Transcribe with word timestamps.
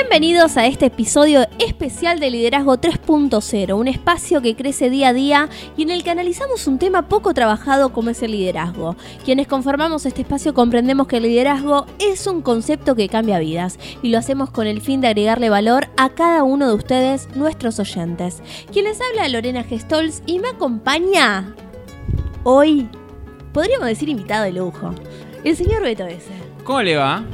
Bienvenidos 0.00 0.56
a 0.56 0.64
este 0.66 0.86
episodio 0.86 1.44
especial 1.58 2.20
de 2.20 2.30
Liderazgo 2.30 2.76
3.0, 2.76 3.76
un 3.76 3.88
espacio 3.88 4.40
que 4.40 4.54
crece 4.54 4.90
día 4.90 5.08
a 5.08 5.12
día 5.12 5.48
y 5.76 5.82
en 5.82 5.90
el 5.90 6.04
que 6.04 6.12
analizamos 6.12 6.68
un 6.68 6.78
tema 6.78 7.08
poco 7.08 7.34
trabajado 7.34 7.92
como 7.92 8.10
es 8.10 8.22
el 8.22 8.30
liderazgo. 8.30 8.94
Quienes 9.24 9.48
conformamos 9.48 10.06
este 10.06 10.22
espacio 10.22 10.54
comprendemos 10.54 11.08
que 11.08 11.16
el 11.16 11.24
liderazgo 11.24 11.84
es 11.98 12.28
un 12.28 12.42
concepto 12.42 12.94
que 12.94 13.08
cambia 13.08 13.40
vidas 13.40 13.80
y 14.00 14.10
lo 14.10 14.18
hacemos 14.18 14.50
con 14.50 14.68
el 14.68 14.80
fin 14.80 15.00
de 15.00 15.08
agregarle 15.08 15.50
valor 15.50 15.88
a 15.96 16.10
cada 16.10 16.44
uno 16.44 16.68
de 16.68 16.74
ustedes, 16.74 17.28
nuestros 17.34 17.80
oyentes. 17.80 18.40
Quien 18.72 18.84
les 18.84 19.00
habla 19.00 19.28
Lorena 19.28 19.64
Gestols 19.64 20.22
y 20.26 20.38
me 20.38 20.50
acompaña 20.50 21.56
hoy, 22.44 22.88
podríamos 23.52 23.88
decir 23.88 24.08
invitado 24.08 24.44
de 24.44 24.52
lujo, 24.52 24.94
el 25.42 25.56
señor 25.56 25.82
Beto 25.82 26.06
S. 26.06 26.30
¿Cómo 26.62 26.82
le 26.82 26.94
va? 26.94 27.24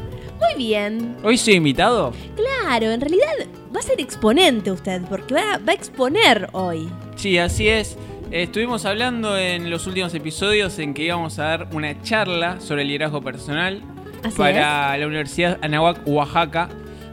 Muy 0.40 0.54
bien. 0.56 1.16
¿Hoy 1.22 1.38
soy 1.38 1.54
invitado? 1.54 2.12
Claro, 2.36 2.90
en 2.90 3.00
realidad 3.00 3.32
va 3.74 3.80
a 3.80 3.82
ser 3.82 4.00
exponente 4.00 4.70
usted, 4.70 5.02
porque 5.08 5.34
va, 5.34 5.58
va 5.58 5.72
a 5.72 5.74
exponer 5.74 6.48
hoy. 6.52 6.88
Sí, 7.16 7.38
así 7.38 7.68
es. 7.68 7.96
Estuvimos 8.30 8.84
hablando 8.84 9.38
en 9.38 9.70
los 9.70 9.86
últimos 9.86 10.12
episodios 10.14 10.78
en 10.78 10.94
que 10.94 11.04
íbamos 11.04 11.38
a 11.38 11.44
dar 11.44 11.68
una 11.72 12.02
charla 12.02 12.60
sobre 12.60 12.82
el 12.82 12.88
liderazgo 12.88 13.22
personal 13.22 13.82
Así 14.24 14.36
para 14.36 14.96
la 14.96 15.06
Universidad 15.06 15.58
Anahuac, 15.62 16.00
Oaxaca 16.06 16.68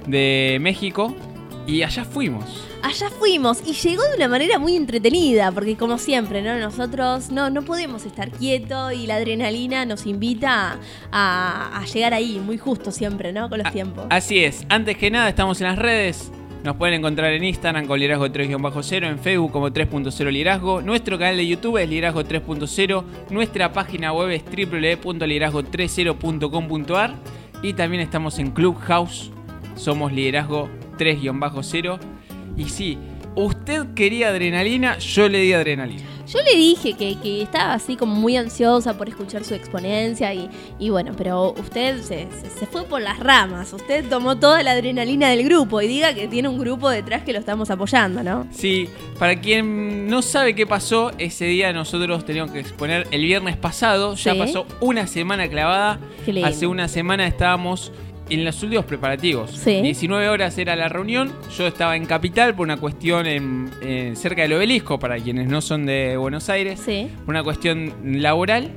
de 0.07 0.57
México. 0.61 1.15
Y 1.67 1.83
allá 1.83 2.05
fuimos. 2.05 2.70
Allá 2.83 3.09
fuimos 3.11 3.61
y 3.65 3.73
llegó 3.73 4.01
de 4.03 4.15
una 4.17 4.27
manera 4.27 4.57
muy 4.57 4.75
entretenida, 4.75 5.51
porque 5.51 5.77
como 5.77 5.99
siempre, 5.99 6.41
¿no? 6.41 6.57
Nosotros 6.57 7.29
no, 7.31 7.49
no 7.51 7.61
podemos 7.61 8.05
estar 8.05 8.31
quietos 8.31 8.93
y 8.93 9.05
la 9.07 9.15
adrenalina 9.17 9.85
nos 9.85 10.07
invita 10.07 10.79
a, 11.11 11.77
a 11.79 11.85
llegar 11.85 12.13
ahí, 12.15 12.39
muy 12.43 12.57
justo 12.57 12.91
siempre, 12.91 13.31
¿no? 13.33 13.49
Con 13.49 13.59
los 13.59 13.67
A- 13.67 13.71
tiempos. 13.71 14.05
Así 14.09 14.43
es. 14.43 14.65
Antes 14.67 14.97
que 14.97 15.11
nada, 15.11 15.29
estamos 15.29 15.61
en 15.61 15.67
las 15.67 15.77
redes. 15.77 16.31
Nos 16.63 16.75
pueden 16.75 16.95
encontrar 16.95 17.31
en 17.33 17.43
Instagram 17.43 17.85
con 17.87 17.99
Liderazgo 17.99 18.27
3-0, 18.27 19.07
en 19.07 19.17
Facebook 19.19 19.51
como 19.51 19.69
3.0 19.69 20.31
Liderazgo. 20.31 20.81
Nuestro 20.81 21.17
canal 21.17 21.37
de 21.37 21.47
YouTube 21.47 21.77
es 21.77 21.89
Liderazgo 21.89 22.23
3.0. 22.23 23.03
Nuestra 23.31 23.73
página 23.73 24.13
web 24.13 24.29
es 24.29 24.43
www.liderazgo30.com.ar. 24.45 27.15
Y 27.63 27.73
también 27.73 28.01
estamos 28.01 28.37
en 28.39 28.49
Clubhouse. 28.51 29.31
Somos 29.75 30.11
Liderazgo 30.11 30.67
3-0. 30.97 31.99
Y 32.61 32.69
sí, 32.69 32.97
usted 33.35 33.93
quería 33.95 34.29
adrenalina, 34.29 34.97
yo 34.99 35.27
le 35.29 35.39
di 35.41 35.53
adrenalina. 35.53 36.03
Yo 36.27 36.39
le 36.43 36.55
dije 36.55 36.93
que, 36.93 37.17
que 37.19 37.41
estaba 37.41 37.73
así 37.73 37.97
como 37.97 38.15
muy 38.15 38.37
ansiosa 38.37 38.97
por 38.97 39.09
escuchar 39.09 39.43
su 39.43 39.53
exponencia 39.53 40.33
y, 40.33 40.49
y 40.79 40.89
bueno, 40.89 41.11
pero 41.17 41.51
usted 41.59 41.97
se, 42.03 42.27
se- 42.31 42.49
se 42.57 42.65
fue 42.67 42.83
por 42.85 43.01
las 43.01 43.19
ramas, 43.19 43.73
usted 43.73 44.05
tomó 44.07 44.37
toda 44.37 44.63
la 44.63 44.71
adrenalina 44.71 45.27
del 45.29 45.43
grupo 45.43 45.81
y 45.81 45.87
diga 45.87 46.13
que 46.13 46.29
tiene 46.29 46.47
un 46.47 46.57
grupo 46.57 46.89
detrás 46.89 47.23
que 47.23 47.33
lo 47.33 47.39
estamos 47.39 47.69
apoyando, 47.69 48.23
¿no? 48.23 48.47
Sí, 48.51 48.87
para 49.19 49.41
quien 49.41 50.07
no 50.07 50.21
sabe 50.21 50.55
qué 50.55 50.65
pasó, 50.65 51.11
ese 51.17 51.45
día 51.45 51.73
nosotros 51.73 52.23
teníamos 52.23 52.51
que 52.53 52.59
exponer 52.61 53.07
el 53.11 53.23
viernes 53.23 53.57
pasado. 53.57 54.15
Ya 54.15 54.31
Sí. 54.33 54.39
pasó 54.39 54.65
una 54.79 55.07
semana 55.07 55.49
clavada. 55.49 55.99
Hace 56.45 56.65
una 56.65 56.87
semana 56.87 57.27
estábamos 57.27 57.91
en 58.33 58.45
los 58.45 58.61
últimos 58.63 58.85
preparativos. 58.85 59.51
Sí. 59.51 59.81
19 59.81 60.29
horas 60.29 60.57
era 60.57 60.75
la 60.75 60.87
reunión. 60.89 61.31
Yo 61.57 61.67
estaba 61.67 61.95
en 61.95 62.05
Capital 62.05 62.55
por 62.55 62.65
una 62.65 62.77
cuestión 62.77 63.25
en, 63.27 63.69
en- 63.81 64.15
cerca 64.15 64.41
del 64.43 64.53
obelisco, 64.53 64.97
para 64.99 65.17
quienes 65.17 65.47
no 65.47 65.61
son 65.61 65.85
de 65.85 66.15
Buenos 66.17 66.49
Aires, 66.49 66.79
Sí, 66.83 67.09
por 67.25 67.33
una 67.33 67.43
cuestión 67.43 67.93
laboral. 68.21 68.71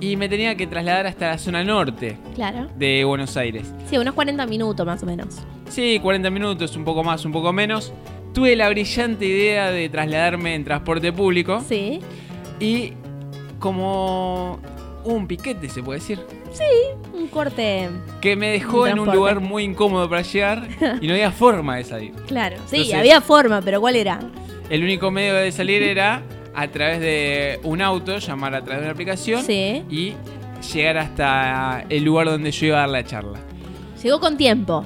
Y 0.00 0.16
me 0.16 0.28
tenía 0.28 0.56
que 0.56 0.66
trasladar 0.66 1.06
hasta 1.06 1.28
la 1.28 1.38
zona 1.38 1.62
norte 1.62 2.16
claro. 2.34 2.66
de 2.76 3.04
Buenos 3.04 3.36
Aires. 3.36 3.72
Sí, 3.88 3.96
unos 3.98 4.14
40 4.14 4.46
minutos 4.46 4.84
más 4.84 5.00
o 5.02 5.06
menos. 5.06 5.38
Sí, 5.68 6.00
40 6.02 6.28
minutos, 6.28 6.74
un 6.76 6.84
poco 6.84 7.04
más, 7.04 7.24
un 7.24 7.30
poco 7.32 7.52
menos. 7.52 7.92
Tuve 8.34 8.56
la 8.56 8.68
brillante 8.68 9.24
idea 9.26 9.70
de 9.70 9.88
trasladarme 9.88 10.54
en 10.56 10.64
transporte 10.64 11.12
público. 11.12 11.62
Sí, 11.68 12.00
Y 12.58 12.94
como 13.60 14.58
un 15.04 15.26
piquete, 15.28 15.68
se 15.68 15.82
puede 15.82 16.00
decir. 16.00 16.18
Un 17.14 17.26
corte, 17.28 17.88
Que 18.20 18.36
me 18.36 18.48
dejó 18.50 18.82
Un 18.82 18.88
en 18.90 18.98
un 19.00 19.14
lugar 19.14 19.40
muy 19.40 19.64
incómodo 19.64 20.08
para 20.08 20.22
llegar 20.22 20.68
y 21.00 21.06
no 21.06 21.12
había 21.14 21.30
forma 21.30 21.76
de 21.76 21.84
salir. 21.84 22.12
claro. 22.26 22.56
Sí, 22.66 22.76
Entonces- 22.76 22.94
había 22.98 23.20
forma, 23.20 23.60
pero 23.62 23.80
¿cuál 23.80 23.96
era? 23.96 24.20
El 24.70 24.82
único 24.82 25.10
medio 25.10 25.34
de 25.34 25.52
salir 25.52 25.82
era 25.82 26.22
a 26.54 26.68
través 26.68 27.00
de 27.00 27.60
un 27.62 27.80
auto, 27.82 28.18
llamar 28.18 28.54
a 28.54 28.62
través 28.62 28.80
de 28.80 28.84
una 28.86 28.92
aplicación 28.92 29.42
Sí, 29.42 29.82
y 29.90 30.14
llegar 30.72 30.98
hasta 30.98 31.84
el 31.88 32.04
lugar 32.04 32.26
donde 32.26 32.50
yo 32.52 32.66
iba 32.66 32.76
a 32.78 32.80
dar 32.80 32.88
la 32.90 33.04
charla. 33.04 33.38
llegó 34.02 34.20
con 34.20 34.36
tiempo. 34.36 34.84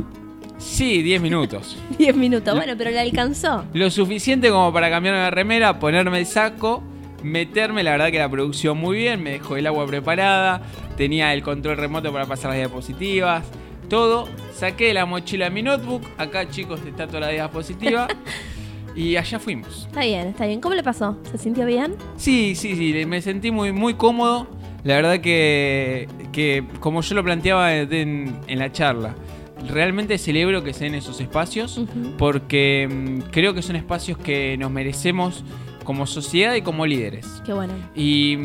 Sí, 0.58 1.02
10 1.02 1.20
minutos. 1.20 1.76
10 1.98 2.16
minutos, 2.16 2.54
bueno, 2.54 2.74
pero 2.78 2.90
le 2.90 3.00
alcanzó. 3.00 3.64
Lo 3.74 3.90
suficiente 3.90 4.48
como 4.50 4.72
para 4.72 4.88
cambiarme 4.90 5.20
la 5.20 5.30
remera, 5.30 5.78
ponerme 5.78 6.18
el 6.20 6.26
saco, 6.26 6.82
meterme. 7.22 7.82
La 7.82 7.92
verdad 7.92 8.10
que 8.10 8.18
la 8.18 8.28
producción 8.28 8.78
muy 8.78 8.98
bien, 8.98 9.22
me 9.22 9.30
dejó 9.30 9.56
el 9.56 9.66
agua 9.66 9.86
preparada, 9.86 10.62
tenía 10.96 11.32
el 11.34 11.42
control 11.42 11.76
remoto 11.76 12.12
para 12.12 12.26
pasar 12.26 12.50
las 12.50 12.58
diapositivas, 12.58 13.44
todo. 13.88 14.28
Saqué 14.54 14.94
la 14.94 15.06
mochila 15.06 15.46
de 15.46 15.50
mi 15.50 15.62
notebook, 15.62 16.02
acá 16.16 16.48
chicos 16.48 16.80
está 16.86 17.06
toda 17.06 17.20
la 17.20 17.28
diapositiva. 17.28 18.08
y 18.96 19.16
allá 19.16 19.38
fuimos. 19.38 19.86
Está 19.86 20.00
bien, 20.00 20.28
está 20.28 20.46
bien. 20.46 20.60
¿Cómo 20.60 20.74
le 20.74 20.82
pasó? 20.82 21.18
¿Se 21.30 21.38
sintió 21.38 21.66
bien? 21.66 21.94
Sí, 22.16 22.54
sí, 22.54 22.74
sí, 22.74 23.04
me 23.04 23.20
sentí 23.20 23.50
muy, 23.50 23.72
muy 23.72 23.94
cómodo. 23.94 24.48
La 24.84 24.96
verdad 24.96 25.20
que, 25.20 26.08
que 26.32 26.64
como 26.80 27.02
yo 27.02 27.14
lo 27.14 27.24
planteaba 27.24 27.74
en, 27.74 28.38
en 28.46 28.58
la 28.58 28.72
charla, 28.72 29.14
realmente 29.68 30.18
celebro 30.18 30.62
que 30.62 30.72
se 30.72 30.84
den 30.84 30.94
esos 30.94 31.20
espacios 31.20 31.80
porque 32.18 32.88
mm, 32.90 33.30
creo 33.30 33.54
que 33.54 33.62
son 33.62 33.76
espacios 33.76 34.18
que 34.18 34.56
nos 34.58 34.70
merecemos 34.70 35.44
como 35.86 36.06
sociedad 36.06 36.54
y 36.54 36.60
como 36.62 36.84
líderes. 36.84 37.40
Qué 37.46 37.54
bueno. 37.54 37.72
Y, 37.94 38.36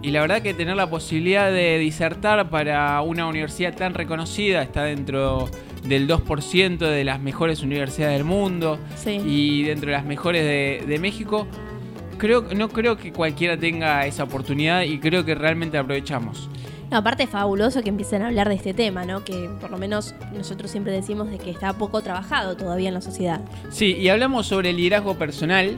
y 0.00 0.10
la 0.10 0.22
verdad 0.22 0.40
que 0.40 0.54
tener 0.54 0.76
la 0.76 0.88
posibilidad 0.88 1.50
de 1.52 1.76
disertar 1.78 2.48
para 2.48 3.00
una 3.02 3.26
universidad 3.26 3.74
tan 3.76 3.92
reconocida, 3.94 4.62
está 4.62 4.84
dentro 4.84 5.50
del 5.84 6.08
2% 6.08 6.78
de 6.78 7.04
las 7.04 7.20
mejores 7.20 7.62
universidades 7.62 8.14
del 8.16 8.24
mundo 8.24 8.78
Sí. 8.96 9.20
y 9.26 9.62
dentro 9.64 9.90
de 9.90 9.96
las 9.96 10.04
mejores 10.06 10.42
de, 10.44 10.84
de 10.86 10.98
México, 10.98 11.46
creo, 12.16 12.42
no 12.56 12.68
creo 12.68 12.96
que 12.96 13.12
cualquiera 13.12 13.56
tenga 13.58 14.06
esa 14.06 14.24
oportunidad 14.24 14.82
y 14.82 14.98
creo 14.98 15.24
que 15.24 15.34
realmente 15.34 15.76
aprovechamos. 15.78 16.48
No, 16.90 16.96
aparte 16.96 17.24
es 17.24 17.28
fabuloso 17.30 17.82
que 17.82 17.90
empiecen 17.90 18.22
a 18.22 18.28
hablar 18.28 18.48
de 18.48 18.54
este 18.54 18.72
tema, 18.72 19.04
¿no? 19.04 19.22
Que 19.22 19.50
por 19.60 19.70
lo 19.70 19.76
menos 19.76 20.14
nosotros 20.34 20.70
siempre 20.70 20.90
decimos 20.90 21.28
de 21.30 21.36
que 21.38 21.50
está 21.50 21.74
poco 21.74 22.00
trabajado 22.00 22.56
todavía 22.56 22.88
en 22.88 22.94
la 22.94 23.02
sociedad. 23.02 23.42
Sí, 23.70 23.94
y 23.94 24.08
hablamos 24.08 24.46
sobre 24.46 24.70
el 24.70 24.78
liderazgo 24.78 25.14
personal, 25.18 25.76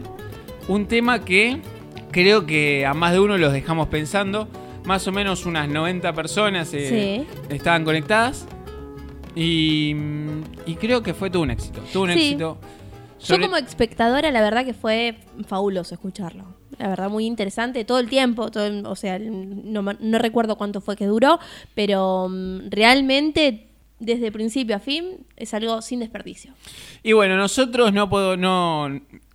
un 0.69 0.87
tema 0.87 1.25
que 1.25 1.60
creo 2.10 2.47
que 2.47 2.87
a 2.87 2.94
más 2.94 3.12
de 3.12 3.21
uno 3.21 3.38
los 3.38 3.53
dejamos 3.53 3.88
pensando. 3.88 4.48
Más 4.84 5.06
o 5.06 5.12
menos 5.12 5.44
unas 5.47 5.69
90 5.69 6.12
personas 6.15 6.72
eh, 6.72 7.26
estaban 7.50 7.84
conectadas 7.84 8.47
y, 9.34 9.94
y 10.66 10.75
creo 10.76 11.03
que 11.03 11.15
fue 11.15 11.31
todo 11.31 11.43
un 11.43 11.50
éxito. 11.50 11.81
Todo 11.93 12.04
un 12.04 12.12
Sí. 12.12 12.19
éxito. 12.19 12.59
Yo 13.22 13.38
como 13.38 13.56
espectadora, 13.59 14.31
la 14.31 14.41
verdad 14.41 14.65
que 14.65 14.72
fue 14.72 15.16
fabuloso 15.47 15.94
escucharlo. 15.94 16.54
La 16.78 16.88
verdad, 16.88 17.10
muy 17.10 17.27
interesante 17.27 17.84
todo 17.84 17.98
el 17.98 18.09
tiempo. 18.09 18.50
Todo 18.50 18.65
el- 18.66 18.87
o 18.87 18.97
sea, 18.97 19.19
no 19.19 20.19
recuerdo 20.19 20.56
cuánto 20.56 20.81
fue 20.81 20.97
que 20.97 21.04
duró, 21.06 21.38
pero 21.75 22.28
mm, 22.31 22.71
realmente 22.71 23.66
desde 23.98 24.32
principio 24.32 24.77
a 24.77 24.78
fin 24.78 25.19
es 25.37 25.53
algo 25.53 25.82
sin 25.82 26.00
desperdicio. 26.00 26.54
Y 27.03 27.12
bueno, 27.12 27.37
nosotros 27.37 27.92
no 27.92 28.09
puedo, 28.09 28.38
no, 28.38 28.88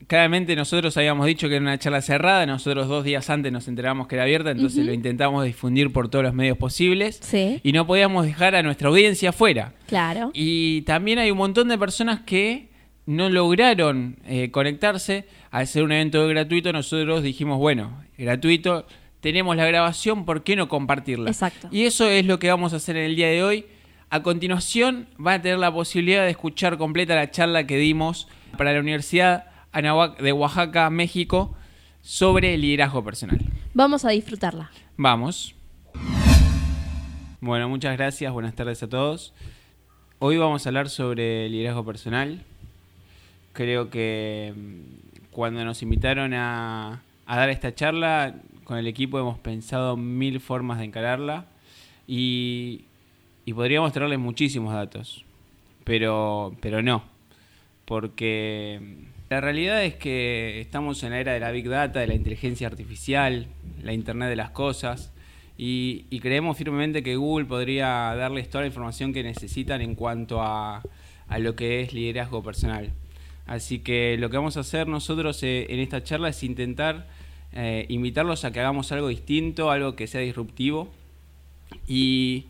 claramente 0.08 0.56
nosotros 0.56 0.96
habíamos 0.98 1.26
dicho 1.26 1.48
que 1.48 1.56
era 1.56 1.64
una 1.64 1.78
charla 1.80 2.02
cerrada, 2.02 2.46
nosotros 2.46 2.88
dos 2.88 3.04
días 3.04 3.30
antes 3.30 3.52
nos 3.52 3.68
enteramos 3.68 4.08
que 4.08 4.16
era 4.16 4.24
abierta, 4.24 4.52
entonces 4.52 4.86
lo 4.86 4.94
intentamos 4.94 5.46
difundir 5.46 5.92
por 5.92 6.10
todos 6.10 6.24
los 6.26 6.34
medios 6.34 6.58
posibles 6.58 7.20
Sí, 7.22 7.60
y 7.64 7.72
no 7.72 7.88
podíamos 7.88 8.26
dejar 8.26 8.56
a 8.56 8.64
nuestra 8.64 8.90
audiencia 8.90 9.30
afuera. 9.30 9.74
claro. 9.88 10.32
Y 10.34 10.82
también 10.82 11.20
hay 11.20 11.32
un 11.32 11.38
montón 11.38 11.68
de 11.68 11.78
personas 11.78 12.22
que 12.22 12.70
no 13.06 13.30
lograron 13.30 14.18
eh, 14.26 14.50
conectarse. 14.52 15.26
Al 15.52 15.68
ser 15.68 15.84
un 15.84 15.92
evento 15.92 16.28
gratuito, 16.28 16.74
nosotros 16.74 17.24
dijimos, 17.24 17.60
bueno, 17.60 18.04
gratuito, 18.18 18.88
tenemos 19.22 19.56
la 19.56 19.66
grabación, 19.66 20.26
¿por 20.26 20.44
qué 20.44 20.56
no 20.56 20.68
compartirla? 20.68 21.30
Exacto. 21.30 21.68
Y 21.72 21.84
eso 21.84 22.10
es 22.10 22.26
lo 22.26 22.40
que 22.40 22.50
vamos 22.50 22.74
a 22.74 22.78
hacer 22.78 22.98
en 22.98 23.06
el 23.06 23.16
día 23.16 23.28
de 23.30 23.44
hoy. 23.44 23.66
A 24.10 24.22
continuación, 24.22 25.08
van 25.18 25.40
a 25.40 25.42
tener 25.42 25.58
la 25.60 25.72
posibilidad 25.74 26.24
de 26.24 26.32
escuchar 26.32 26.78
completa 26.78 27.16
la 27.16 27.32
charla 27.32 27.66
que 27.66 27.78
dimos 27.78 28.28
para 28.58 28.74
la 28.74 28.80
Universidad 28.80 29.46
de 29.82 30.32
Oaxaca, 30.32 30.90
México, 30.90 31.54
sobre 32.02 32.58
liderazgo 32.58 33.04
personal. 33.04 33.40
Vamos 33.74 34.06
a 34.06 34.10
disfrutarla. 34.10 34.72
Vamos. 34.96 35.54
Bueno, 37.42 37.68
muchas 37.68 37.98
gracias, 37.98 38.32
buenas 38.32 38.56
tardes 38.56 38.82
a 38.84 38.88
todos. 38.88 39.34
Hoy 40.20 40.38
vamos 40.38 40.66
a 40.66 40.70
hablar 40.70 40.90
sobre 40.90 41.50
liderazgo 41.50 41.84
personal. 41.84 42.42
Creo 43.52 43.90
que 43.90 44.54
mm, 44.56 45.32
cuando 45.32 45.66
nos 45.66 45.82
invitaron 45.82 46.34
a, 46.34 47.02
dar 47.28 47.50
esta 47.50 47.76
charla, 47.76 48.36
con 48.64 48.78
el 48.78 48.88
equipo 48.88 49.20
hemos 49.20 49.38
pensado 49.40 49.98
mil 49.98 50.40
formas 50.40 50.80
de 50.80 50.86
encararla 50.86 51.48
y, 52.08 52.86
y 53.46 53.54
podríamos 53.54 53.92
traerles 53.92 54.20
muchísimos 54.20 54.74
datos, 54.74 55.26
pero, 55.84 56.56
pero 56.62 56.82
no, 56.82 57.04
porque 57.84 59.10
la 59.30 59.42
realidad 59.42 59.84
es 59.84 59.96
que 59.96 60.62
estamos 60.62 61.02
en 61.04 61.12
la 61.12 61.20
era 61.20 61.34
de 61.34 61.40
la 61.40 61.50
Big 61.52 61.68
Data, 61.68 62.00
de 62.00 62.08
la 62.08 62.14
inteligencia 62.14 62.68
artificial, 62.68 63.48
la 63.82 63.92
Internet 63.92 64.30
de 64.30 64.36
las 64.36 64.52
Cosas, 64.52 65.12
y, 65.58 66.04
creemos 66.20 66.58
firmemente 66.58 67.02
que 67.02 67.16
Google 67.16 67.46
podría 67.46 67.88
darles 68.16 68.50
toda 68.50 68.64
la 68.64 68.68
información 68.68 69.14
que 69.14 69.24
necesitan 69.24 69.82
en 69.82 69.96
cuanto 69.96 70.42
a, 70.42 70.84
lo 71.40 71.56
que 71.56 71.82
es 71.82 71.94
liderazgo 71.94 72.44
personal. 72.44 72.92
Así 73.48 73.80
que 73.80 74.18
lo 74.20 74.30
que 74.30 74.38
vamos 74.38 74.58
a 74.58 74.60
hacer 74.60 74.88
nosotros 74.88 75.42
eh, 75.44 75.68
en 75.70 75.80
esta 75.80 76.04
charla 76.04 76.30
es 76.30 76.44
intentar 76.44 77.08
eh, 77.54 77.86
invitarlos 77.90 78.44
a 78.44 78.52
que 78.52 78.60
hagamos 78.60 78.92
algo 78.92 79.08
distinto, 79.08 79.72
algo 79.72 79.96
que 79.96 80.08
sea 80.08 80.22
disruptivo. 80.22 80.92
Y, 81.88 82.46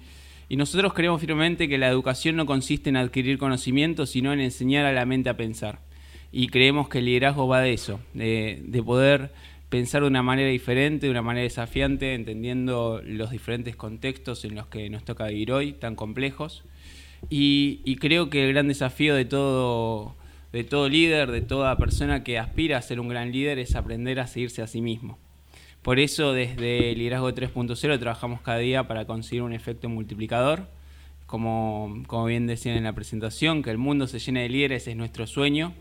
y 0.50 0.57
nosotros 0.57 0.94
creemos 0.94 1.22
firmemente 1.22 1.69
que 1.69 1.77
la 1.77 1.88
educación 1.88 2.36
no 2.36 2.45
consiste 2.45 2.89
en 2.89 2.98
adquirir 2.98 3.38
conocimiento, 3.38 4.06
sino 4.06 4.33
en 4.33 4.42
enseñar 4.42 4.86
a 4.86 4.92
la 4.92 5.06
mente 5.06 5.30
a 5.30 5.38
pensar. 5.38 5.85
Y 6.38 6.50
creemos 6.50 6.90
que 6.90 6.98
el 6.98 7.06
liderazgo 7.06 7.48
va 7.48 7.62
de 7.62 7.72
eso, 7.72 8.02
de, 8.14 8.62
de 8.62 8.84
poder 8.84 9.32
pensar 9.70 10.02
de 10.02 10.10
una 10.10 10.22
manera 10.22 10.50
diferente, 10.50 11.06
de 11.06 11.10
una 11.10 11.22
manera 11.22 11.44
desafiante, 11.46 12.14
entendiendo 12.14 13.02
los 13.06 13.32
diferentes 13.32 13.78
contextos 13.78 14.44
en 14.44 14.54
los 14.54 14.68
que 14.68 14.90
nos 14.90 15.06
toca 15.06 15.28
vivir 15.28 15.54
hoy, 15.54 15.72
tan 15.72 15.96
complejos. 15.96 16.66
Y, 17.30 17.96
creo 18.02 18.30
que 18.30 18.44
el 18.44 18.52
gran 18.52 18.68
desafío 18.68 19.16
de 19.16 19.24
todo, 19.24 20.14
de 20.52 20.66
todo 20.66 20.90
líder, 20.90 21.32
de 21.32 21.40
toda 21.40 21.78
persona 21.78 22.26
que 22.26 22.38
aspira 22.38 22.80
a 22.80 22.82
ser 22.82 23.00
un 23.00 23.08
gran 23.08 23.32
líder, 23.32 23.58
es 23.58 23.74
aprender 23.78 24.20
a 24.20 24.28
seguirse 24.28 24.62
a 24.62 24.68
sí 24.68 24.82
mismo. 24.82 25.18
Por 25.84 26.00
eso 26.00 26.34
desde 26.34 26.94
Liderazgo 26.96 27.32
3.0 27.32 27.98
trabajamos 27.98 28.42
cada 28.42 28.58
día 28.58 28.90
para 28.90 29.06
conseguir 29.06 29.42
un 29.42 29.54
efecto 29.54 29.88
multiplicador. 29.88 30.68
Como, 31.28 32.04
como 32.08 32.26
bien 32.26 32.46
decían 32.46 32.76
en 32.76 32.84
la 32.84 32.94
presentación, 32.94 33.64
que 33.64 33.72
el 33.72 33.78
mundo 33.78 34.06
se 34.06 34.20
llene 34.20 34.42
de 34.42 34.50
líderes 34.50 34.86
es 34.90 34.98
nuestro 34.98 35.28
sueño 35.28 35.74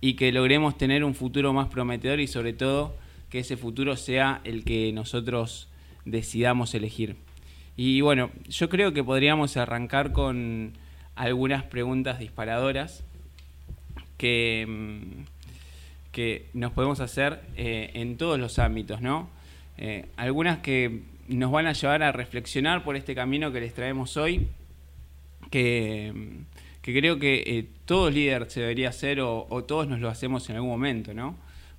y 0.00 0.14
que 0.14 0.32
logremos 0.32 0.76
tener 0.76 1.04
un 1.04 1.14
futuro 1.14 1.52
más 1.52 1.68
prometedor 1.68 2.20
y 2.20 2.26
sobre 2.26 2.52
todo 2.52 2.96
que 3.30 3.40
ese 3.40 3.56
futuro 3.56 3.96
sea 3.96 4.40
el 4.44 4.64
que 4.64 4.92
nosotros 4.92 5.68
decidamos 6.04 6.74
elegir. 6.74 7.16
Y 7.76 8.00
bueno, 8.00 8.30
yo 8.48 8.68
creo 8.68 8.92
que 8.92 9.04
podríamos 9.04 9.56
arrancar 9.56 10.12
con 10.12 10.72
algunas 11.14 11.64
preguntas 11.64 12.18
disparadoras 12.18 13.04
que, 14.16 14.64
mm, 14.66 15.24
que 16.12 16.46
nos 16.54 16.72
podemos 16.72 17.00
hacer 17.00 17.42
eh, 17.56 17.90
en 17.94 18.16
todos 18.16 18.38
los 18.38 18.58
ámbitos, 18.58 19.02
¿no? 19.02 19.28
Eh, 19.76 20.06
algunas 20.16 20.58
que 20.58 21.02
nos 21.28 21.50
van 21.50 21.66
a 21.66 21.72
llevar 21.72 22.02
a 22.02 22.12
reflexionar 22.12 22.84
por 22.84 22.96
este 22.96 23.14
camino 23.14 23.52
que 23.52 23.60
les 23.60 23.74
traemos 23.74 24.16
hoy, 24.16 24.48
que, 25.50 26.12
mm, 26.92 26.98
creo 26.98 27.18
que 27.18 27.42
eh, 27.46 27.66
todo 27.84 28.10
líder 28.10 28.50
se 28.50 28.60
debería 28.60 28.90
hacer 28.90 29.20
o, 29.20 29.46
o, 29.48 29.64
todos 29.64 29.88
nos 29.88 30.00
lo 30.00 30.08
hacemos 30.08 30.48
en 30.50 30.56
algún 30.56 30.70
momento, 30.70 31.14
¿no? 31.14 31.36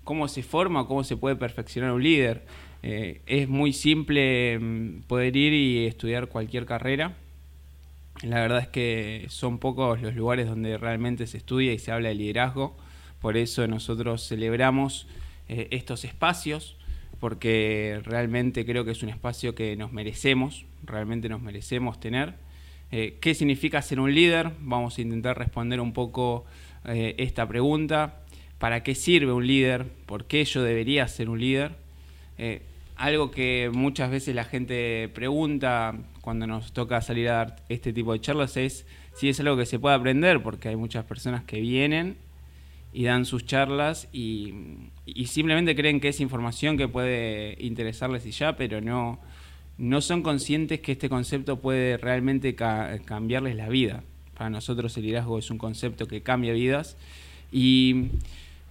cómo 0.08 0.30
se 0.30 0.42
forma, 0.42 0.88
cómo 0.88 1.04
se 1.04 1.18
puede 1.18 1.36
perfeccionar 1.36 1.92
un 1.92 2.02
líder. 2.02 2.46
Eh, 2.82 3.22
es 3.28 3.50
muy 3.50 3.74
simple 3.74 4.58
mm, 4.58 5.02
poder 5.02 5.36
ir 5.36 5.54
y 5.54 5.86
estudiar 5.86 6.28
cualquier 6.28 6.66
carrera. 6.66 7.14
La 8.24 8.40
verdad 8.40 8.60
es 8.60 8.68
que 8.70 9.26
son 9.28 9.60
pocos 9.60 10.02
los 10.02 10.16
lugares 10.16 10.48
donde 10.48 10.78
realmente 10.78 11.28
se 11.28 11.38
estudia 11.38 11.74
y 11.74 11.78
se 11.78 11.92
habla 11.92 12.08
de 12.08 12.16
liderazgo. 12.16 12.78
Por 13.20 13.36
eso 13.36 13.68
nosotros 13.68 14.26
celebramos 14.26 15.08
eh, 15.50 15.68
estos 15.72 16.06
espacios, 16.06 16.78
porque 17.20 18.00
realmente 18.06 18.66
creo 18.66 18.86
que 18.86 18.92
es 18.92 19.04
un 19.04 19.10
espacio 19.10 19.56
que 19.56 19.76
nos 19.76 19.92
merecemos, 19.92 20.66
realmente 20.86 21.28
nos 21.28 21.42
merecemos 21.42 22.00
tener. 22.00 22.36
Eh, 22.92 23.18
¿Qué 23.20 23.36
significa 23.36 23.82
ser 23.82 24.00
un 24.00 24.14
líder? 24.14 24.52
Vamos 24.60 24.98
a 24.98 25.02
intentar 25.02 25.38
responder 25.38 25.80
un 25.82 25.94
poco 25.94 26.46
esta 26.86 27.46
pregunta 27.46 28.22
para 28.60 28.84
qué 28.84 28.96
sirve 28.96 29.32
un 29.32 29.46
líder, 29.46 29.86
por 30.06 30.26
qué 30.26 30.44
yo 30.46 30.64
debería 30.64 31.08
ser 31.08 31.30
un 31.30 31.40
líder. 31.40 31.74
Eh, 32.38 32.62
algo 32.96 33.30
que 33.30 33.70
muchas 33.72 34.10
veces 34.10 34.34
la 34.34 34.44
gente 34.44 35.10
pregunta 35.14 35.96
cuando 36.22 36.48
nos 36.48 36.74
toca 36.74 37.02
salir 37.02 37.30
a 37.30 37.34
dar 37.34 37.56
este 37.70 37.94
tipo 37.94 38.14
de 38.14 38.22
charlas 38.22 38.58
es 38.58 38.86
si 39.14 39.30
es 39.30 39.40
algo 39.40 39.56
que 39.58 39.66
se 39.66 39.80
puede 39.80 39.96
aprender, 39.96 40.42
porque 40.42 40.70
hay 40.70 40.76
muchas 40.76 41.06
personas 41.06 41.44
que 41.44 41.62
vienen 41.62 42.18
y 42.94 43.04
dan 43.04 43.26
sus 43.26 43.46
charlas 43.46 44.08
y, 44.12 44.54
simplemente 45.26 45.76
creen 45.76 46.00
que 46.00 46.10
es 46.10 46.20
información 46.20 46.78
que 46.78 46.88
puede 46.88 47.56
interesarles 47.60 48.26
y 48.26 48.32
ya, 48.32 48.56
pero 48.56 48.82
no, 48.82 49.20
no 49.78 50.02
son 50.02 50.24
conscientes 50.24 50.80
que 50.80 50.94
este 50.94 51.10
concepto 51.10 51.60
puede 51.60 51.98
realmente 51.98 52.56
cambiarles 52.56 53.56
la 53.56 53.70
vida. 53.70 54.04
Para 54.38 54.50
nosotros 54.50 54.96
el 54.98 55.04
liderazgo 55.04 55.40
es 55.40 55.50
un 55.50 55.58
concepto 55.58 56.08
que 56.08 56.22
cambia 56.22 56.54
vidas 56.54 56.98
y 57.52 58.10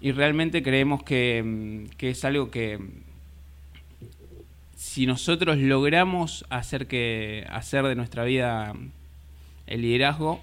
y 0.00 0.12
realmente 0.12 0.62
creemos 0.62 1.02
que, 1.02 1.42
mm, 1.44 1.96
que, 1.96 2.10
es 2.10 2.24
algo 2.24 2.50
que 2.50 2.78
si 4.76 5.06
nosotros 5.06 5.56
logramos 5.58 6.44
hacer, 6.50 6.86
que, 6.86 7.46
hacer 7.50 7.84
de 7.84 7.94
nuestra 7.94 8.24
vida 8.24 8.74
el 9.66 9.82
liderazgo, 9.82 10.40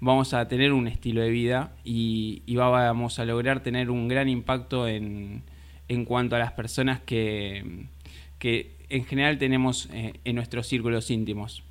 vamos 0.00 0.34
a 0.34 0.48
tener 0.48 0.72
un 0.72 0.88
estilo 0.88 1.22
de 1.22 1.30
vida 1.30 1.72
y, 1.84 2.42
vamos 2.56 3.18
a 3.18 3.24
lograr 3.24 3.62
tener 3.62 3.90
un 3.90 4.08
gran 4.08 4.28
impacto 4.28 4.88
en, 4.88 5.42
en 5.88 6.04
cuanto 6.04 6.36
a 6.36 6.38
las 6.38 6.52
personas 6.52 7.00
que, 7.00 7.86
que 8.38 8.70
en 8.88 9.04
general 9.04 9.38
tenemos 9.38 9.88
eh, 9.92 10.14
en 10.24 10.36
nuestros 10.36 10.66
círculos 10.66 11.10
íntimos. 11.10 11.62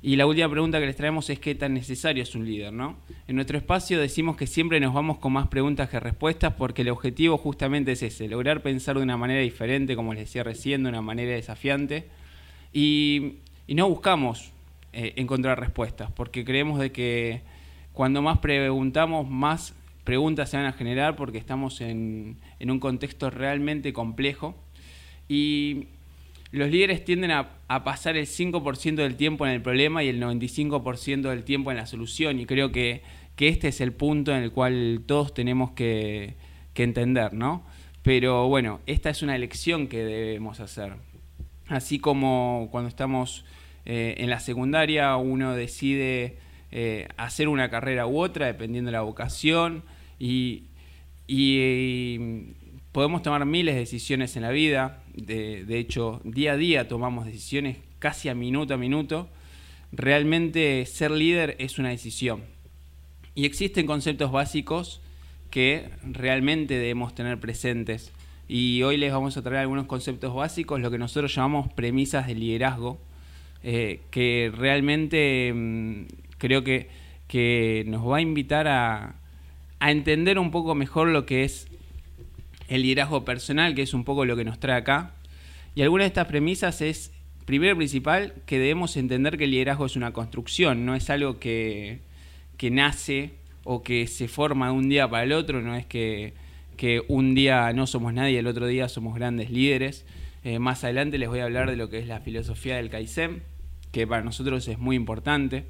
Y 0.00 0.14
la 0.14 0.26
última 0.26 0.48
pregunta 0.48 0.78
que 0.78 0.86
les 0.86 0.94
traemos 0.94 1.28
es 1.28 1.40
qué 1.40 1.56
tan 1.56 1.74
necesario 1.74 2.22
es 2.22 2.34
un 2.36 2.46
líder, 2.46 2.72
¿no? 2.72 2.96
En 3.26 3.34
nuestro 3.34 3.58
espacio 3.58 4.00
decimos 4.00 4.36
que 4.36 4.46
siempre 4.46 4.78
nos 4.78 4.94
vamos 4.94 5.18
con 5.18 5.32
más 5.32 5.48
preguntas 5.48 5.88
que 5.88 5.98
respuestas 5.98 6.54
porque 6.54 6.82
el 6.82 6.90
objetivo 6.90 7.36
justamente 7.36 7.92
es 7.92 8.02
ese, 8.04 8.28
lograr 8.28 8.62
pensar 8.62 8.96
de 8.96 9.02
una 9.02 9.16
manera 9.16 9.40
diferente, 9.40 9.96
como 9.96 10.14
les 10.14 10.24
decía 10.24 10.44
recién, 10.44 10.84
de 10.84 10.90
una 10.90 11.02
manera 11.02 11.32
desafiante. 11.32 12.06
Y, 12.72 13.38
no 13.66 13.88
buscamos 13.88 14.52
eh, 14.94 15.12
encontrar 15.16 15.60
respuestas, 15.60 16.10
porque 16.12 16.42
creemos 16.42 16.78
de 16.78 16.90
que 16.90 17.42
cuando 17.92 18.22
más 18.22 18.38
preguntamos, 18.38 19.28
más 19.28 19.74
preguntas 20.04 20.48
se 20.48 20.56
van 20.56 20.64
a 20.64 20.72
generar 20.72 21.16
porque 21.16 21.36
estamos 21.36 21.82
en, 21.82 22.38
en 22.60 22.70
un 22.70 22.80
contexto 22.80 23.28
realmente 23.28 23.92
complejo. 23.92 24.54
Y 25.28 25.88
los 26.50 26.70
líderes 26.70 27.04
tienden 27.04 27.30
a, 27.30 27.58
pasar 27.84 28.16
el 28.16 28.26
5% 28.26 28.94
del 28.94 29.16
tiempo 29.16 29.46
en 29.46 29.52
el 29.52 29.60
problema 29.60 30.02
y 30.02 30.08
el 30.08 30.20
95% 30.22 31.28
del 31.28 31.44
tiempo 31.44 31.70
en 31.70 31.76
la 31.76 31.86
solución. 31.86 32.40
Y 32.40 32.46
creo 32.46 32.72
que, 32.72 33.02
este 33.36 33.68
es 33.68 33.80
el 33.80 33.92
punto 33.92 34.34
en 34.34 34.42
el 34.42 34.50
cual 34.50 35.02
todos 35.06 35.34
tenemos 35.34 35.72
que, 35.72 36.36
entender, 36.74 37.32
¿no? 37.32 37.66
Pero 38.02 38.46
bueno, 38.46 38.80
esta 38.86 39.10
es 39.10 39.22
una 39.22 39.34
elección 39.34 39.88
que 39.88 40.04
debemos 40.04 40.60
hacer. 40.60 40.92
Así 41.66 41.98
como 41.98 42.68
cuando 42.70 42.88
estamos 42.88 43.44
eh, 43.84 44.14
en 44.18 44.30
la 44.30 44.38
secundaria, 44.38 45.16
uno 45.16 45.56
decide 45.56 46.38
eh, 46.70 47.08
hacer 47.16 47.48
una 47.48 47.68
carrera 47.68 48.06
u 48.06 48.20
otra, 48.20 48.46
dependiendo 48.46 48.90
de 48.90 48.92
la 48.92 49.00
vocación, 49.00 49.82
y, 50.20 50.66
y 51.26 52.54
podemos 52.98 53.22
tomar 53.22 53.46
miles 53.46 53.76
de 53.76 53.82
decisiones 53.82 54.34
en 54.34 54.42
la 54.42 54.50
vida, 54.50 55.04
de, 55.14 55.78
hecho 55.78 56.20
día 56.24 56.54
a 56.54 56.56
día 56.56 56.88
tomamos 56.88 57.26
decisiones 57.26 57.76
casi 58.00 58.28
a 58.28 58.34
minuto 58.34 58.74
a 58.74 58.76
minuto, 58.76 59.28
realmente 59.92 60.84
ser 60.84 61.12
líder 61.12 61.54
es 61.60 61.78
una 61.78 61.90
decisión. 61.90 62.42
Y 63.36 63.44
existen 63.44 63.86
conceptos 63.86 64.32
básicos 64.32 65.00
que 65.48 65.90
realmente 66.02 66.74
debemos 66.74 67.14
tener 67.14 67.38
presentes. 67.38 68.10
Y 68.48 68.82
hoy 68.82 68.96
les 68.96 69.12
vamos 69.12 69.36
a 69.36 69.42
traer 69.42 69.60
algunos 69.60 69.86
conceptos 69.86 70.34
básicos, 70.34 70.80
lo 70.80 70.90
que 70.90 70.98
nosotros 70.98 71.32
llamamos 71.32 71.72
premisas 71.72 72.26
de 72.26 72.34
liderazgo, 72.34 72.98
eh, 73.62 74.00
que 74.10 74.50
realmente 74.52 75.52
mm, 75.54 76.02
creo 76.38 76.64
que, 76.64 76.88
que, 77.28 77.84
nos 77.86 78.04
va 78.04 78.16
a 78.16 78.20
invitar 78.22 78.66
a, 78.66 79.14
a 79.78 79.90
entender 79.92 80.40
un 80.40 80.50
poco 80.50 80.74
mejor 80.74 81.06
lo 81.06 81.26
que 81.26 81.44
es 81.44 81.67
el 82.68 82.82
liderazgo 82.82 83.24
personal, 83.24 83.74
que 83.74 83.82
es 83.82 83.94
un 83.94 84.04
poco 84.04 84.24
lo 84.24 84.36
que 84.36 84.44
nos 84.44 84.60
trae 84.60 84.76
acá. 84.76 85.14
Y 85.74 85.82
alguna 85.82 86.04
de 86.04 86.08
estas 86.08 86.26
premisas 86.26 86.80
es, 86.80 87.12
primero 87.44 87.76
principal, 87.76 88.34
que 88.46 88.58
debemos 88.58 88.96
entender 88.96 89.38
que 89.38 89.44
el 89.44 89.50
liderazgo 89.50 89.86
es 89.86 89.96
una 89.96 90.12
construcción, 90.12 90.84
no 90.84 90.94
es 90.94 91.10
algo 91.10 91.38
que, 91.38 92.00
nace 92.70 93.32
o 93.64 93.82
que 93.82 94.06
se 94.06 94.28
forma 94.28 94.66
de 94.66 94.72
un 94.72 94.88
día 94.88 95.08
para 95.08 95.24
el 95.24 95.32
otro, 95.32 95.62
no 95.62 95.74
es 95.74 95.86
que, 95.86 96.34
un 97.08 97.34
día 97.34 97.72
no 97.72 97.86
somos 97.86 98.12
nadie 98.12 98.34
y 98.34 98.36
el 98.36 98.46
otro 98.46 98.66
día 98.66 98.88
somos 98.88 99.14
grandes 99.14 99.50
líderes. 99.50 100.04
Eh, 100.44 100.60
más 100.60 100.84
adelante 100.84 101.18
les 101.18 101.28
voy 101.28 101.40
a 101.40 101.44
hablar 101.44 101.68
de 101.68 101.76
lo 101.76 101.90
que 101.90 101.98
es 101.98 102.06
la 102.06 102.20
filosofía 102.20 102.76
del 102.76 102.88
Kaizen, 102.88 103.42
que 103.90 104.06
para 104.06 104.22
nosotros 104.22 104.68
es 104.68 104.78
muy 104.78 104.94
importante. 104.94 105.64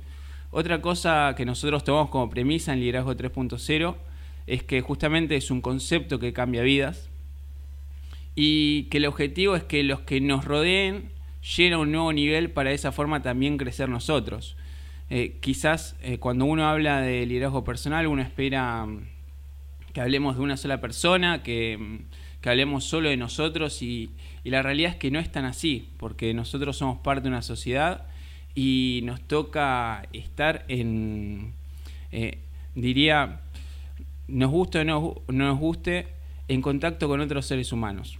Otra 0.51 0.81
cosa 0.83 1.35
que 1.37 1.45
nosotros 1.47 1.85
tomamos 1.85 2.11
como 2.11 2.29
premisa 2.29 2.73
en 2.73 2.81
Liderazgo 2.81 3.15
3.0 3.15 3.97
es 4.49 4.63
que 4.63 4.81
justamente 4.81 5.37
es 5.37 5.51
un 5.51 5.61
concepto 5.61 6.19
que 6.19 6.33
cambia 6.33 6.63
vidas 6.63 7.09
y 8.35 8.85
que 8.85 8.99
el 8.99 9.07
objetivo 9.07 9.57
es 9.57 9.65
que 9.65 9.83
los 9.83 10.01
que 10.01 10.21
nos 10.21 10.45
rodeen 10.45 11.11
lleguen 11.57 11.75
a 11.75 11.79
un 11.79 11.93
nuevo 11.93 12.13
nivel 12.13 12.51
para 12.51 12.71
de 12.71 12.77
esa 12.77 12.93
forma 12.93 13.23
también 13.23 13.59
crecer 13.59 13.89
nosotros. 13.89 14.57
Eh, 15.11 15.39
quizás 15.41 15.97
eh, 16.03 16.19
cuando 16.19 16.45
uno 16.45 16.69
habla 16.69 17.01
de 17.01 17.27
liderazgo 17.27 17.65
personal, 17.65 18.07
uno 18.07 18.23
espera 18.23 18.85
mm, 18.87 19.07
que 19.93 20.01
hablemos 20.01 20.37
de 20.37 20.43
una 20.43 20.57
sola 20.57 20.81
persona, 20.81 21.43
que, 21.43 21.79
mm, 21.79 21.99
que 22.41 22.51
hablemos 22.51 22.85
solo 22.85 23.09
de 23.09 23.17
nosotros 23.17 23.83
y, 23.83 24.11
y, 24.45 24.51
la 24.51 24.63
realidad 24.63 24.93
es 24.93 24.97
que 24.97 25.11
no 25.11 25.19
es 25.19 25.33
tan 25.33 25.45
así, 25.45 25.89
porque 25.99 26.35
nosotros 26.35 26.77
somos 26.77 26.99
parte 26.99 27.23
de 27.23 27.29
una 27.29 27.43
sociedad 27.43 28.07
y 28.55 29.01
nos 29.05 29.21
toca 29.23 30.07
estar 30.13 30.65
en, 30.69 31.55
eh, 32.13 32.39
diría, 32.75 33.41
nos 34.29 34.51
guste 34.51 34.81
o 34.81 34.85
no, 34.85 35.15
nos 35.29 35.59
guste, 35.59 36.07
en 36.49 36.63
contacto 36.63 37.09
con 37.09 37.21
otros 37.21 37.47
seres 37.47 37.73
humanos. 37.73 38.19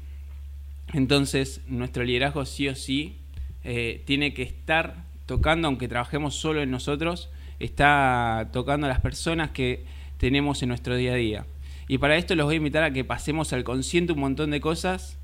Entonces, 0.93 1.61
nuestro 1.67 2.05
liderazgo 2.05 2.45
sí 2.45 2.69
o 2.69 2.75
sí 2.75 3.17
eh, 3.65 4.03
tiene 4.07 4.35
que 4.35 4.43
estar 4.43 5.05
tocando, 5.27 5.69
aunque 5.69 5.89
trabajemos 5.89 6.35
solo 6.35 6.63
en 6.63 6.71
nosotros, 6.71 7.31
está 7.59 8.49
tocando 8.53 8.87
a 8.87 8.91
las 8.91 9.01
personas 9.01 9.51
que 9.51 9.85
tenemos 10.19 10.63
en 10.63 10.71
nuestro 10.71 10.97
día 10.97 11.13
a 11.13 11.17
día. 11.17 11.47
Y 11.89 11.99
para 11.99 12.17
esto 12.17 12.35
los 12.35 12.47
voy 12.47 12.55
a 12.55 12.59
invitar 12.59 12.85
a 12.85 12.93
que 12.93 13.05
pasemos 13.05 13.53
al 13.53 13.65
consciente 13.65 14.13
un 14.13 14.21
montón 14.21 14.51
de 14.51 14.61
cosas 14.61 15.19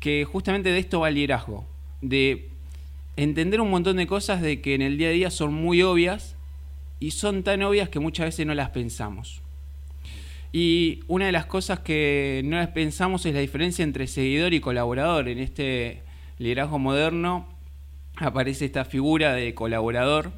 que 0.00 0.24
justamente 0.24 0.70
de 0.70 0.78
esto 0.78 1.00
va 1.00 1.08
el 1.08 1.16
liderazgo, 1.16 1.66
de 2.00 2.48
entender 3.16 3.60
un 3.60 3.70
montón 3.70 3.96
de 3.96 4.06
cosas 4.06 4.40
de 4.40 4.60
que 4.60 4.74
en 4.74 4.82
el 4.82 4.96
día 4.96 5.08
a 5.08 5.12
día 5.12 5.30
son 5.30 5.52
muy 5.52 5.82
obvias 5.82 6.36
y 7.00 7.10
son 7.10 7.42
tan 7.42 7.62
obvias 7.62 7.88
que 7.88 8.00
muchas 8.00 8.26
veces 8.26 8.46
no 8.46 8.54
las 8.54 8.70
pensamos. 8.70 9.42
Y 10.52 11.00
una 11.08 11.26
de 11.26 11.32
las 11.32 11.46
cosas 11.46 11.80
que 11.80 12.42
no 12.44 12.72
pensamos 12.72 13.26
es 13.26 13.34
la 13.34 13.40
diferencia 13.40 13.82
entre 13.82 14.06
seguidor 14.06 14.54
y 14.54 14.60
colaborador. 14.60 15.28
En 15.28 15.38
este 15.38 16.02
liderazgo 16.38 16.78
moderno 16.78 17.46
aparece 18.16 18.64
esta 18.64 18.84
figura 18.84 19.34
de 19.34 19.54
colaborador 19.54 20.32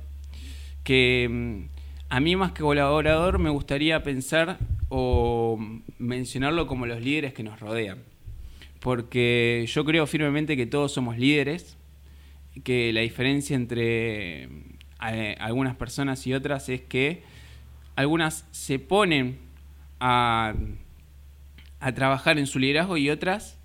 que 0.82 1.28
mm, 1.30 1.80
a 2.08 2.20
mí 2.20 2.36
más 2.36 2.52
que 2.52 2.62
colaborador 2.62 3.38
me 3.38 3.50
gustaría 3.50 4.02
pensar 4.02 4.58
o 4.88 5.58
mencionarlo 5.98 6.66
como 6.66 6.86
los 6.86 7.00
líderes 7.00 7.32
que 7.32 7.44
nos 7.44 7.60
rodean. 7.60 7.98
Porque 8.80 9.66
yo 9.68 9.84
creo 9.84 10.06
firmemente 10.06 10.56
que 10.56 10.66
todos 10.66 10.92
somos 10.92 11.18
líderes, 11.18 11.76
que 12.64 12.92
la 12.92 13.02
diferencia 13.02 13.54
entre 13.54 14.48
eh, 15.08 15.36
algunas 15.38 15.76
personas 15.76 16.26
y 16.26 16.34
otras 16.34 16.68
es 16.68 16.80
que 16.80 17.22
algunas 17.94 18.46
se 18.50 18.78
ponen 18.78 19.49
a, 20.00 20.54
trabajar 21.94 22.38
en 22.38 22.46
su 22.46 22.58
liderazgo 22.58 22.96
y 22.96 23.10
otras 23.10 23.58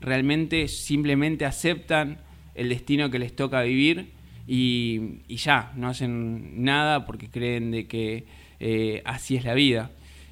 realmente 0.00 0.68
simplemente 0.68 1.44
aceptan 1.44 2.18
el 2.54 2.68
destino 2.68 3.10
que 3.10 3.18
les 3.18 3.34
toca 3.36 3.62
vivir 3.62 4.10
y, 4.46 5.20
ya, 5.28 5.72
no 5.76 5.88
hacen 5.88 6.64
nada 6.64 7.06
porque 7.06 7.28
creen 7.28 7.70
de 7.70 7.86
que 7.86 8.24
eh, 8.58 9.02
así 9.04 9.36
es 9.36 9.44
la 9.44 9.54
vida. 9.54 9.90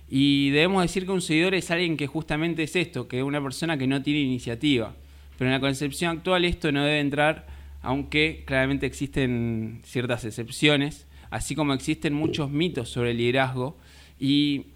Y 0.09 0.51
debemos 0.51 0.83
decir 0.83 1.07
que 1.07 1.13
un 1.13 1.23
seguidor 1.23 1.55
es 1.55 1.71
alguien 1.71 1.97
que 1.97 2.09
justamente 2.09 2.65
es 2.65 2.75
esto, 2.75 3.07
que 3.07 3.19
es 3.19 3.25
una 3.25 3.41
persona 3.41 3.79
que 3.79 3.87
no 3.87 4.03
tiene 4.03 4.21
iniciativa. 4.21 4.95
Pero 5.39 5.49
en 5.49 5.55
la 5.55 5.61
concepción 5.61 6.19
actual 6.19 6.45
esto 6.45 6.73
no 6.73 6.85
debe 6.85 6.99
entrar, 6.99 7.47
aunque 7.81 8.43
claramente 8.45 8.87
existen 8.87 9.81
ciertas 9.85 10.25
excepciones, 10.25 11.07
así 11.31 11.55
como 11.55 11.73
existen 11.75 12.13
muchos 12.13 12.51
mitos 12.51 12.89
sobre 12.89 13.13
el 13.13 13.19
liderazgo. 13.19 13.79
Y, 14.19 14.67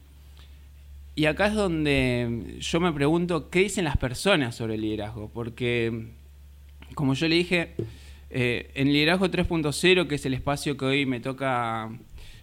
y 1.15 1.27
acá 1.27 1.47
es 1.47 1.55
donde 1.55 2.57
yo 2.59 2.81
me 2.81 2.93
pregunto, 2.93 3.51
¿qué 3.51 3.61
dicen 3.61 3.85
las 3.85 3.97
personas 3.97 4.55
sobre 4.55 4.75
el 4.75 4.81
liderazgo? 4.81 5.31
Porque 5.33 6.11
como 6.95 7.15
yo 7.15 7.29
le 7.29 7.37
dije, 7.37 7.75
eh, 8.31 8.71
en 8.75 8.93
Liderazgo 8.93 9.29
3.0, 9.29 10.07
que 10.07 10.15
es 10.17 10.27
el 10.27 10.35
espacio 10.35 10.77
que 10.77 10.85
hoy 10.85 11.07
me 11.07 11.21
toca 11.21 11.91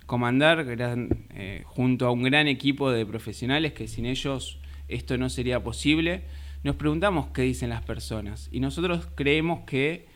comandar, 0.05 0.65
eh, 0.67 1.63
junto 1.65 2.07
a 2.07 2.11
un 2.11 2.23
gran 2.23 2.47
equipo 2.47 2.91
de 2.91 3.05
profesionales 3.05 3.73
que 3.73 3.87
sin 3.87 4.05
ellos 4.05 4.59
esto 4.87 5.17
no 5.17 5.29
sería 5.29 5.63
posible, 5.63 6.23
nos 6.63 6.75
preguntamos 6.75 7.27
qué 7.33 7.43
dicen 7.43 7.69
las 7.69 7.81
personas. 7.83 8.49
Y 8.51 8.59
nosotros 8.59 9.07
creemos 9.15 9.61
que 9.65 10.07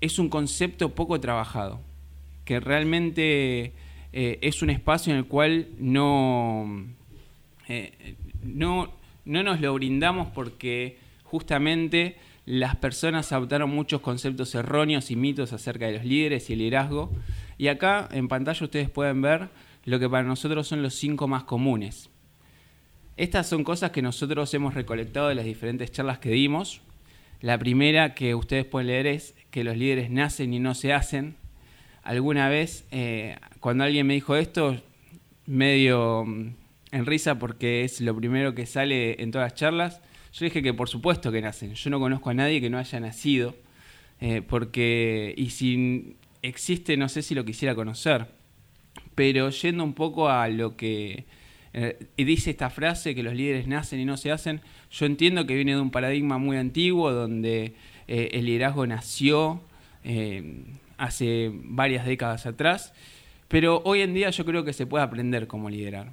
es 0.00 0.18
un 0.18 0.28
concepto 0.28 0.94
poco 0.94 1.20
trabajado, 1.20 1.80
que 2.44 2.60
realmente 2.60 3.72
eh, 4.12 4.38
es 4.42 4.62
un 4.62 4.70
espacio 4.70 5.12
en 5.12 5.18
el 5.18 5.26
cual 5.26 5.68
no, 5.78 6.86
no, 8.42 8.92
no 9.24 9.42
nos 9.42 9.60
lo 9.60 9.74
brindamos 9.74 10.28
porque 10.28 10.98
justamente 11.24 12.16
las 12.46 12.76
personas 12.76 13.32
adoptaron 13.32 13.70
muchos 13.70 14.00
conceptos 14.00 14.54
erróneos 14.54 15.10
y 15.10 15.16
mitos 15.16 15.52
acerca 15.52 15.86
de 15.86 15.94
los 15.94 16.04
líderes 16.04 16.48
y 16.48 16.52
el 16.52 16.60
liderazgo. 16.60 17.10
Y 17.58 17.68
acá 17.68 18.08
en 18.12 18.28
pantalla 18.28 18.64
ustedes 18.64 18.88
pueden 18.88 19.20
ver 19.20 19.48
lo 19.84 19.98
que 19.98 20.08
para 20.08 20.22
nosotros 20.22 20.68
son 20.68 20.82
los 20.82 20.94
cinco 20.94 21.26
más 21.26 21.44
comunes. 21.44 22.08
Estas 23.16 23.48
son 23.48 23.64
cosas 23.64 23.90
que 23.90 24.02
nosotros 24.02 24.52
hemos 24.54 24.74
recolectado 24.74 25.28
de 25.28 25.34
las 25.34 25.44
diferentes 25.44 25.90
charlas 25.90 26.18
que 26.18 26.30
dimos. 26.30 26.82
La 27.40 27.58
primera 27.58 28.14
que 28.14 28.34
ustedes 28.34 28.64
pueden 28.64 28.88
leer 28.88 29.06
es 29.06 29.34
que 29.50 29.64
los 29.64 29.76
líderes 29.76 30.10
nacen 30.10 30.54
y 30.54 30.60
no 30.60 30.74
se 30.74 30.92
hacen. 30.92 31.36
Alguna 32.02 32.48
vez, 32.48 32.86
eh, 32.92 33.36
cuando 33.58 33.84
alguien 33.84 34.06
me 34.06 34.14
dijo 34.14 34.36
esto, 34.36 34.76
medio 35.46 36.24
mm, 36.24 36.50
en 36.92 37.06
risa 37.06 37.38
porque 37.38 37.84
es 37.84 38.00
lo 38.00 38.14
primero 38.16 38.54
que 38.54 38.66
sale 38.66 39.22
en 39.22 39.30
todas 39.30 39.46
las 39.46 39.54
charlas, 39.54 40.00
yo 40.32 40.44
dije 40.44 40.62
que 40.62 40.74
por 40.74 40.88
supuesto 40.88 41.32
que 41.32 41.40
nacen. 41.40 41.74
Yo 41.74 41.90
no 41.90 41.98
conozco 41.98 42.30
a 42.30 42.34
nadie 42.34 42.60
que 42.60 42.70
no 42.70 42.78
haya 42.78 43.00
nacido. 43.00 43.54
Eh, 44.20 44.42
porque, 44.42 45.34
y 45.36 45.50
si 45.50 46.16
existe, 46.42 46.96
no 46.96 47.08
sé 47.08 47.22
si 47.22 47.34
lo 47.34 47.44
quisiera 47.44 47.74
conocer. 47.74 48.26
Pero 49.14 49.50
yendo 49.50 49.84
un 49.84 49.94
poco 49.94 50.28
a 50.28 50.48
lo 50.48 50.76
que 50.76 51.24
eh, 51.72 51.98
dice 52.16 52.50
esta 52.50 52.70
frase, 52.70 53.14
que 53.14 53.22
los 53.22 53.34
líderes 53.34 53.66
nacen 53.66 54.00
y 54.00 54.04
no 54.04 54.16
se 54.16 54.30
hacen, 54.30 54.60
yo 54.90 55.06
entiendo 55.06 55.46
que 55.46 55.54
viene 55.54 55.74
de 55.74 55.80
un 55.80 55.90
paradigma 55.90 56.38
muy 56.38 56.56
antiguo 56.56 57.12
donde 57.12 57.74
eh, 58.08 58.28
el 58.32 58.46
liderazgo 58.46 58.86
nació 58.86 59.62
hace 60.98 61.50
varias 61.52 62.06
décadas 62.06 62.46
atrás. 62.46 62.92
Pero 63.48 63.82
hoy 63.84 64.02
en 64.02 64.14
día 64.14 64.30
yo 64.30 64.44
creo 64.44 64.64
que 64.64 64.72
se 64.72 64.86
puede 64.86 65.02
aprender 65.02 65.46
cómo 65.46 65.68
liderar. 65.68 66.12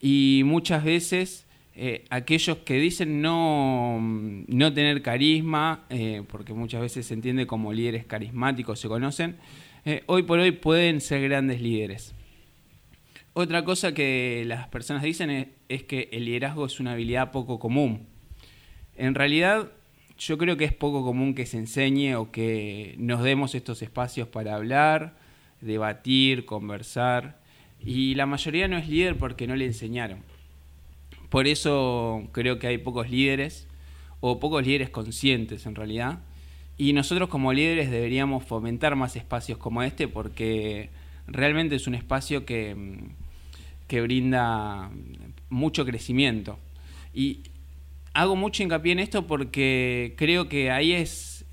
Y 0.00 0.42
muchas 0.44 0.84
veces 0.84 1.46
eh, 1.74 2.04
aquellos 2.10 2.58
que 2.58 2.74
dicen 2.74 3.22
no, 3.22 3.98
no 4.00 4.72
tener 4.74 5.00
carisma, 5.02 5.86
eh, 5.88 6.22
porque 6.28 6.52
muchas 6.52 6.82
veces 6.82 7.06
se 7.06 7.14
entiende 7.14 7.46
como 7.46 7.72
líderes 7.72 8.04
carismáticos, 8.04 8.80
se 8.80 8.88
conocen, 8.88 9.36
eh, 9.86 10.02
hoy 10.06 10.24
por 10.24 10.38
hoy 10.40 10.52
pueden 10.52 11.00
ser 11.00 11.22
grandes 11.22 11.62
líderes. 11.62 12.14
Otra 13.32 13.64
cosa 13.64 13.94
que 13.94 14.44
las 14.46 14.68
personas 14.68 15.02
dicen 15.02 15.54
es, 15.68 15.82
que 15.84 16.10
el 16.12 16.26
liderazgo 16.26 16.66
es 16.66 16.80
una 16.80 16.92
habilidad 16.92 17.30
poco 17.30 17.58
común. 17.58 18.08
En 18.96 19.14
realidad, 19.14 19.72
yo 20.18 20.36
creo 20.36 20.58
que 20.58 20.66
es 20.66 20.74
poco 20.74 21.02
común 21.02 21.34
que 21.34 21.46
se 21.46 21.56
enseñe 21.56 22.14
o 22.16 22.30
que 22.30 22.94
nos 22.98 23.22
demos 23.22 23.54
estos 23.54 23.80
espacios 23.80 24.28
para 24.28 24.56
hablar, 24.56 25.16
debatir, 25.62 26.44
conversar. 26.44 27.39
Y 27.84 28.14
la 28.14 28.26
mayoría 28.26 28.68
no 28.68 28.76
es 28.76 28.88
líder 28.88 29.16
porque 29.16 29.46
no 29.46 29.56
le 29.56 29.66
enseñaron. 29.66 30.22
Por 31.28 31.46
eso 31.46 32.28
creo 32.32 32.58
que 32.58 32.66
hay 32.66 32.78
pocos 32.78 33.10
líderes, 33.10 33.66
o 34.20 34.38
pocos 34.38 34.64
líderes 34.64 34.90
conscientes 34.90 35.66
en 35.66 35.74
realidad. 35.74 36.20
Y 36.76 36.92
nosotros 36.92 37.28
como 37.28 37.52
líderes 37.52 37.90
deberíamos 37.90 38.44
fomentar 38.44 38.96
más 38.96 39.16
espacios 39.16 39.58
como 39.58 39.82
este 39.82 40.08
porque 40.08 40.90
realmente 41.26 41.76
es 41.76 41.86
un 41.86 41.94
espacio 41.94 42.44
que, 42.44 42.98
que 43.86 44.00
brinda 44.00 44.90
mucho 45.48 45.84
crecimiento. 45.84 46.58
Y 47.14 47.40
hago 48.14 48.36
mucho 48.36 48.62
hincapié 48.62 48.92
en 48.92 49.00
esto 49.00 49.26
porque 49.26 50.14
creo 50.16 50.48
que 50.48 50.70
ahí 50.70 50.92
es 50.92 51.44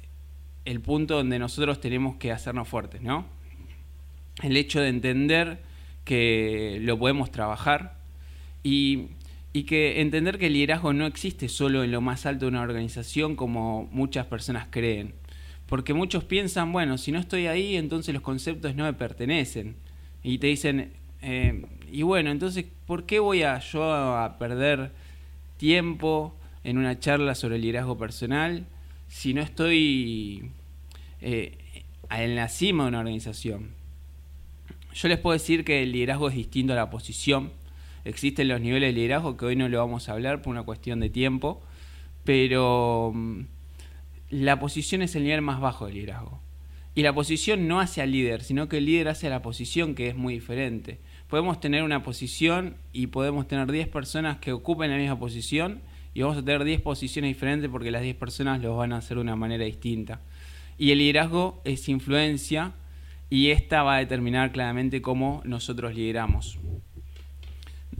el 0.65 0.81
punto 0.81 1.15
donde 1.15 1.39
nosotros 1.39 1.79
tenemos 1.79 2.17
que 2.17 2.31
hacernos 2.31 2.67
fuertes, 2.67 3.01
¿no? 3.01 3.25
El 4.43 4.55
hecho 4.57 4.81
de 4.81 4.89
entender 4.89 5.59
que 6.07 6.79
lo 6.81 6.97
podemos 6.97 7.29
trabajar 7.31 7.99
y 8.63 9.09
y 9.57 9.63
que 9.63 10.01
entender 10.01 10.37
que 10.37 10.47
el 10.47 10.53
liderazgo 10.53 10.93
no 10.93 11.07
existe 11.07 11.49
solo 11.49 11.83
en 11.83 11.91
lo 11.91 11.99
más 11.99 12.27
alto 12.27 12.45
de 12.45 12.49
una 12.49 12.61
organización 12.61 13.35
como 13.35 13.89
muchas 13.91 14.27
personas 14.27 14.67
creen. 14.69 15.15
Porque 15.65 15.95
muchos 15.95 16.23
piensan, 16.23 16.71
bueno, 16.71 16.99
si 16.99 17.11
no 17.11 17.17
estoy 17.17 17.47
ahí, 17.47 17.75
entonces 17.75 18.13
los 18.13 18.21
conceptos 18.21 18.75
no 18.75 18.83
me 18.83 18.93
pertenecen. 18.93 19.75
Y 20.21 20.37
te 20.37 20.45
dicen, 20.45 20.93
eh, 21.23 21.65
y 21.91 22.03
bueno, 22.03 22.29
entonces, 22.29 22.65
¿por 22.85 23.07
qué 23.07 23.17
voy 23.17 23.41
a 23.41 23.57
yo 23.57 23.83
a 23.83 24.37
perder 24.37 24.91
tiempo 25.57 26.35
en 26.63 26.77
una 26.77 26.99
charla 26.99 27.33
sobre 27.33 27.55
el 27.55 27.63
liderazgo 27.63 27.97
personal 27.97 28.67
si 29.07 29.33
no 29.33 29.41
estoy 29.41 30.51
eh, 31.19 31.57
en 32.11 32.35
la 32.35 32.47
cima 32.47 32.83
de 32.83 32.89
una 32.89 32.99
organización? 32.99 33.76
Yo 34.97 35.07
les 35.07 35.19
puedo 35.19 35.33
decir 35.33 35.63
que 35.63 35.83
el 35.83 35.91
liderazgo 35.91 36.29
es 36.29 36.35
distinto 36.35 36.73
a 36.73 36.75
la 36.75 36.89
posición 36.89 37.51
existen 38.07 38.47
los 38.47 38.61
niveles 38.61 38.89
de 38.89 38.93
liderazgo 38.93 39.35
que 39.35 39.45
hoy 39.45 39.55
no 39.55 39.67
lo 39.67 39.79
vamos 39.79 40.07
a 40.07 40.13
hablar 40.13 40.41
por 40.41 40.51
una 40.51 40.63
cuestión 40.63 40.99
de 40.99 41.09
tiempo, 41.09 41.61
pero 42.23 43.11
mm, 43.13 43.41
la 44.29 44.59
posición 44.59 45.01
es 45.01 45.15
el 45.15 45.23
nivel 45.23 45.41
más 45.41 45.59
bajo 45.59 45.85
del 45.85 45.95
liderazgo. 45.95 46.39
Y 46.95 47.03
la 47.03 47.13
posición 47.13 47.67
no 47.67 47.79
hace 47.79 48.01
al 48.01 48.11
líder, 48.11 48.43
sino 48.43 48.67
que 48.67 48.77
el 48.77 48.85
líder 48.85 49.09
hace 49.09 49.27
a 49.27 49.29
la 49.29 49.41
posición, 49.41 49.93
que 49.93 50.07
es 50.07 50.15
muy 50.15 50.33
diferente. 50.33 50.99
Podemos 51.27 51.59
tener 51.59 51.83
una 51.83 52.01
posición 52.01 52.75
y 52.91 53.07
podemos 53.07 53.47
tener 53.47 53.71
10 53.71 53.89
personas 53.89 54.37
que 54.37 54.51
ocupen 54.51 54.89
la 54.89 54.97
misma 54.97 55.19
posición 55.19 55.81
y 56.15 56.21
vamos 56.21 56.37
a 56.37 56.43
tener 56.43 56.63
10 56.63 56.81
posiciones 56.81 57.29
diferentes 57.29 57.69
porque 57.69 57.91
las 57.91 58.01
10 58.01 58.15
personas 58.15 58.61
lo 58.61 58.75
van 58.77 58.93
a 58.93 58.97
hacer 58.97 59.17
de 59.17 59.21
una 59.21 59.35
manera 59.35 59.65
distinta. 59.65 60.21
Y 60.79 60.91
el 60.91 60.99
liderazgo 60.99 61.61
es 61.65 61.87
influencia 61.87 62.73
y 63.29 63.49
esta 63.51 63.83
va 63.83 63.95
a 63.95 63.99
determinar 63.99 64.51
claramente 64.51 65.01
cómo 65.01 65.41
nosotros 65.45 65.95
lideramos. 65.95 66.59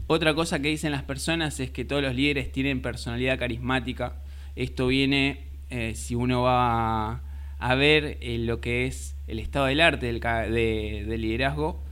Otra 0.06 0.34
cosa 0.34 0.60
que 0.60 0.68
dicen 0.68 0.92
las 0.92 1.02
personas 1.02 1.60
es 1.60 1.70
que 1.70 1.84
todos 1.84 2.02
los 2.02 2.14
líderes 2.14 2.50
tienen 2.50 2.80
personalidad 2.80 3.38
carismática. 3.38 4.16
Esto 4.56 4.86
viene, 4.86 5.44
eh, 5.68 5.94
si 5.94 6.14
uno 6.14 6.42
va 6.42 7.20
a, 7.58 7.74
ver 7.74 8.16
eh, 8.22 8.38
lo 8.38 8.58
que 8.60 8.86
es 8.86 9.16
el 9.26 9.38
estado 9.38 9.66
del 9.66 9.82
arte 9.82 10.06
del, 10.06 11.20
liderazgo, 11.20 11.84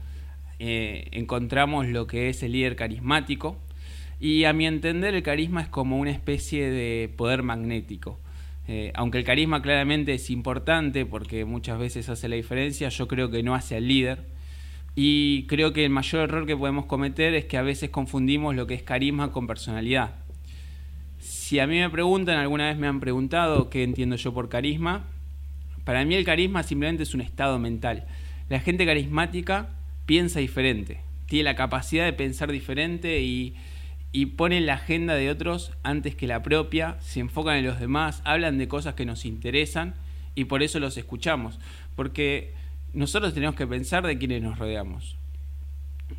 eh, 0.57 1.07
encontramos 1.11 1.85
lo 1.85 2.07
que 2.07 2.29
es 2.29 2.41
el 2.41 2.53
líder 2.53 2.75
carismático. 2.75 3.59
Y 4.19 4.45
a 4.45 4.53
mi 4.53 4.65
entender 4.65 5.13
el 5.13 5.21
carisma 5.21 5.61
es 5.61 5.67
como 5.67 5.99
una 5.99 6.09
especie 6.09 6.71
de 6.71 7.13
poder 7.15 7.43
magnético. 7.43 8.19
Aunque 8.95 9.19
el 9.19 9.23
carisma 9.23 9.61
claramente 9.61 10.13
es 10.13 10.29
importante 10.29 11.05
porque 11.05 11.45
muchas 11.45 11.79
veces 11.79 12.09
hace 12.09 12.27
la 12.27 12.35
diferencia, 12.35 12.89
yo 12.89 13.07
creo 13.07 13.31
que 13.31 13.41
no 13.43 13.55
hace 13.55 13.77
al 13.77 13.87
líder 13.87 14.25
y 14.99 15.43
creo 15.43 15.73
que 15.73 15.85
el 15.85 15.91
mayor 15.91 16.23
error 16.23 16.47
que 16.47 16.57
podemos 16.57 16.87
cometer 16.87 17.35
es 17.35 17.45
que 17.45 17.57
a 17.57 17.61
veces 17.61 17.91
confundimos 17.91 18.55
lo 18.55 18.65
que 18.65 18.73
es 18.73 18.81
carisma 18.81 19.31
con 19.31 19.45
personalidad. 19.45 20.15
Si 21.19 21.59
a 21.59 21.67
mí 21.67 21.77
me 21.77 21.89
preguntan, 21.89 22.39
alguna 22.39 22.67
vez 22.67 22.77
me 22.77 22.87
han 22.87 22.99
preguntado 22.99 23.69
qué 23.69 23.83
entiendo 23.83 24.15
yo 24.15 24.33
por 24.33 24.49
carisma, 24.49 25.05
para 25.83 26.03
mí 26.03 26.15
el 26.15 26.25
carisma 26.25 26.63
simplemente 26.63 27.03
es 27.03 27.13
un 27.13 27.21
estado 27.21 27.59
mental. 27.59 28.07
La 28.49 28.59
gente 28.59 28.87
carismática 28.87 29.69
piensa 30.07 30.39
diferente, 30.39 31.01
tiene 31.27 31.43
la 31.43 31.55
capacidad 31.55 32.05
de 32.05 32.13
pensar 32.13 32.51
diferente 32.51 33.21
y, 33.21 33.55
y 34.11 34.27
pone 34.27 34.61
la 34.61 34.75
agenda 34.75 35.15
de 35.15 35.29
otros 35.29 35.71
antes 35.83 36.15
que 36.15 36.27
la 36.27 36.43
propia, 36.43 36.97
se 37.01 37.19
enfocan 37.19 37.57
en 37.57 37.65
los 37.65 37.79
demás, 37.79 38.21
hablan 38.25 38.57
de 38.57 38.67
cosas 38.67 38.95
que 38.95 39.05
nos 39.05 39.25
interesan 39.25 39.95
y 40.35 40.45
por 40.45 40.63
eso 40.63 40.79
los 40.79 40.97
escuchamos. 40.97 41.59
Porque 41.95 42.53
nosotros 42.93 43.33
tenemos 43.33 43.55
que 43.55 43.67
pensar 43.67 44.05
de 44.05 44.17
quiénes 44.17 44.41
nos 44.41 44.57
rodeamos. 44.57 45.17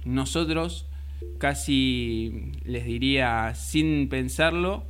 Nosotros, 0.05 0.87
casi 1.39 2.53
les 2.65 2.85
diría 2.85 3.55
sin 3.55 4.09
pensarlo, 4.09 4.85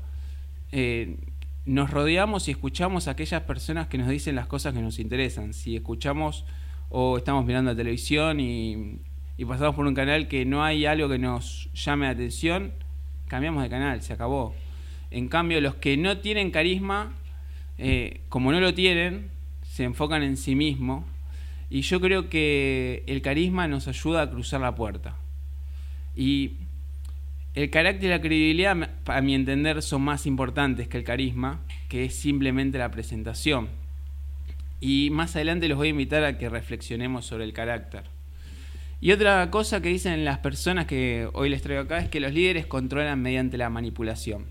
eh, 0.73 1.17
nos 1.69 1.91
rodeamos 1.91 2.49
y 2.49 2.51
escuchamos 2.51 3.09
a 3.09 3.13
aquellas 3.13 3.43
personas 3.43 3.89
que 3.89 3.99
nos 3.99 4.09
dicen 4.09 4.35
las 4.35 4.47
cosas 4.47 4.73
que 4.73 4.81
nos 4.81 4.99
interesan. 4.99 5.53
Si 5.53 5.77
escuchamos 5.77 6.47
o 6.89 7.19
estamos 7.19 7.45
mirando 7.45 7.71
la 7.71 7.77
televisión 7.77 8.41
y, 8.41 9.01
pasamos 9.47 9.77
por 9.77 9.87
un 9.87 9.95
canal 9.95 10.29
que 10.29 10.45
no 10.45 10.65
hay 10.65 10.87
algo 10.87 11.09
que 11.09 11.19
nos 11.19 11.71
llame 11.75 12.07
la 12.07 12.13
atención, 12.13 12.73
cambiamos 13.29 13.63
de 13.63 13.69
canal, 13.69 14.03
se 14.03 14.13
acabó. 14.13 14.55
En 15.11 15.29
cambio, 15.29 15.61
los 15.61 15.77
que 15.77 15.97
no 15.97 16.19
tienen 16.19 16.51
carisma, 16.51 17.15
eh, 17.79 18.21
como 18.29 18.53
no 18.53 18.61
lo 18.61 18.75
tienen, 18.75 19.31
se 19.63 19.85
enfocan 19.85 20.23
en 20.23 20.37
sí 20.37 20.55
mismos 20.55 21.05
y 21.71 21.83
yo 21.83 22.01
creo 22.01 22.29
que 22.29 23.05
el 23.07 23.23
carisma 23.23 23.69
nos 23.69 23.89
ayuda 23.89 24.23
a 24.23 24.31
cruzar 24.31 24.61
la 24.61 24.75
puerta. 24.75 25.17
Y 26.17 26.57
el 27.55 27.71
carácter 27.71 28.07
y 28.07 28.09
la 28.09 28.21
credibilidad, 28.21 28.91
a 29.07 29.21
mi 29.21 29.35
entender, 29.35 29.83
son 29.83 30.03
más 30.03 30.27
importantes 30.27 30.89
que 30.89 30.99
el 30.99 31.05
carisma, 31.05 31.61
que 31.89 32.05
es 32.05 32.15
simplemente 32.15 32.79
la 32.79 32.91
presentación. 32.91 33.69
Y 34.81 35.11
más 35.11 35.37
adelante 35.37 35.69
los 35.69 35.77
voy 35.77 35.89
a 35.89 35.91
invitar 35.91 36.25
a 36.25 36.39
que 36.39 36.49
reflexionemos 36.49 37.27
sobre 37.27 37.45
el 37.45 37.53
carácter. 37.53 38.05
Y 39.01 39.13
otra 39.13 39.51
cosa 39.51 39.81
que 39.81 39.89
dicen 39.89 40.25
las 40.25 40.39
personas 40.39 40.87
que 40.87 41.29
hoy 41.33 41.49
les 41.49 41.63
traigo 41.63 41.83
acá 41.83 41.99
es 41.99 42.09
que 42.09 42.21
los 42.21 42.33
líderes 42.33 42.67
controlan 42.67 43.23
mediante 43.23 43.57
la 43.57 43.71
manipulación. 43.71 44.47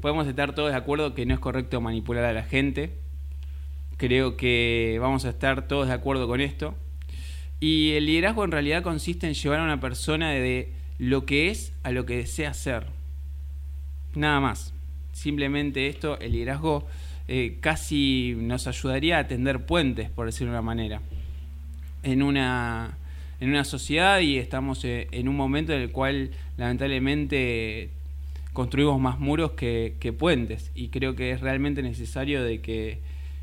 Podemos 0.00 0.26
estar 0.26 0.54
todos 0.54 0.70
de 0.70 0.76
acuerdo 0.76 1.14
que 1.14 1.24
no 1.24 1.34
es 1.34 1.40
correcto 1.40 1.80
manipular 1.80 2.24
a 2.24 2.32
la 2.32 2.42
gente, 2.42 3.04
Creo 3.96 4.36
que 4.36 4.98
vamos 5.00 5.24
a 5.24 5.30
estar 5.30 5.68
todos 5.68 5.86
de 5.86 5.94
acuerdo 5.94 6.26
con 6.26 6.40
esto. 6.40 6.74
Y 7.60 7.92
el 7.92 8.06
liderazgo 8.06 8.44
en 8.44 8.50
realidad 8.50 8.82
consiste 8.82 9.26
en 9.26 9.34
llevar 9.34 9.60
a 9.60 9.64
una 9.64 9.80
persona 9.80 10.30
de 10.30 10.72
lo 10.98 11.24
que 11.26 11.50
es 11.50 11.72
a 11.82 11.92
lo 11.92 12.04
que 12.04 12.16
desea 12.16 12.54
ser. 12.54 12.86
Nada 14.14 14.40
más. 14.40 14.72
Simplemente 15.12 15.86
esto, 15.86 16.18
el 16.18 16.32
liderazgo 16.32 16.86
eh, 17.28 17.58
casi 17.60 18.34
nos 18.36 18.66
ayudaría 18.66 19.18
a 19.18 19.28
tender 19.28 19.64
puentes, 19.64 20.10
por 20.10 20.26
decirlo 20.26 20.52
de 20.52 20.58
una 20.58 20.62
manera, 20.62 21.00
en 22.04 22.22
una, 22.22 22.96
en 23.40 23.50
una 23.50 23.64
sociedad 23.64 24.20
y 24.20 24.38
estamos 24.38 24.84
eh, 24.84 25.08
en 25.10 25.28
un 25.28 25.36
momento 25.36 25.72
en 25.72 25.80
el 25.80 25.90
cual 25.90 26.30
lamentablemente 26.56 27.90
construimos 28.52 29.00
más 29.00 29.18
muros 29.18 29.52
que, 29.52 30.14
puentes 30.16 30.70
y 30.74 30.88
creo 30.88 31.16
que 31.16 31.32
es 31.32 31.40
realmente 31.40 31.82
necesario 31.82 32.44
de 32.44 32.60
que 32.60 33.00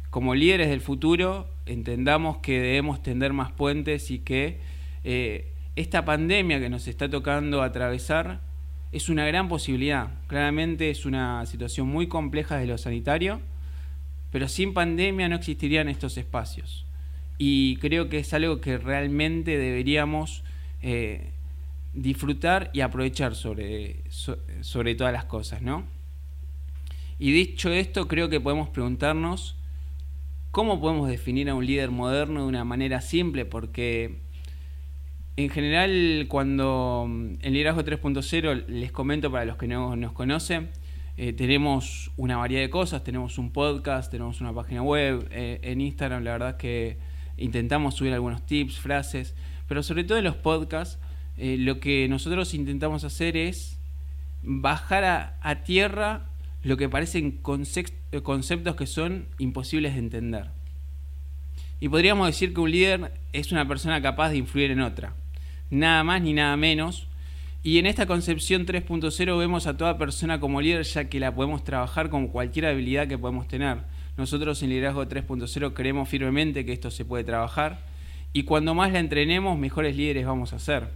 como 0.09 0.35
líderes 0.35 0.69
del 0.69 0.81
futuro 0.81 1.47
entendamos 1.65 2.37
que 2.37 2.61
debemos 2.61 3.03
tender 3.03 3.33
más 3.33 3.51
puentes 3.51 4.09
y 4.11 4.19
que 4.19 4.59
eh, 5.03 5.51
esta 5.75 6.05
pandemia 6.05 6.59
que 6.59 6.69
nos 6.69 6.87
está 6.87 7.09
tocando 7.09 7.61
atravesar 7.61 8.39
es 8.91 9.09
una 9.09 9.25
gran 9.25 9.47
posibilidad. 9.47 10.09
Claramente 10.27 10.89
es 10.89 11.05
una 11.05 11.45
situación 11.45 11.87
muy 11.87 12.07
compleja 12.07 12.57
de 12.57 12.67
lo 12.67 12.77
sanitario, 12.77 13.39
pero 14.31 14.47
sin 14.47 14.73
pandemia 14.73 15.29
no 15.29 15.35
existirían 15.35 15.87
estos 15.87 16.17
espacios. 16.17 16.85
Y 17.43 17.77
creo 17.77 18.07
que 18.07 18.19
es 18.19 18.33
algo 18.35 18.61
que 18.61 18.77
realmente 18.77 19.57
deberíamos 19.57 20.43
eh, 20.83 21.31
disfrutar 21.95 22.69
y 22.71 22.81
aprovechar 22.81 23.33
sobre, 23.33 24.03
sobre 24.09 24.93
todas 24.93 25.11
las 25.11 25.25
cosas, 25.25 25.63
¿no? 25.63 25.83
Y 27.17 27.31
dicho 27.31 27.71
esto, 27.71 28.07
creo 28.07 28.29
que 28.29 28.39
podemos 28.39 28.69
preguntarnos 28.69 29.55
¿Cómo 30.51 30.81
podemos 30.81 31.07
definir 31.07 31.49
a 31.49 31.55
un 31.55 31.65
líder 31.65 31.91
moderno 31.91 32.41
de 32.41 32.47
una 32.47 32.65
manera 32.65 32.99
simple? 32.99 33.45
Porque 33.45 34.17
en 35.37 35.49
general 35.49 36.25
cuando 36.27 37.05
mm, 37.07 37.35
en 37.41 37.53
Liderazgo 37.53 37.85
3.0 37.85 38.65
les 38.67 38.91
comento 38.91 39.31
para 39.31 39.45
los 39.45 39.55
que 39.55 39.69
no 39.69 39.95
nos 39.95 40.11
conocen, 40.11 40.69
eh, 41.15 41.31
tenemos 41.31 42.11
una 42.17 42.35
variedad 42.35 42.63
de 42.63 42.69
cosas, 42.69 43.05
tenemos 43.05 43.37
un 43.37 43.51
podcast, 43.53 44.11
tenemos 44.11 44.41
una 44.41 44.53
página 44.53 44.83
web, 44.83 45.25
eh, 45.31 45.61
en 45.63 45.79
Instagram 45.79 46.25
la 46.25 46.33
verdad 46.33 46.57
que 46.57 46.97
intentamos 47.41 47.95
subir 47.95 48.13
algunos 48.13 48.45
tips, 48.45 48.79
frases, 48.79 49.35
pero 49.67 49.83
sobre 49.83 50.03
todo 50.03 50.17
en 50.17 50.23
los 50.23 50.35
podcasts 50.35 50.99
eh, 51.37 51.57
lo 51.57 51.79
que 51.79 52.07
nosotros 52.07 52.53
intentamos 52.53 53.03
hacer 53.03 53.35
es 53.37 53.79
bajar 54.43 55.37
a 55.41 55.63
tierra 55.63 56.27
lo 56.63 56.77
que 56.77 56.89
parecen 56.89 57.39
conceptos 57.41 58.75
que 58.75 58.87
son 58.87 59.27
imposibles 59.39 59.93
de 59.93 59.99
entender. 59.99 60.49
Y 61.79 61.89
podríamos 61.89 62.27
decir 62.27 62.53
que 62.53 62.61
un 62.61 62.71
líder 62.71 63.11
es 63.33 63.51
una 63.51 63.67
persona 63.67 64.01
capaz 64.01 64.29
de 64.29 64.37
influir 64.37 64.69
en 64.71 64.81
otra, 64.81 65.15
nada 65.71 66.03
más 66.03 66.21
ni 66.21 66.33
nada 66.33 66.55
menos. 66.55 67.07
Y 67.63 67.77
en 67.77 67.85
esta 67.85 68.05
concepción 68.05 68.65
3.0 68.65 69.37
vemos 69.37 69.67
a 69.67 69.77
toda 69.77 69.97
persona 69.97 70.39
como 70.39 70.61
líder 70.61 70.83
ya 70.83 71.09
que 71.09 71.19
la 71.19 71.33
podemos 71.33 71.63
trabajar 71.63 72.09
con 72.09 72.27
cualquier 72.27 72.67
habilidad 72.67 73.07
que 73.07 73.17
podemos 73.17 73.47
tener. 73.47 73.79
Nosotros 74.21 74.61
en 74.61 74.69
Liderazgo 74.69 75.03
3.0 75.03 75.73
creemos 75.73 76.07
firmemente 76.07 76.63
que 76.63 76.73
esto 76.73 76.91
se 76.91 77.05
puede 77.05 77.23
trabajar 77.23 77.79
y 78.33 78.43
cuando 78.43 78.75
más 78.75 78.91
la 78.91 78.99
entrenemos, 78.99 79.57
mejores 79.57 79.97
líderes 79.97 80.27
vamos 80.27 80.53
a 80.53 80.59
ser. 80.59 80.89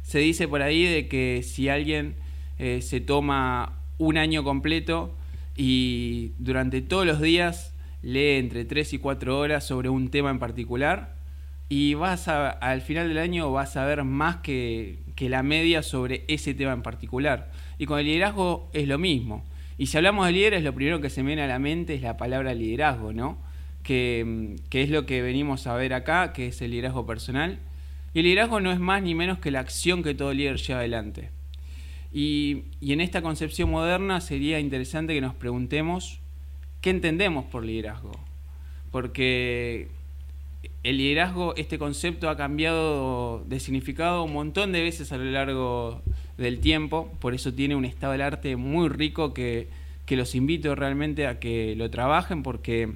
Se 0.00 0.20
dice 0.20 0.48
por 0.48 0.62
ahí 0.62 0.84
de 0.84 1.06
que 1.06 1.42
si 1.42 1.68
alguien 1.68 2.14
eh, 2.58 2.80
se 2.80 3.02
toma 3.02 3.74
un 3.98 4.16
año 4.16 4.42
completo 4.42 5.14
y 5.54 6.32
durante 6.38 6.80
todos 6.80 7.04
los 7.04 7.20
días 7.20 7.74
lee 8.00 8.38
entre 8.38 8.64
3 8.64 8.94
y 8.94 8.98
4 8.98 9.38
horas 9.38 9.66
sobre 9.66 9.90
un 9.90 10.08
tema 10.08 10.30
en 10.30 10.38
particular 10.38 11.16
y 11.68 11.92
vas 11.92 12.28
a, 12.28 12.48
al 12.48 12.80
final 12.80 13.06
del 13.06 13.18
año 13.18 13.52
vas 13.52 13.76
a 13.76 13.84
ver 13.84 14.02
más 14.02 14.36
que, 14.36 15.00
que 15.14 15.28
la 15.28 15.42
media 15.42 15.82
sobre 15.82 16.24
ese 16.28 16.54
tema 16.54 16.72
en 16.72 16.80
particular. 16.80 17.52
Y 17.76 17.84
con 17.84 17.98
el 17.98 18.06
liderazgo 18.06 18.70
es 18.72 18.88
lo 18.88 18.96
mismo. 18.96 19.44
Y 19.78 19.86
si 19.86 19.96
hablamos 19.96 20.26
de 20.26 20.32
líderes, 20.32 20.62
lo 20.62 20.74
primero 20.74 21.00
que 21.00 21.10
se 21.10 21.22
me 21.22 21.28
viene 21.28 21.42
a 21.42 21.46
la 21.46 21.58
mente 21.58 21.94
es 21.94 22.02
la 22.02 22.16
palabra 22.16 22.54
liderazgo, 22.54 23.12
¿no? 23.12 23.38
Que, 23.82 24.56
que, 24.70 24.82
es 24.82 24.90
lo 24.90 25.04
que 25.06 25.20
venimos 25.20 25.66
a 25.66 25.74
ver 25.74 25.92
acá, 25.94 26.32
que 26.32 26.48
es 26.48 26.62
el 26.62 26.70
liderazgo 26.70 27.06
personal. 27.06 27.58
Y 28.14 28.20
el 28.20 28.24
liderazgo 28.26 28.60
no 28.60 28.72
es 28.72 28.78
más 28.78 29.02
ni 29.02 29.14
menos 29.14 29.38
que 29.38 29.50
la 29.50 29.60
acción 29.60 30.02
que 30.02 30.14
todo 30.14 30.32
líder 30.32 30.56
lleva 30.56 30.80
adelante. 30.80 31.30
Y, 32.14 32.62
en 32.80 33.00
esta 33.00 33.22
concepción 33.22 33.70
moderna 33.70 34.20
sería 34.20 34.60
interesante 34.60 35.14
que 35.14 35.20
nos 35.20 35.34
preguntemos 35.34 36.20
qué 36.80 36.90
entendemos 36.90 37.44
por 37.46 37.64
liderazgo. 37.64 38.12
Porque 38.92 39.88
el 40.84 40.98
liderazgo, 40.98 41.56
este 41.56 41.76
concepto 41.76 42.30
ha 42.30 42.36
cambiado 42.36 43.44
de 43.48 43.58
significado 43.58 44.22
un 44.22 44.32
montón 44.32 44.70
de 44.70 44.82
veces 44.82 45.10
a 45.10 45.16
lo 45.16 45.24
largo 45.24 46.02
del 46.38 46.60
tiempo, 46.60 47.12
por 47.20 47.34
eso 47.34 47.52
tiene 47.52 47.76
un 47.76 47.84
estado 47.84 48.12
del 48.12 48.22
arte 48.22 48.56
muy 48.56 48.88
rico 48.88 49.34
que, 49.34 49.68
los 50.08 50.34
invito 50.34 50.74
realmente 50.74 51.26
a 51.26 51.40
que 51.40 51.74
lo 51.76 51.90
trabajen 51.90 52.42
porque 52.42 52.92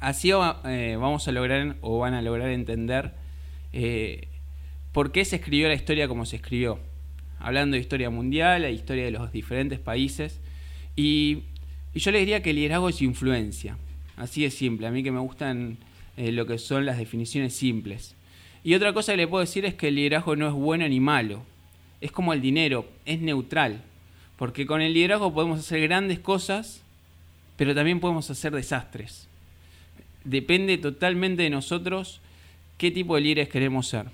así 0.00 0.30
eh, 0.30 0.96
vamos 1.00 1.26
a 1.26 1.32
lograr 1.32 1.76
o 1.80 1.98
van 1.98 2.14
a 2.14 2.22
lograr 2.22 2.50
entender 2.50 3.14
eh, 3.72 4.28
por 4.92 5.10
qué 5.10 5.24
se 5.24 5.36
escribió 5.36 5.68
la 5.68 5.74
historia 5.74 6.06
como 6.06 6.26
se 6.26 6.36
escribió, 6.36 6.78
hablando 7.40 7.74
de 7.74 7.80
historia 7.80 8.10
mundial, 8.10 8.62
la 8.62 8.70
historia 8.70 9.04
de 9.04 9.10
los 9.10 9.32
diferentes 9.32 9.78
países 9.78 10.40
y, 10.94 11.44
y 11.94 12.00
yo 12.00 12.10
les 12.10 12.20
diría 12.20 12.42
que 12.42 12.50
el 12.50 12.56
liderazgo 12.56 12.88
es 12.88 13.02
influencia, 13.02 13.76
así 14.16 14.42
de 14.42 14.50
simple, 14.50 14.86
a 14.86 14.90
mí 14.90 15.02
que 15.02 15.10
me 15.10 15.20
gustan 15.20 15.78
eh, 16.18 16.32
lo 16.32 16.46
que 16.46 16.58
son 16.58 16.84
las 16.84 16.98
definiciones 16.98 17.54
simples. 17.54 18.16
Y 18.64 18.74
otra 18.74 18.92
cosa 18.92 19.12
que 19.12 19.18
le 19.18 19.28
puedo 19.28 19.40
decir 19.40 19.64
es 19.64 19.74
que 19.74 19.86
el 19.86 19.94
liderazgo 19.94 20.34
no 20.34 20.48
es 20.48 20.52
bueno 20.52 20.88
ni 20.88 20.98
malo. 20.98 21.44
Es 22.00 22.12
como 22.12 22.32
el 22.32 22.40
dinero, 22.40 22.86
es 23.04 23.20
neutral. 23.20 23.82
Porque 24.36 24.66
con 24.66 24.80
el 24.80 24.94
liderazgo 24.94 25.34
podemos 25.34 25.58
hacer 25.58 25.80
grandes 25.80 26.20
cosas, 26.20 26.82
pero 27.56 27.74
también 27.74 27.98
podemos 27.98 28.30
hacer 28.30 28.52
desastres. 28.52 29.26
Depende 30.24 30.78
totalmente 30.78 31.42
de 31.42 31.50
nosotros 31.50 32.20
qué 32.76 32.92
tipo 32.92 33.16
de 33.16 33.22
líderes 33.22 33.48
queremos 33.48 33.88
ser. 33.88 34.06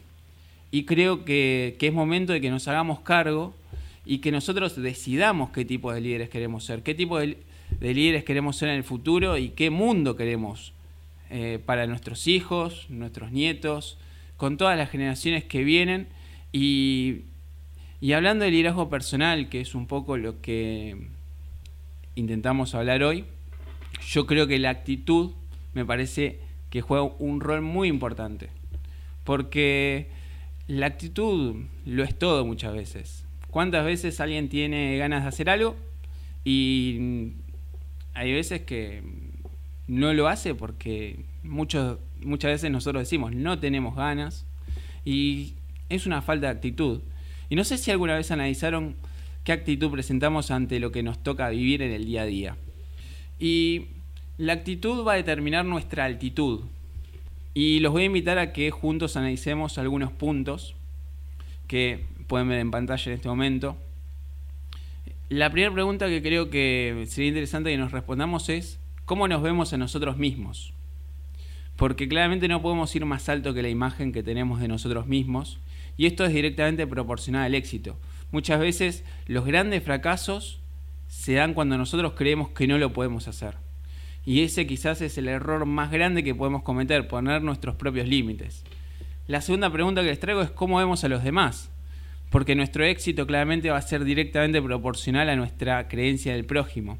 Y 0.71 0.85
creo 0.85 1.25
que, 1.25 1.77
es 1.79 1.93
momento 1.93 2.33
de 2.33 2.41
que 2.41 2.51
nos 2.51 2.67
hagamos 2.69 3.01
cargo 3.01 3.55
y 4.07 4.19
que 4.19 4.33
nosotros 4.33 4.81
decidamos 4.81 5.51
qué 5.51 5.65
tipo 5.65 5.93
de 5.93 6.01
líderes 6.01 6.31
queremos 6.31 6.65
ser, 6.65 6.83
qué 6.83 6.95
tipo 6.95 7.19
de, 7.19 7.37
de 7.79 7.95
líderes 7.95 8.25
queremos 8.25 8.57
ser 8.57 8.71
en 8.71 8.77
el 8.77 8.85
futuro 8.85 9.37
y 9.37 9.51
qué 9.51 9.71
mundo 9.71 10.17
queremos 10.17 10.73
eh, 11.31 11.59
para 11.65 11.87
nuestros 11.87 12.27
hijos, 12.27 12.87
nuestros 12.89 13.31
nietos, 13.31 13.99
con 14.37 14.57
todas 14.57 14.79
las 14.79 14.91
generaciones 14.91 15.45
que 15.45 15.65
vienen. 15.65 16.09
Y, 16.51 17.21
hablando 18.13 18.45
del 18.45 18.55
liderazgo 18.55 18.89
personal, 18.89 19.49
que 19.49 19.61
es 19.61 19.75
un 19.75 19.87
poco 19.87 20.17
lo 20.17 20.41
que 20.41 21.09
intentamos 22.15 22.75
hablar 22.75 23.03
hoy, 23.03 23.25
yo 24.07 24.27
creo 24.27 24.47
que 24.47 24.59
la 24.59 24.71
actitud 24.71 25.33
me 25.73 25.85
parece 25.85 26.41
que 26.71 26.81
juega 26.81 27.05
un 27.19 27.41
rol 27.41 27.61
muy 27.63 27.89
importante. 27.89 28.51
Porque 29.25 30.09
la 30.67 30.87
actitud 30.87 31.65
lo 31.87 32.05
es 32.05 32.19
todo 32.19 32.45
muchas 32.45 32.75
veces. 32.75 33.25
¿Cuántas 33.51 33.85
veces 33.85 34.21
alguien 34.21 34.49
tiene 34.49 34.97
ganas 34.99 35.23
de 35.23 35.29
hacer 35.29 35.49
algo 35.49 35.77
y 36.45 37.33
hay 38.15 38.33
veces 38.33 38.63
que 38.63 39.03
no 39.87 40.13
lo 40.13 40.29
hace 40.29 40.55
porque 40.55 41.25
muchos, 41.43 41.99
muchas 42.23 42.53
veces 42.53 42.71
nosotros 42.71 43.03
decimos 43.03 43.33
no 43.35 43.59
tenemos 43.59 43.95
ganas 43.97 44.47
y 45.05 45.55
es 45.89 46.07
una 46.07 46.23
falta 46.23 46.47
de 46.47 46.53
actitud. 46.53 47.03
Y 47.55 47.57
no 47.57 47.63
sé 47.63 47.79
si 47.79 47.93
alguna 47.93 48.17
vez 48.17 48.33
analizaron 48.33 48.97
qué 49.45 49.53
actitud 49.53 49.89
presentamos 49.89 50.51
ante 50.51 50.81
lo 50.81 50.91
que 50.91 51.05
nos 51.05 51.23
toca 51.23 51.51
vivir 51.51 51.83
en 51.83 51.93
el 51.93 52.05
día 52.05 52.23
a 52.23 52.27
día. 52.27 52.57
Y 53.39 53.91
la 54.39 54.55
actitud 54.55 55.07
va 55.07 55.13
a 55.13 55.15
determinar 55.15 55.65
nuestra 55.65 56.05
altitud. 56.05 56.63
Y 57.55 57.79
los 57.79 57.93
voy 57.93 58.03
a 58.03 58.07
invitar 58.07 58.39
a 58.39 58.53
que 58.53 58.73
juntos 58.73 59.17
analicemos 59.17 59.79
algunos 59.79 60.11
puntos 60.11 60.75
que 61.69 62.05
pueden 62.27 62.49
ver 62.49 62.59
en 62.59 62.73
pantalla 62.73 63.05
en 63.07 63.13
este 63.13 63.29
momento. 63.29 63.77
La 65.29 65.53
primera 65.53 65.73
pregunta 65.73 66.09
que 66.09 66.23
creo 66.23 66.51
que 66.51 67.05
sería 67.07 67.29
interesante 67.29 67.71
que 67.71 67.79
nos 67.79 67.93
respondamos 67.93 68.49
es, 68.49 68.81
cómo 69.05 69.29
nos 69.29 69.43
vemos 69.43 69.73
a 69.73 69.77
nosotros 69.77 70.17
mismos. 70.17 70.73
Porque 71.77 72.09
claramente 72.09 72.49
no 72.49 72.63
podemos 72.63 72.93
ir 72.97 73.05
más 73.05 73.29
alto 73.29 73.55
que 73.55 73.63
la 73.63 73.69
imagen 73.69 74.11
que 74.11 74.25
tenemos 74.25 74.59
de 74.59 74.67
nosotros 74.67 75.07
mismos 75.07 75.61
y 75.97 76.07
esto 76.07 76.25
es 76.25 76.33
directamente 76.33 76.87
proporcional 76.87 77.43
al 77.43 77.55
éxito. 77.55 77.99
Muchas 78.33 78.61
veces 78.61 79.05
los 79.27 79.45
grandes 79.45 79.83
fracasos 79.83 80.61
se 81.07 81.35
dan 81.35 81.55
cuando 81.55 81.79
nosotros 81.79 82.15
creemos 82.17 82.49
que 82.51 82.67
no 82.67 82.79
lo 82.79 82.93
podemos 82.93 83.29
hacer. 83.29 83.55
Y 84.25 84.43
ese 84.43 84.67
quizás 84.67 85.01
es 85.03 85.19
el 85.19 85.29
error 85.29 85.67
más 85.67 85.91
grande 85.91 86.25
que 86.25 86.35
podemos 86.35 86.63
cometer, 86.63 87.07
poner 87.07 87.43
nuestros 87.43 87.77
propios 87.77 88.09
límites. 88.09 88.65
La 89.27 89.41
segunda 89.41 89.71
pregunta 89.71 90.03
que 90.03 90.09
les 90.09 90.21
traigo 90.21 90.43
es 90.43 90.51
cómo 90.51 90.79
vemos 90.79 91.05
a 91.05 91.09
los 91.09 91.23
demás. 91.23 91.71
Porque 92.31 92.57
nuestro 92.57 92.85
éxito 92.85 93.27
claramente 93.27 93.71
va 93.71 93.77
a 93.77 93.83
ser 93.83 94.03
directamente 94.03 94.61
proporcional 94.61 95.29
a 95.29 95.37
nuestra 95.37 95.87
creencia 95.89 96.33
del 96.33 96.45
prójimo 96.45 96.99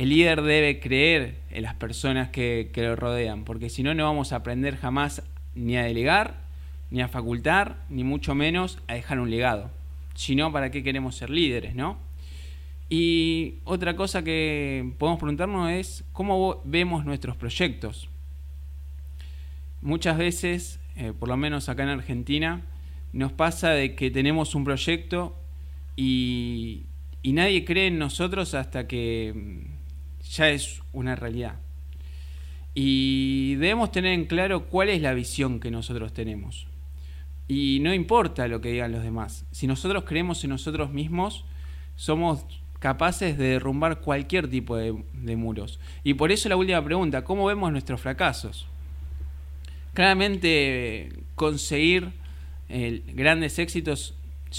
el 0.00 0.08
líder 0.08 0.40
debe 0.40 0.80
creer 0.80 1.34
en 1.50 1.62
las 1.62 1.74
personas 1.74 2.30
que, 2.30 2.70
lo 2.74 2.96
rodean, 2.96 3.44
porque 3.44 3.68
si 3.68 3.82
no, 3.82 3.92
no 3.92 4.04
vamos 4.04 4.32
a 4.32 4.36
aprender 4.36 4.78
jamás 4.78 5.22
ni 5.54 5.76
a 5.76 5.82
delegar, 5.82 6.36
ni 6.90 7.00
a 7.02 7.08
facultar, 7.08 7.84
ni 7.88 8.04
mucho 8.04 8.34
menos 8.34 8.78
a 8.88 8.94
dejar 8.94 9.20
un 9.20 9.30
legado. 9.30 9.70
Si 10.14 10.34
no, 10.34 10.52
¿para 10.52 10.70
qué 10.70 10.82
queremos 10.82 11.16
ser 11.16 11.30
líderes, 11.30 11.74
no? 11.74 11.98
Y 12.88 13.54
otra 13.64 13.94
cosa 13.94 14.24
que 14.24 14.94
podemos 14.98 15.20
preguntarnos 15.20 15.70
es 15.70 16.04
cómo 16.12 16.60
vemos 16.64 17.04
nuestros 17.04 17.36
proyectos. 17.36 18.08
Muchas 19.80 20.18
veces, 20.18 20.80
eh, 20.96 21.12
por 21.18 21.28
lo 21.28 21.36
menos 21.36 21.68
acá 21.68 21.84
en 21.84 21.90
Argentina, 21.90 22.62
nos 23.12 23.32
pasa 23.32 23.70
de 23.70 23.94
que 23.94 24.10
tenemos 24.10 24.54
un 24.54 24.64
proyecto 24.64 25.36
y 25.96 26.84
nadie 27.22 27.64
cree 27.64 27.86
en 27.86 27.98
nosotros 27.98 28.54
hasta 28.54 28.88
que 28.88 29.66
ya 30.30 30.48
es 30.50 30.82
una 30.92 31.14
realidad. 31.14 31.56
Y 32.74 33.56
debemos 33.56 33.90
tener 33.90 34.12
en 34.12 34.26
claro 34.26 34.66
cuál 34.66 34.88
es 34.88 35.02
la 35.02 35.12
visión 35.12 35.60
que 35.60 35.70
nosotros 35.70 36.12
tenemos. 36.12 36.69
Y 37.50 37.80
no 37.80 37.92
importa 37.92 38.46
lo 38.46 38.60
que 38.60 38.70
digan 38.70 38.92
los 38.92 39.02
demás. 39.02 39.44
Si 39.50 39.66
nosotros 39.66 40.04
creemos 40.06 40.44
en 40.44 40.50
nosotros 40.50 40.92
mismos, 40.92 41.44
somos 41.96 42.46
capaces 42.78 43.36
de 43.36 43.48
derrumbar 43.48 44.02
cualquier 44.02 44.48
tipo 44.48 44.76
de, 44.76 44.92
muros. 45.36 45.80
Y 46.04 46.14
por 46.14 46.30
eso 46.30 46.48
la 46.48 46.54
última 46.54 46.84
pregunta, 46.84 47.24
¿cómo 47.24 47.46
vemos 47.46 47.72
nuestros 47.72 48.00
fracasos? 48.00 48.68
Claramente 49.94 51.08
conseguir 51.34 52.12
eh, 52.68 53.02
grandes 53.14 53.58
éxitos 53.58 54.14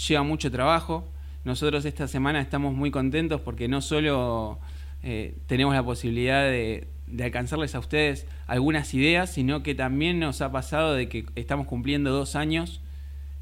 lleva 0.10 0.24
mucho 0.24 0.52
trabajo. 0.52 1.08
Nosotros 1.46 1.86
esta 1.86 2.10
semana 2.10 2.42
estamos 2.42 2.74
muy 2.74 2.92
contentos 2.92 3.40
porque 3.40 3.70
no 3.70 3.80
solo 3.80 4.60
eh, 5.02 5.34
tenemos 5.48 5.74
la 5.74 5.84
posibilidad 5.84 6.44
de, 6.44 6.90
alcanzarles 7.20 7.76
a 7.76 7.80
ustedes 7.80 8.28
algunas 8.48 8.94
ideas, 8.94 9.32
sino 9.32 9.64
que 9.64 9.76
también 9.76 10.20
nos 10.20 10.42
ha 10.42 10.52
pasado 10.52 10.94
de 10.94 11.10
que 11.10 11.26
estamos 11.36 11.68
cumpliendo 11.68 12.12
dos 12.12 12.36
años 12.36 12.82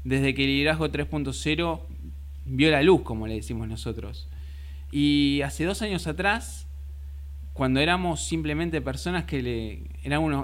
desde 0.04 0.34
que 0.34 0.44
el 0.44 0.50
liderazgo 0.50 0.88
3.0 0.88 1.80
vio 2.46 2.70
la 2.70 2.82
luz, 2.82 3.02
como 3.02 3.26
le 3.26 3.34
decimos 3.34 3.68
nosotros. 3.68 4.28
Y 4.90 5.40
hace 5.42 5.64
dos 5.64 5.82
años 5.82 6.06
atrás, 6.06 6.66
cuando 7.52 7.80
éramos 7.80 8.24
simplemente 8.24 8.80
personas 8.80 9.24
que 9.24 9.42
le, 9.42 9.82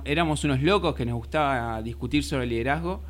éramos 0.04 0.44
unos 0.44 0.62
locos 0.62 0.94
que 0.94 1.04
nos 1.04 1.14
gustaba 1.16 1.82
discutir 1.82 2.22
sobre 2.22 2.46
liderazgo, 2.46 3.02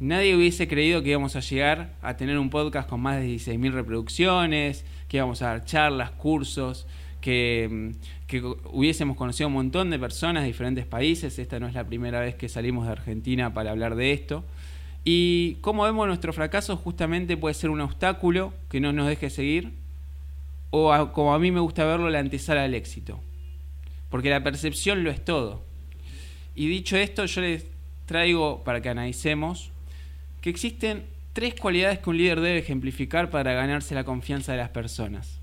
nadie 0.00 0.36
hubiese 0.36 0.68
creído 0.68 1.02
que 1.02 1.10
íbamos 1.10 1.36
a 1.36 1.40
llegar 1.40 1.94
a 2.02 2.16
tener 2.16 2.38
un 2.38 2.50
podcast 2.50 2.88
con 2.88 3.00
más 3.00 3.20
de 3.20 3.28
16.000 3.28 3.72
reproducciones, 3.72 4.84
que 5.08 5.18
íbamos 5.18 5.42
a 5.42 5.46
dar 5.46 5.64
charlas, 5.64 6.10
cursos, 6.10 6.86
que, 7.20 7.92
hubiésemos 8.70 9.16
conocido 9.16 9.48
un 9.48 9.54
montón 9.54 9.90
de 9.90 9.98
personas 9.98 10.42
de 10.42 10.48
diferentes 10.48 10.86
países. 10.86 11.38
Esta 11.38 11.58
no 11.60 11.66
es 11.66 11.74
la 11.74 11.84
primera 11.84 12.20
vez 12.20 12.34
que 12.34 12.48
salimos 12.48 12.86
de 12.86 12.92
Argentina 12.92 13.54
para 13.54 13.70
hablar 13.70 13.94
de 13.96 14.12
esto. 14.12 14.44
Y 15.04 15.56
cómo 15.60 15.84
vemos 15.84 16.06
nuestro 16.06 16.32
fracaso 16.32 16.76
justamente 16.76 17.36
puede 17.36 17.54
ser 17.54 17.70
un 17.70 17.80
obstáculo 17.80 18.52
que 18.68 18.80
no 18.80 18.92
nos 18.92 19.08
deje 19.08 19.30
seguir 19.30 19.72
o 20.70 21.12
como 21.12 21.34
a 21.34 21.38
mí 21.38 21.50
me 21.50 21.60
gusta 21.60 21.84
verlo, 21.84 22.10
la 22.10 22.18
antesala 22.18 22.64
al 22.64 22.74
éxito. 22.74 23.20
Porque 24.10 24.30
la 24.30 24.42
percepción 24.42 25.04
lo 25.04 25.10
es 25.10 25.24
todo. 25.24 25.64
Y 26.54 26.68
dicho 26.68 26.96
esto, 26.96 27.24
yo 27.24 27.40
les 27.40 27.66
traigo 28.06 28.64
para 28.64 28.80
que 28.80 28.88
analicemos 28.88 29.70
que 30.40 30.50
existen 30.50 31.04
tres 31.32 31.54
cualidades 31.54 31.98
que 32.00 32.10
un 32.10 32.18
líder 32.18 32.40
debe 32.40 32.58
ejemplificar 32.58 33.30
para 33.30 33.52
ganarse 33.52 33.94
la 33.94 34.04
confianza 34.04 34.52
de 34.52 34.58
las 34.58 34.70
personas. 34.70 35.37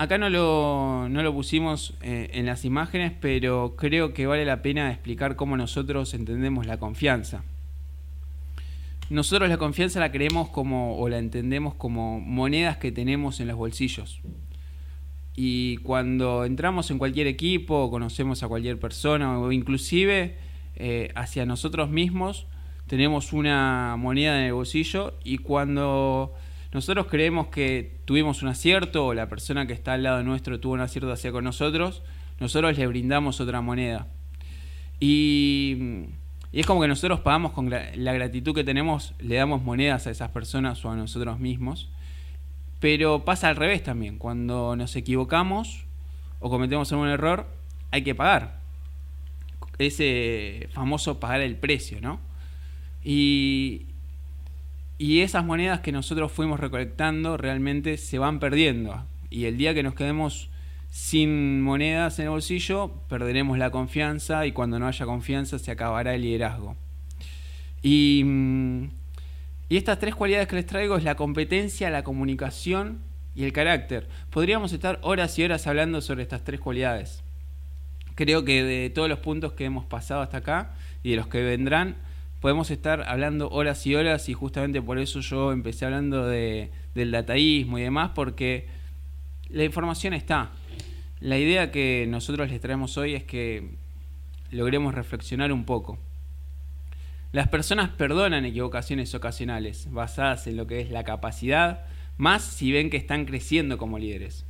Acá 0.00 0.16
no 0.16 0.30
lo, 0.30 1.10
no 1.10 1.22
lo 1.22 1.34
pusimos 1.34 1.92
eh, 2.00 2.30
en 2.32 2.46
las 2.46 2.64
imágenes, 2.64 3.12
pero 3.20 3.74
creo 3.76 4.14
que 4.14 4.26
vale 4.26 4.46
la 4.46 4.62
pena 4.62 4.90
explicar 4.90 5.36
cómo 5.36 5.58
nosotros 5.58 6.14
entendemos 6.14 6.64
la 6.64 6.78
confianza. 6.78 7.44
Nosotros 9.10 9.50
la 9.50 9.58
confianza 9.58 10.00
la 10.00 10.10
creemos 10.10 10.48
como, 10.48 10.96
o 10.98 11.10
la 11.10 11.18
entendemos 11.18 11.74
como 11.74 12.18
monedas 12.18 12.78
que 12.78 12.92
tenemos 12.92 13.40
en 13.40 13.48
los 13.48 13.58
bolsillos. 13.58 14.22
Y 15.36 15.76
cuando 15.82 16.46
entramos 16.46 16.90
en 16.90 16.96
cualquier 16.96 17.26
equipo, 17.26 17.90
conocemos 17.90 18.42
a 18.42 18.48
cualquier 18.48 18.80
persona, 18.80 19.38
o 19.38 19.52
inclusive 19.52 20.38
eh, 20.76 21.12
hacia 21.14 21.44
nosotros 21.44 21.90
mismos, 21.90 22.46
tenemos 22.86 23.34
una 23.34 23.96
moneda 23.98 24.38
en 24.38 24.46
el 24.46 24.54
bolsillo 24.54 25.18
y 25.24 25.36
cuando 25.36 26.34
nosotros 26.72 27.06
creemos 27.06 27.48
que 27.48 27.98
tuvimos 28.04 28.42
un 28.42 28.48
acierto 28.48 29.06
o 29.06 29.14
la 29.14 29.28
persona 29.28 29.66
que 29.66 29.72
está 29.72 29.94
al 29.94 30.04
lado 30.04 30.22
nuestro 30.22 30.60
tuvo 30.60 30.74
un 30.74 30.80
acierto 30.80 31.10
hacia 31.10 31.32
con 31.32 31.44
nosotros, 31.44 32.02
nosotros 32.38 32.78
le 32.78 32.86
brindamos 32.86 33.40
otra 33.40 33.60
moneda. 33.60 34.06
Y, 35.00 36.06
es 36.52 36.66
como 36.66 36.80
que 36.80 36.88
nosotros 36.88 37.20
pagamos 37.20 37.52
con 37.52 37.70
la, 37.70 37.90
la 37.94 38.12
gratitud 38.12 38.54
que 38.54 38.64
tenemos, 38.64 39.14
le 39.18 39.36
damos 39.36 39.62
monedas 39.62 40.06
a 40.06 40.10
esas 40.10 40.30
personas 40.30 40.84
o 40.84 40.90
a 40.90 40.96
nosotros 40.96 41.38
mismos. 41.38 41.88
Pero 42.80 43.24
pasa 43.24 43.48
al 43.48 43.56
revés 43.56 43.82
también. 43.82 44.18
Cuando 44.18 44.74
nos 44.74 44.96
equivocamos 44.96 45.84
o 46.40 46.50
cometemos 46.50 46.90
algún 46.92 47.08
error, 47.08 47.46
hay 47.90 48.02
que 48.02 48.14
pagar. 48.14 48.58
Ese 49.78 50.68
famoso 50.72 51.20
pagar 51.20 51.40
el 51.40 51.56
precio, 51.56 52.00
¿no? 52.00 52.20
Y, 53.04 53.86
y 55.00 55.22
esas 55.22 55.46
monedas 55.46 55.80
que 55.80 55.92
nosotros 55.92 56.30
fuimos 56.30 56.60
recolectando 56.60 57.38
realmente 57.38 57.96
se 57.96 58.18
van 58.18 58.38
perdiendo. 58.38 59.06
Y 59.30 59.46
el 59.46 59.56
día 59.56 59.72
que 59.72 59.82
nos 59.82 59.94
quedemos 59.94 60.50
sin 60.90 61.62
monedas 61.62 62.18
en 62.18 62.26
el 62.26 62.32
bolsillo, 62.32 62.92
perderemos 63.08 63.56
la 63.56 63.70
confianza 63.70 64.44
y 64.44 64.52
cuando 64.52 64.78
no 64.78 64.86
haya 64.86 65.06
confianza 65.06 65.58
se 65.58 65.70
acabará 65.70 66.14
el 66.14 66.20
liderazgo. 66.20 66.76
Y, 67.80 68.24
mm, 68.26 68.90
y 69.70 69.78
estas 69.78 69.98
tres 69.98 70.14
cualidades 70.14 70.48
que 70.48 70.56
les 70.56 70.66
traigo 70.66 70.98
es 70.98 71.04
la 71.04 71.14
competencia, 71.14 71.88
la 71.88 72.04
comunicación 72.04 72.98
y 73.34 73.44
el 73.44 73.54
carácter. 73.54 74.06
Podríamos 74.28 74.74
estar 74.74 74.98
horas 75.00 75.38
y 75.38 75.44
horas 75.44 75.66
hablando 75.66 76.02
sobre 76.02 76.24
estas 76.24 76.44
tres 76.44 76.60
cualidades. 76.60 77.22
Creo 78.16 78.44
que 78.44 78.62
de 78.62 78.90
todos 78.90 79.08
los 79.08 79.20
puntos 79.20 79.54
que 79.54 79.64
hemos 79.64 79.86
pasado 79.86 80.20
hasta 80.20 80.36
acá 80.36 80.74
y 81.02 81.12
de 81.12 81.16
los 81.16 81.26
que 81.26 81.42
vendrán, 81.42 81.96
podemos 82.40 82.70
estar 82.70 83.02
hablando 83.06 83.50
horas 83.50 83.86
y 83.86 83.94
horas 83.94 84.28
y 84.28 84.34
justamente 84.34 84.82
por 84.82 84.98
eso 84.98 85.20
yo 85.20 85.52
empecé 85.52 85.84
hablando 85.84 86.26
de, 86.26 86.70
del 86.94 87.10
dataísmo 87.10 87.78
y 87.78 87.82
demás, 87.82 88.12
porque 88.14 88.66
la 89.48 89.64
información 89.64 90.14
está. 90.14 90.50
La 91.20 91.38
idea 91.38 91.70
que 91.70 92.06
nosotros 92.08 92.50
les 92.50 92.60
traemos 92.60 92.96
hoy 92.96 93.14
es 93.14 93.24
que 93.24 93.74
logremos 94.50 94.94
reflexionar 94.94 95.52
un 95.52 95.64
poco. 95.64 95.98
Las 97.32 97.48
personas 97.48 97.90
perdonan 97.90 98.44
equivocaciones 98.44 99.14
ocasionales, 99.14 99.88
basadas 99.92 100.46
en 100.46 100.56
lo 100.56 100.66
que 100.66 100.80
es 100.80 100.90
la 100.90 101.04
capacidad, 101.04 101.84
más 102.16 102.42
si 102.42 102.72
ven 102.72 102.90
que 102.90 102.96
están 102.96 103.24
creciendo 103.24 103.78
como 103.78 103.98
líderes. 103.98 104.46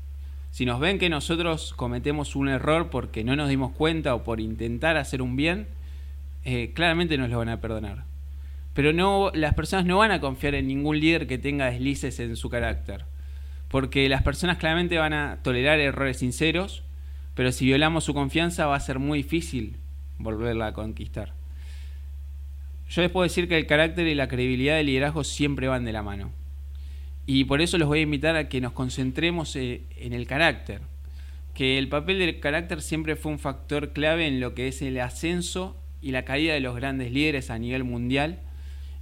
Si 0.50 0.64
nos 0.64 0.81
ven 0.81 0.98
que 0.98 1.11
nosotros 1.11 1.74
cometemos 1.74 2.35
un 2.37 2.48
error 2.48 2.88
porque 2.88 3.22
no 3.22 3.37
nos 3.37 3.48
dimos 3.48 3.72
cuenta 3.72 4.14
o 4.14 4.24
por 4.24 4.40
intentar 4.40 4.96
hacer 4.96 5.22
un 5.22 5.37
bien, 5.37 5.68
eh, 6.44 6.72
claramente 6.74 7.18
nos 7.18 7.31
lo 7.31 7.38
van 7.38 7.48
a 7.48 7.61
perdonar. 7.61 8.05
Pero 8.74 8.92
no, 8.92 9.31
las 9.35 9.55
personas 9.55 9.85
no 9.85 9.98
van 9.98 10.12
a 10.12 10.20
confiar 10.20 10.55
en 10.55 10.68
ningún 10.68 11.00
líder 11.00 11.26
que 11.26 11.38
tenga 11.38 11.70
deslices 11.70 12.20
en 12.20 12.37
su 12.37 12.48
carácter. 12.50 13.05
Porque 13.68 14.09
las 14.09 14.22
personas 14.22 14.59
claramente 14.59 14.98
van 14.98 15.12
a 15.12 15.38
tolerar 15.42 15.79
errores 15.81 16.18
sinceros, 16.18 16.83
pero 17.35 17.53
si 17.53 17.66
violamos 17.66 18.05
su 18.05 18.14
confianza 18.14 18.66
va 18.66 18.76
a 18.76 18.81
ser 18.81 18.98
muy 18.98 19.18
difícil 19.18 19.76
volverla 20.18 20.68
a 20.68 20.72
conquistar. 20.72 21.35
Yo 22.88 23.03
les 23.03 23.11
puedo 23.11 23.22
decir 23.22 23.48
que 23.48 23.57
el 23.57 23.66
carácter 23.66 24.07
y 24.09 24.14
la 24.14 24.29
credibilidad 24.29 24.76
del 24.76 24.87
liderazgo 24.87 25.22
siempre 25.22 25.68
van 25.68 25.85
de 25.85 25.92
la 25.92 26.03
mano. 26.03 26.33
Y 27.26 27.44
por 27.44 27.61
eso 27.61 27.79
los 27.79 27.87
voy 27.87 28.00
a 28.00 28.03
invitar 28.03 28.35
a 28.35 28.48
que 28.48 28.61
nos 28.61 28.72
concentremos 28.72 29.55
eh, 29.55 29.83
en 29.96 30.12
el 30.12 30.26
carácter. 30.26 30.81
Que 31.55 31.79
el 31.79 31.88
papel 31.88 32.18
del 32.18 32.40
carácter 32.40 32.83
siempre 32.83 33.14
fue 33.14 33.31
un 33.31 33.38
factor 33.38 33.92
clave 33.92 34.26
en 34.26 34.40
lo 34.40 34.55
que 34.55 34.66
es 34.66 34.83
el 34.83 34.98
ascenso 34.98 35.80
y 36.02 36.12
la 36.12 36.24
caída 36.24 36.54
de 36.54 36.60
los 36.60 36.76
grandes 36.76 37.12
líderes 37.12 37.50
a 37.50 37.58
nivel 37.58 37.84
mundial. 37.84 38.40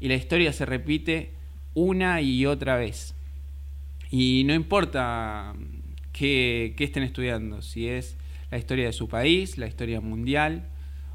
Y 0.00 0.08
la 0.08 0.14
historia 0.14 0.52
se 0.52 0.66
repite 0.66 1.32
una 1.74 2.20
y 2.20 2.46
otra 2.46 2.76
vez. 2.76 3.14
Y 4.10 4.44
no 4.46 4.54
importa 4.54 5.54
qué, 6.12 6.74
qué 6.76 6.84
estén 6.84 7.02
estudiando, 7.02 7.62
si 7.62 7.88
es 7.88 8.16
la 8.50 8.58
historia 8.58 8.86
de 8.86 8.92
su 8.92 9.08
país, 9.08 9.58
la 9.58 9.66
historia 9.66 10.00
mundial, 10.00 10.68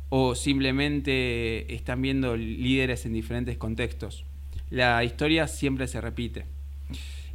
o 0.10 0.36
simplemente 0.36 1.74
están 1.74 2.02
viendo 2.02 2.38
líderes 2.38 3.06
en 3.06 3.14
diferentes 3.14 3.58
contextos. 3.58 4.26
La 4.70 5.04
historia 5.04 5.48
siempre 5.48 5.88
se 5.88 6.02
repite. 6.02 6.46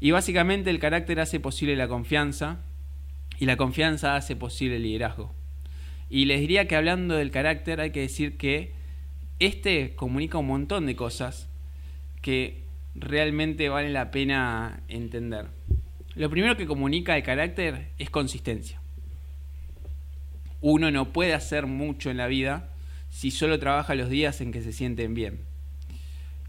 Y 0.01 0.13
básicamente 0.13 0.71
el 0.71 0.79
carácter 0.79 1.19
hace 1.21 1.41
posible 1.41 1.75
la 1.75 1.89
confianza 1.89 2.61
y 3.41 3.47
la 3.47 3.57
confianza 3.57 4.17
hace 4.17 4.37
posible 4.37 4.77
el 4.77 4.83
liderazgo. 4.83 5.35
Y 6.11 6.25
les 6.25 6.41
diría 6.41 6.67
que 6.67 6.77
hablando 6.77 7.15
del 7.15 7.31
carácter 7.31 7.81
hay 7.81 7.91
que 7.91 8.01
decir 8.01 8.37
que 8.37 8.73
este 9.39 9.95
comunica 9.95 10.39
un 10.39 10.47
montón 10.47 10.87
de 10.87 10.97
cosas 10.97 11.49
que 12.23 12.63
realmente 12.95 13.69
vale 13.69 13.91
la 13.91 14.11
pena 14.11 14.81
entender. 14.89 15.47
Lo 16.15 16.31
primero 16.31 16.57
que 16.57 16.67
comunica 16.67 17.17
el 17.17 17.23
carácter 17.23 17.89
es 17.99 18.11
consistencia. 18.11 18.81
Uno 20.61 20.91
no 20.91 21.13
puede 21.13 21.35
hacer 21.35 21.67
mucho 21.67 22.11
en 22.11 22.17
la 22.17 22.27
vida 22.27 22.71
si 23.11 23.31
solo 23.31 23.59
trabaja 23.59 23.95
los 23.95 24.09
días 24.09 24.41
en 24.41 24.51
que 24.51 24.63
se 24.63 24.73
sienten 24.73 25.15
bien. 25.15 25.41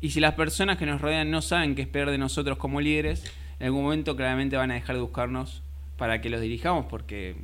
Y 0.01 0.11
si 0.11 0.19
las 0.19 0.33
personas 0.33 0.77
que 0.77 0.85
nos 0.85 1.01
rodean 1.01 1.29
no 1.29 1.41
saben 1.41 1.75
qué 1.75 1.81
esperar 1.81 2.09
de 2.09 2.17
nosotros 2.17 2.57
como 2.57 2.81
líderes, 2.81 3.23
en 3.59 3.67
algún 3.67 3.83
momento 3.83 4.15
claramente 4.15 4.55
van 4.55 4.71
a 4.71 4.75
dejar 4.75 4.95
de 4.95 5.01
buscarnos 5.01 5.61
para 5.97 6.21
que 6.21 6.29
los 6.29 6.41
dirijamos 6.41 6.85
porque 6.85 7.35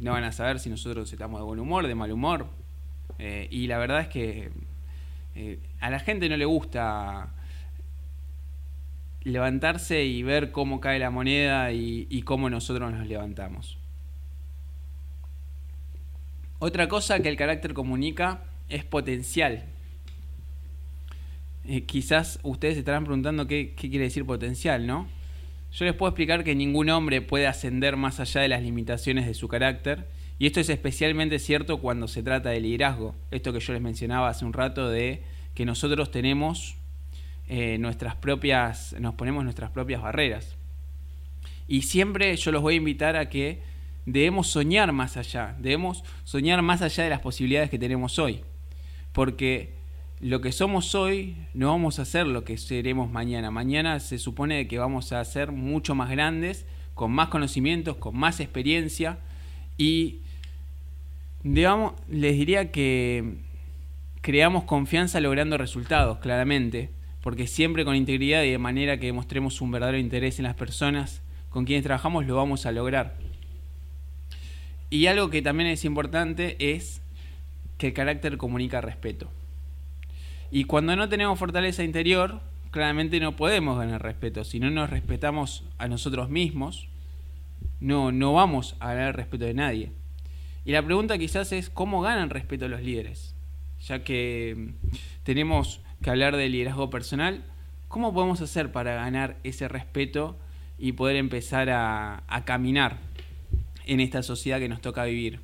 no 0.00 0.12
van 0.12 0.24
a 0.24 0.32
saber 0.32 0.58
si 0.58 0.70
nosotros 0.70 1.12
estamos 1.12 1.40
de 1.40 1.44
buen 1.44 1.60
humor, 1.60 1.86
de 1.86 1.94
mal 1.94 2.10
humor. 2.10 2.46
Eh, 3.18 3.48
y 3.50 3.66
la 3.66 3.78
verdad 3.78 4.00
es 4.00 4.08
que 4.08 4.50
eh, 5.34 5.58
a 5.80 5.90
la 5.90 6.00
gente 6.00 6.28
no 6.28 6.36
le 6.36 6.46
gusta 6.46 7.28
levantarse 9.22 10.04
y 10.04 10.22
ver 10.22 10.50
cómo 10.52 10.80
cae 10.80 10.98
la 10.98 11.10
moneda 11.10 11.72
y, 11.72 12.22
cómo 12.22 12.48
nosotros 12.48 12.90
nos 12.92 13.06
levantamos. 13.06 13.76
Otra 16.58 16.88
cosa 16.88 17.20
que 17.20 17.28
el 17.28 17.36
carácter 17.36 17.74
comunica 17.74 18.42
es 18.68 18.84
potencial. 18.84 19.64
Eh, 21.66 21.84
quizás 21.84 22.38
ustedes 22.42 22.78
estarán 22.78 23.04
preguntando 23.04 23.46
qué 23.46 23.74
quiere 23.74 24.04
decir 24.04 24.24
potencial, 24.24 24.86
¿no? 24.86 25.06
Yo 25.72 25.84
les 25.84 25.94
puedo 25.94 26.10
explicar 26.10 26.42
que 26.42 26.54
ningún 26.54 26.90
hombre 26.90 27.22
puede 27.22 27.46
ascender 27.46 27.96
más 27.96 28.18
allá 28.18 28.40
de 28.40 28.48
las 28.48 28.62
limitaciones 28.62 29.26
de 29.26 29.34
su 29.34 29.46
carácter, 29.48 30.08
y 30.38 30.46
esto 30.46 30.58
es 30.58 30.68
especialmente 30.68 31.38
cierto 31.38 31.80
cuando 31.80 32.08
se 32.08 32.22
trata 32.22 32.48
de 32.48 32.60
liderazgo. 32.60 33.14
Esto 33.30 33.52
que 33.52 33.60
yo 33.60 33.72
les 33.74 33.82
mencionaba 33.82 34.28
hace 34.28 34.44
un 34.44 34.54
rato 34.54 34.88
de 34.88 35.22
que 35.54 35.66
nosotros 35.66 36.10
tenemos 36.10 36.76
eh, 37.46 37.78
nuestras 37.78 38.16
propias, 38.16 38.96
nos 38.98 39.14
ponemos 39.14 39.44
nuestras 39.44 39.70
propias 39.70 40.00
barreras. 40.00 40.56
Y 41.68 41.82
siempre 41.82 42.34
yo 42.36 42.52
los 42.52 42.62
voy 42.62 42.74
a 42.74 42.76
invitar 42.78 43.16
a 43.16 43.28
que 43.28 43.60
debemos 44.06 44.48
soñar 44.48 44.92
más 44.92 45.16
allá, 45.16 45.56
debemos 45.58 46.04
soñar 46.24 46.62
más 46.62 46.80
allá 46.80 47.04
de 47.04 47.10
las 47.10 47.20
posibilidades 47.20 47.68
que 47.68 47.78
tenemos 47.78 48.18
hoy. 48.18 48.40
Porque 49.12 49.74
lo 50.20 50.42
que 50.42 50.52
somos 50.52 50.94
hoy 50.94 51.34
no 51.54 51.68
vamos 51.68 51.98
a 51.98 52.04
ser 52.04 52.26
lo 52.26 52.44
que 52.44 52.58
seremos 52.58 53.10
mañana. 53.10 53.50
Mañana 53.50 54.00
se 54.00 54.18
supone 54.18 54.68
que 54.68 54.78
vamos 54.78 55.12
a 55.12 55.24
ser 55.24 55.50
mucho 55.50 55.94
más 55.94 56.10
grandes, 56.10 56.66
con 56.94 57.10
más 57.10 57.28
conocimientos, 57.28 57.96
con 57.96 58.16
más 58.16 58.38
experiencia 58.40 59.18
y 59.78 60.18
les 61.42 62.36
diría 62.36 62.70
que 62.70 63.38
creamos 64.20 64.64
confianza 64.64 65.20
logrando 65.20 65.56
resultados, 65.56 66.18
claramente, 66.18 66.90
porque 67.22 67.46
siempre 67.46 67.86
con 67.86 67.96
integridad 67.96 68.42
y 68.42 68.50
de 68.50 68.58
manera 68.58 68.98
que 68.98 69.06
demostremos 69.06 69.62
un 69.62 69.70
verdadero 69.70 69.96
interés 69.96 70.38
en 70.38 70.44
las 70.44 70.54
personas 70.54 71.22
con 71.48 71.64
quienes 71.64 71.82
trabajamos 71.82 72.26
lo 72.26 72.36
vamos 72.36 72.66
a 72.66 72.72
lograr. 72.72 73.16
Y 74.90 75.06
algo 75.06 75.30
que 75.30 75.40
también 75.40 75.70
es 75.70 75.86
importante 75.86 76.56
es 76.58 77.00
que 77.78 77.86
el 77.88 77.92
carácter 77.94 78.36
comunica 78.36 78.82
respeto. 78.82 79.30
Y 80.50 80.64
cuando 80.64 80.96
no 80.96 81.08
tenemos 81.08 81.38
fortaleza 81.38 81.84
interior, 81.84 82.40
claramente 82.70 83.20
no 83.20 83.36
podemos 83.36 83.78
ganar 83.78 84.02
respeto. 84.02 84.44
Si 84.44 84.58
no 84.58 84.70
nos 84.70 84.90
respetamos 84.90 85.64
a 85.78 85.88
nosotros 85.88 86.28
mismos, 86.28 86.88
no, 87.80 88.12
no 88.12 88.32
vamos 88.32 88.76
a 88.80 88.88
ganar 88.88 89.08
el 89.08 89.14
respeto 89.14 89.44
de 89.44 89.54
nadie. 89.54 89.92
Y 90.64 90.72
la 90.72 90.82
pregunta 90.82 91.18
quizás 91.18 91.52
es, 91.52 91.70
¿cómo 91.70 92.00
ganan 92.00 92.30
respeto 92.30 92.68
los 92.68 92.82
líderes? 92.82 93.34
Ya 93.80 94.04
que 94.04 94.54
mm, 94.56 94.96
tenemos 95.24 95.80
que 96.02 96.10
hablar 96.10 96.36
de 96.36 96.48
liderazgo 96.48 96.90
personal, 96.90 97.44
¿cómo 97.88 98.12
podemos 98.12 98.40
hacer 98.40 98.72
para 98.72 98.94
ganar 98.94 99.38
ese 99.42 99.68
respeto 99.68 100.38
y 100.78 100.92
poder 100.92 101.16
empezar 101.16 101.70
a, 101.70 102.22
a 102.26 102.44
caminar 102.44 102.98
en 103.86 104.00
esta 104.00 104.22
sociedad 104.22 104.58
que 104.58 104.68
nos 104.68 104.80
toca 104.80 105.04
vivir? 105.04 105.40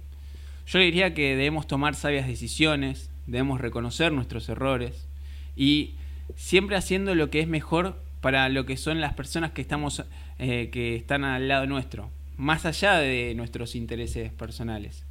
Yo 0.67 0.79
diría 0.81 1.15
que 1.15 1.37
debemos 1.37 1.67
tomar 1.67 1.95
sabias 1.95 2.27
decisiones, 2.27 3.11
debemos 3.27 3.61
reconocer 3.61 4.13
nuestros 4.13 4.49
errores 4.49 5.09
y 5.57 5.95
siempre 6.35 6.77
haciendo 6.77 7.15
lo 7.15 7.31
que 7.31 7.41
es 7.41 7.49
mejor 7.49 8.01
para 8.21 8.49
lo 8.49 8.67
que 8.67 8.77
son 8.77 9.01
las 9.01 9.15
personas 9.15 9.53
que 9.53 9.63
estamos 9.63 10.03
eh, 10.39 10.71
que 10.73 10.97
están 10.97 11.25
al 11.25 11.49
lado 11.49 11.67
nuestro, 11.67 12.11
más 12.37 12.67
allá 12.67 12.95
de 12.95 13.35
nuestros 13.35 13.75
intereses 13.75 14.33
personales. 14.33 15.05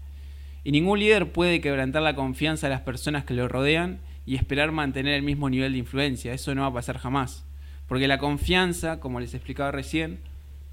Y 0.64 0.72
ningún 0.72 1.00
líder 1.00 1.32
puede 1.32 1.62
quebrantar 1.62 2.02
la 2.02 2.16
confianza 2.16 2.68
de 2.68 2.74
las 2.74 2.82
personas 2.82 3.24
que 3.24 3.36
lo 3.36 3.48
rodean 3.48 4.00
y 4.26 4.36
esperar 4.36 4.72
mantener 4.72 5.14
el 5.14 5.22
mismo 5.22 5.50
nivel 5.50 5.74
de 5.74 5.78
influencia. 5.78 6.34
Eso 6.34 6.56
no 6.56 6.62
va 6.62 6.68
a 6.68 6.74
pasar 6.74 6.98
jamás. 6.98 7.46
Porque 7.88 8.08
la 8.08 8.18
confianza, 8.18 9.00
como 9.00 9.20
les 9.20 9.36
explicaba 9.36 9.72
recién, 9.72 10.20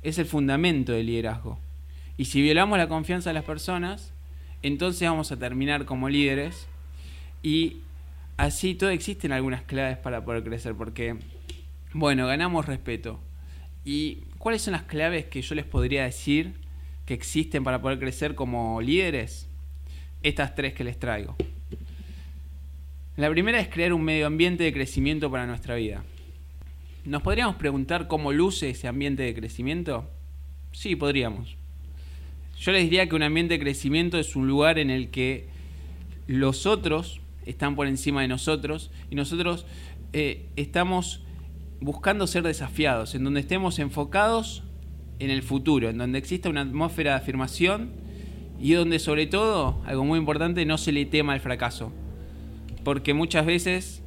es 0.03 0.19
el 0.19 0.25
fundamento 0.25 0.93
del 0.93 1.07
liderazgo. 1.07 1.59
Y 2.17 2.25
si 2.25 2.41
violamos 2.41 2.79
la 2.79 2.89
confianza 2.89 3.31
de 3.31 3.35
las 3.35 3.45
personas, 3.45 4.13
entonces 4.63 5.09
vamos 5.09 5.31
a 5.31 5.39
terminar 5.39 5.85
como 5.85 6.09
líderes 6.09 6.67
Y 7.43 7.79
así 8.37 8.75
todo 8.75 8.91
existen 8.91 9.33
algunas 9.33 9.63
claves 9.63 9.99
para 9.99 10.25
poder 10.25 10.45
crecer, 10.45 10.75
porque, 10.75 11.17
bueno, 11.93 12.27
ganamos 12.27 12.67
respeto. 12.67 13.21
¿Y 13.85 14.19
cuáles 14.39 14.63
son 14.63 14.73
las 14.73 14.83
claves 14.83 15.27
que 15.27 15.43
yo 15.43 15.55
les 15.55 15.65
podría 15.65 16.05
decir 16.05 16.55
que 17.05 17.15
existen 17.15 17.65
para 17.65 17.83
poder 17.83 17.99
crecer 17.99 18.35
como 18.35 18.81
líderes? 18.81 19.49
Estas 20.23 20.55
tres 20.55 20.73
que 20.75 20.85
les 20.85 20.99
traigo. 20.99 21.37
La 23.17 23.29
primera 23.29 23.61
es 23.61 23.69
crear 23.69 23.93
un 23.93 24.03
medio 24.03 24.27
ambiente 24.27 24.65
de 24.65 24.73
crecimiento 24.73 25.31
para 25.31 25.47
nuestra 25.47 25.75
vida. 25.75 26.05
¿Nos 27.05 27.23
podríamos 27.23 27.57
preguntar 27.57 28.07
cómo 28.07 28.33
luce 28.33 28.71
ese 28.71 28.87
ambiente 28.87 29.25
de 29.25 29.35
crecimiento? 29.35 30.09
Sí, 30.71 30.95
podríamos. 30.95 31.57
Yo 32.59 32.71
les 32.71 32.85
diría 32.85 33.09
que 33.09 33.17
un 33.17 33.25
ambiente 33.25 33.55
de 33.55 33.61
crecimiento 33.61 34.19
es 34.19 34.37
un 34.37 34.47
lugar 34.47 34.79
en 34.79 34.89
el 34.89 35.11
que 35.11 35.49
los 36.29 36.65
otros 36.65 37.21
están 37.47 37.77
por 37.77 37.87
encima 37.87 38.23
de 38.23 38.29
nosotros 38.29 38.91
y 39.11 39.15
nosotros 39.15 39.67
eh, 40.13 40.49
estamos 40.57 41.23
buscando 41.81 42.27
ser 42.27 42.43
desafiados, 42.43 43.15
en 43.15 43.25
donde 43.25 43.41
estemos 43.41 43.79
enfocados 43.79 44.63
en 45.19 45.31
el 45.31 45.43
futuro, 45.43 45.89
en 45.89 45.99
donde 45.99 46.19
exista 46.19 46.49
una 46.49 46.63
atmósfera 46.63 47.13
de 47.13 47.17
afirmación 47.17 47.91
y 48.61 48.73
donde 48.75 48.99
sobre 48.99 49.27
todo, 49.27 49.83
algo 49.87 50.05
muy 50.05 50.19
importante, 50.19 50.65
no 50.65 50.79
se 50.79 50.93
le 50.93 51.05
tema 51.05 51.35
el 51.35 51.41
fracaso. 51.41 51.93
Porque 52.85 53.15
muchas 53.15 53.47
veces 53.47 54.03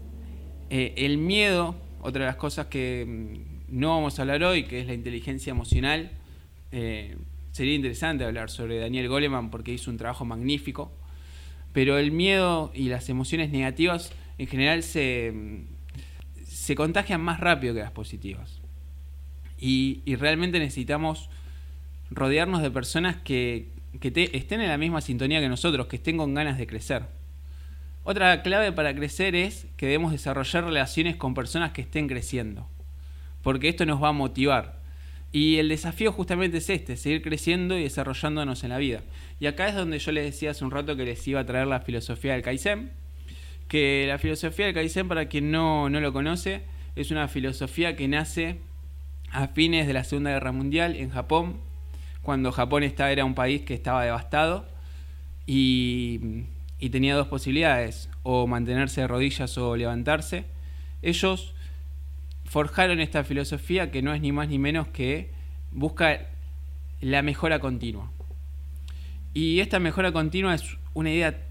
eh, 0.69 0.93
el 0.97 1.17
miedo, 1.17 1.75
otra 2.01 2.21
de 2.21 2.27
las 2.27 2.37
cosas 2.37 2.67
que 2.67 3.05
mm, 3.05 3.77
no 3.79 3.89
vamos 3.89 4.17
a 4.17 4.21
hablar 4.21 4.43
hoy, 4.43 4.63
que 4.63 4.79
es 4.79 4.87
la 4.87 4.93
inteligencia 4.93 5.51
emocional, 5.51 6.11
eh, 6.71 7.17
sería 7.51 7.75
interesante 7.75 8.23
hablar 8.23 8.49
sobre 8.49 8.79
Daniel 8.79 9.07
Goleman 9.07 9.49
porque 9.49 9.73
hizo 9.73 9.91
un 9.91 9.97
trabajo 9.97 10.25
magnífico, 10.25 10.91
pero 11.75 11.97
el 11.97 12.13
miedo 12.13 12.71
y 12.73 12.87
las 12.87 13.09
emociones 13.09 13.51
negativas 13.51 14.13
en 14.37 14.47
general 14.47 14.81
se, 14.81 15.33
se 16.45 16.73
contagian 16.73 17.19
más 17.19 17.41
rápido 17.41 17.73
que 17.73 17.81
las 17.81 17.91
positivas. 17.91 18.61
Y, 19.59 20.01
realmente 20.15 20.57
necesitamos 20.57 21.29
rodearnos 22.09 22.61
de 22.61 22.71
personas 22.71 23.17
que, 23.17 23.73
estén 24.01 24.61
en 24.61 24.69
la 24.69 24.77
misma 24.77 25.01
sintonía 25.01 25.41
que 25.41 25.49
nosotros, 25.49 25.87
que 25.87 25.97
estén 25.97 26.15
con 26.15 26.33
ganas 26.33 26.57
de 26.57 26.65
crecer. 26.65 27.07
Otra 28.05 28.41
clave 28.41 28.71
para 28.71 28.95
crecer 28.95 29.35
es 29.35 29.67
que 29.75 29.87
debemos 29.87 30.13
desarrollar 30.13 30.63
relaciones 30.63 31.17
con 31.17 31.33
personas 31.33 31.73
que 31.73 31.81
estén 31.81 32.07
creciendo, 32.07 32.69
porque 33.41 33.67
esto 33.67 33.85
nos 33.85 34.01
va 34.01 34.09
a 34.09 34.13
motivar. 34.13 34.74
Y 35.35 35.57
el 35.57 35.67
desafío 35.67 36.13
justamente 36.13 36.59
es 36.59 36.69
este, 36.69 36.95
seguir 36.95 37.21
creciendo 37.21 37.77
y 37.77 37.83
desarrollándonos 37.83 38.63
en 38.63 38.69
la 38.69 38.77
vida. 38.77 39.01
Y 39.37 39.47
acá 39.47 39.67
es 39.67 39.75
donde 39.75 39.99
yo 39.99 40.13
les 40.13 40.23
decía 40.23 40.51
hace 40.51 40.63
un 40.63 40.71
rato 40.71 40.95
que 40.95 41.03
les 41.03 41.27
iba 41.27 41.41
a 41.41 41.45
traer 41.45 41.67
la 41.67 41.81
filosofía 41.81 42.31
del 42.31 42.41
Kaizen, 42.41 42.93
que 43.67 44.05
la 44.07 44.17
filosofía 44.17 44.67
del 44.67 44.73
Kaizen, 44.73 45.09
para 45.09 45.27
quien 45.27 45.51
no, 45.51 45.89
no 45.89 45.99
lo 45.99 46.13
conoce, 46.13 46.61
es 46.95 47.11
una 47.11 47.27
filosofía 47.27 47.97
que 47.97 48.07
nace 48.07 48.61
a 49.29 49.49
fines 49.49 49.87
de 49.87 49.91
la 49.91 50.05
Segunda 50.05 50.31
Guerra 50.31 50.53
Mundial 50.53 50.95
en 50.95 51.09
Japón, 51.09 51.57
cuando 52.21 52.53
Japón 52.53 52.83
estaba, 52.83 53.11
era 53.11 53.25
un 53.25 53.35
país 53.35 53.63
que 53.63 53.73
estaba 53.73 54.05
devastado 54.05 54.65
y, 55.45 56.45
y 56.79 56.91
tenía 56.91 57.13
dos 57.13 57.27
posibilidades, 57.27 58.09
o 58.23 58.47
mantenerse 58.47 59.01
de 59.01 59.07
rodillas 59.07 59.57
o 59.57 59.75
levantarse. 59.75 60.45
Ellos 61.01 61.54
forjaron 62.45 62.99
esta 62.99 63.23
filosofía 63.23 63.91
que 63.91 64.01
no 64.01 64.13
es 64.13 64.21
ni 64.21 64.31
más 64.31 64.47
ni 64.47 64.59
menos 64.59 64.87
que 64.87 65.31
busca 65.71 66.27
la 67.01 67.21
mejora 67.21 67.59
continua. 67.59 68.11
Y 69.33 69.59
esta 69.59 69.79
mejora 69.79 70.13
continua 70.13 70.55
es 70.55 70.77
una 70.93 71.11
idea 71.11 71.45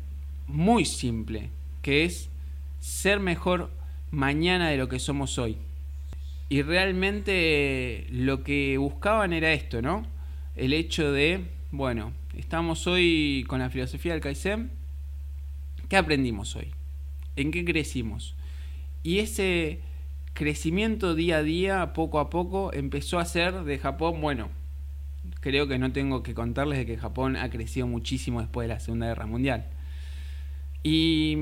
muy 0.47 0.85
simple, 0.87 1.51
que 1.83 2.05
es 2.05 2.31
ser 2.79 3.21
mejor 3.21 3.71
mañana 4.11 4.71
de 4.71 4.79
lo 4.79 4.89
que 4.89 4.99
somos 4.99 5.39
hoy. 5.39 5.59
Y 6.49 6.63
realmente 6.63 8.07
lo 8.11 8.43
que 8.43 8.79
buscaban 8.79 9.33
era 9.33 9.53
esto, 9.53 9.83
¿no? 9.83 10.07
El 10.57 10.73
hecho 10.73 11.13
de, 11.13 11.45
bueno, 11.73 12.13
estamos 12.37 12.87
hoy 12.87 13.45
con 13.49 13.59
la 13.59 13.71
filosofía 13.71 14.13
del 14.13 14.21
Kaizen. 14.21 14.71
¿Qué 15.89 15.97
aprendimos 15.97 16.55
hoy? 16.57 16.71
¿En 17.37 17.51
qué 17.51 17.65
crecimos? 17.65 18.35
Y 19.03 19.19
ese 19.19 19.81
crecimiento 20.35 21.15
día 21.15 21.39
a 21.39 21.43
día, 21.43 21.93
poco 21.93 22.19
a 22.19 22.29
poco, 22.29 22.73
empezó 22.73 23.19
a 23.19 23.25
ser 23.25 23.65
de 23.65 23.79
Japón, 23.79 24.21
bueno, 24.21 24.51
creo 25.41 25.67
que 25.69 25.79
no 25.79 25.93
tengo 25.93 26.23
que 26.23 26.35
contarles 26.35 26.79
de 26.79 26.87
que 26.87 26.97
Japón 26.99 27.37
ha 27.37 27.49
crecido 27.51 27.87
muchísimo 27.87 28.41
después 28.41 28.69
de 28.69 28.75
la 28.75 28.81
Segunda 28.81 29.07
Guerra 29.07 29.27
Mundial. 29.27 29.67
Y, 30.83 31.39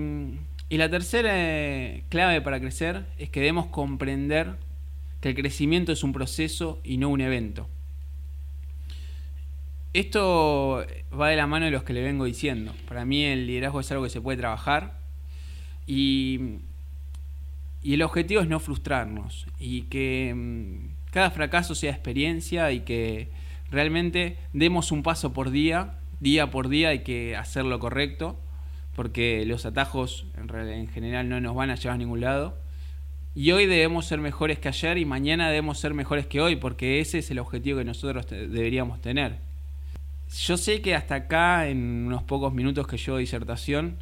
y 0.68 0.76
la 0.76 0.88
tercera 0.88 1.30
eh, 1.34 2.04
clave 2.10 2.40
para 2.42 2.60
crecer 2.60 3.06
es 3.18 3.30
que 3.30 3.40
debemos 3.40 3.66
comprender 3.66 4.56
que 5.20 5.30
el 5.30 5.34
crecimiento 5.34 5.90
es 5.92 6.04
un 6.04 6.12
proceso 6.12 6.80
y 6.84 6.98
no 6.98 7.08
un 7.08 7.20
evento. 7.20 7.68
Esto 9.94 10.86
va 11.18 11.28
de 11.28 11.36
la 11.36 11.46
mano 11.46 11.66
de 11.66 11.70
los 11.70 11.82
que 11.82 11.92
le 11.92 12.02
vengo 12.02 12.24
diciendo. 12.24 12.72
Para 12.88 13.04
mí 13.04 13.24
el 13.24 13.46
liderazgo 13.46 13.80
es 13.80 13.90
algo 13.92 14.04
que 14.04 14.10
se 14.10 14.20
puede 14.20 14.38
trabajar 14.38 14.98
y 15.86 16.60
y 17.82 17.94
el 17.94 18.02
objetivo 18.02 18.40
es 18.40 18.48
no 18.48 18.60
frustrarnos 18.60 19.46
y 19.58 19.82
que 19.82 20.32
mm, 20.34 21.10
cada 21.10 21.30
fracaso 21.30 21.74
sea 21.74 21.90
experiencia 21.90 22.70
y 22.72 22.80
que 22.80 23.30
realmente 23.70 24.38
demos 24.52 24.92
un 24.92 25.02
paso 25.02 25.32
por 25.32 25.50
día, 25.50 25.98
día 26.20 26.50
por 26.50 26.68
día 26.68 26.90
hay 26.90 27.00
que 27.00 27.36
hacer 27.36 27.64
lo 27.64 27.78
correcto, 27.80 28.38
porque 28.94 29.44
los 29.46 29.66
atajos 29.66 30.26
en, 30.36 30.88
general 30.88 31.28
no 31.28 31.40
nos 31.40 31.54
van 31.54 31.70
a 31.70 31.74
llevar 31.74 31.94
a 31.94 31.98
ningún 31.98 32.20
lado. 32.20 32.58
Y 33.34 33.50
hoy 33.52 33.66
debemos 33.66 34.04
ser 34.04 34.20
mejores 34.20 34.58
que 34.58 34.68
ayer 34.68 34.98
y 34.98 35.06
mañana 35.06 35.48
debemos 35.48 35.80
ser 35.80 35.94
mejores 35.94 36.26
que 36.26 36.40
hoy, 36.40 36.56
porque 36.56 37.00
ese 37.00 37.18
es 37.18 37.30
el 37.30 37.38
objetivo 37.38 37.78
que 37.78 37.84
nosotros 37.84 38.26
deberíamos 38.28 39.00
tener. 39.00 39.38
Yo 40.44 40.56
sé 40.56 40.82
que 40.82 40.94
hasta 40.94 41.14
acá, 41.14 41.68
en 41.68 42.06
unos 42.06 42.22
pocos 42.22 42.52
minutos 42.52 42.86
que 42.86 42.98
llevo 42.98 43.16
disertación, 43.16 43.96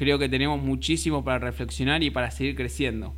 creo 0.00 0.18
que 0.18 0.30
tenemos 0.30 0.62
muchísimo 0.62 1.22
para 1.24 1.40
reflexionar 1.40 2.02
y 2.02 2.08
para 2.08 2.30
seguir 2.30 2.56
creciendo. 2.56 3.12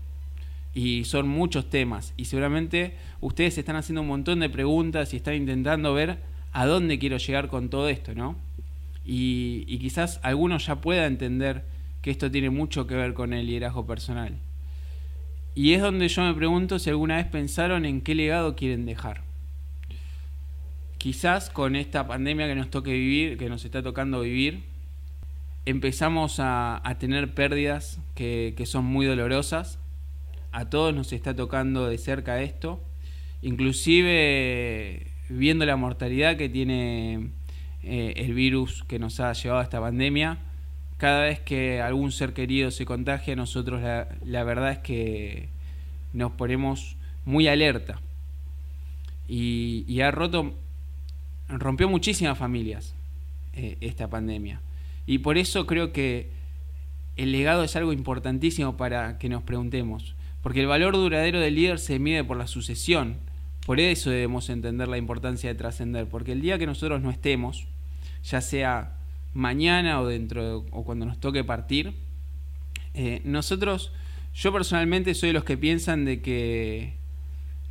Y 0.75 1.05
son 1.05 1.29
muchos 1.29 1.71
temas. 1.71 2.13
Y 2.17 2.25
seguramente 2.25 2.97
ustedes 3.21 3.57
están 3.57 3.77
haciendo 3.77 4.01
un 4.01 4.09
montón 4.09 4.41
de 4.41 4.51
preguntas 4.51 5.15
y 5.15 5.19
están 5.19 5.35
intentando 5.35 5.95
ver 5.95 6.19
a 6.53 6.67
dónde 6.67 6.99
quiero 6.99 7.19
llegar 7.19 7.47
con 7.47 7.71
todo 7.71 7.89
esto, 7.89 8.17
¿no? 8.17 8.35
Y, 9.07 9.79
quizás 9.79 10.19
alguno 10.25 10.59
ya 10.59 10.81
pueda 10.81 11.07
entender 11.07 11.63
que 12.03 12.11
esto 12.11 12.33
tiene 12.33 12.51
mucho 12.51 12.89
que 12.89 12.97
ver 12.97 13.15
con 13.15 13.33
el 13.33 13.47
liderazgo 13.47 13.87
personal. 13.87 14.35
Y 15.55 15.75
es 15.75 15.83
donde 15.83 16.09
yo 16.09 16.23
me 16.25 16.35
pregunto 16.35 16.81
si 16.81 16.91
alguna 16.91 17.15
vez 17.19 17.27
pensaron 17.27 17.85
en 17.85 18.01
qué 18.01 18.17
legado 18.17 18.57
quieren 18.57 18.87
dejar. 18.87 19.23
Quizás 20.99 21.49
con 21.49 21.77
esta 21.77 22.09
pandemia 22.09 22.49
que 22.49 22.57
nos 22.57 22.71
toque 22.71 22.91
vivir, 22.93 23.39
que 23.39 23.49
nos 23.49 23.65
está 23.65 23.85
tocando 23.85 24.23
vivir, 24.23 24.72
empezamos 25.67 26.37
a, 26.39 26.83
tener 26.99 27.35
pérdidas 27.35 28.01
que, 28.15 28.55
son 28.67 28.85
muy 28.85 29.07
dolorosas. 29.07 29.79
A 30.51 30.69
todos 30.69 30.95
nos 30.95 31.13
está 31.13 31.35
tocando 31.35 31.89
de 31.89 31.99
cerca 31.99 32.43
esto. 32.43 32.81
Inclusive 33.41 35.07
viendo 35.29 35.65
la 35.65 35.77
mortalidad 35.77 36.37
que 36.37 36.49
tiene 36.49 37.31
eh, 37.83 38.15
el 38.17 38.35
virus 38.35 38.85
que 38.85 38.99
nos 38.99 39.19
ha 39.21 39.33
llevado 39.33 39.61
a 39.61 39.65
esta 39.65 39.81
pandemia, 39.81 40.39
cada 40.99 41.23
vez 41.23 41.41
que 41.41 41.81
algún 41.81 42.13
ser 42.13 42.33
querido 42.33 42.71
se 42.71 42.85
contagia, 42.85 43.35
nosotros 43.35 43.81
la, 43.83 44.45
verdad 44.45 44.73
es 44.73 44.79
que 44.79 45.49
nos 46.13 46.33
ponemos 46.33 46.97
muy 47.25 47.49
alerta. 47.49 48.01
Y, 49.27 50.01
ha 50.01 50.11
roto, 50.11 50.55
rompió 51.49 51.89
muchísimas 51.89 52.37
familias 52.37 52.95
eh, 53.55 53.79
esta 53.81 54.09
pandemia. 54.09 54.61
Y 55.07 55.19
por 55.19 55.39
eso 55.39 55.67
creo 55.67 55.93
que 55.93 56.31
el 57.17 57.33
legado 57.33 57.65
es 57.65 57.77
algo 57.77 57.93
importantísimo 57.93 58.77
para 58.77 59.19
que 59.19 59.29
nos 59.29 59.43
preguntemos. 59.43 60.15
Porque 60.43 60.61
el 60.61 60.67
valor 60.67 60.95
duradero 60.95 61.41
del 61.41 61.55
líder 61.55 61.79
se 61.79 61.99
mide 61.99 62.25
por 62.25 62.37
la 62.37 62.47
sucesión. 62.47 63.19
Por 63.67 63.81
eso 63.81 64.11
debemos 64.11 64.49
entender 64.51 64.89
la 64.89 64.99
importancia 64.99 65.51
de 65.51 65.55
trascender. 65.55 66.09
Porque 66.09 66.33
el 66.33 66.41
día 66.41 66.59
que 66.59 66.67
nosotros 66.67 67.01
no 67.01 67.11
estemos, 67.11 67.67
ya 68.25 68.41
sea 68.41 68.97
mañana 69.35 70.01
o 70.01 70.07
dentro 70.07 70.67
o 70.71 70.85
cuando 70.85 71.07
nos 71.07 71.19
toque 71.21 71.45
partir, 71.45 71.95
eh, 72.95 73.23
nosotros, 73.25 73.93
yo 74.35 74.53
personalmente 74.53 75.15
soy 75.15 75.31
de 75.31 75.33
los 75.35 75.45
que 75.45 75.57
piensan 75.57 76.05
de 76.05 76.21
que 76.21 76.95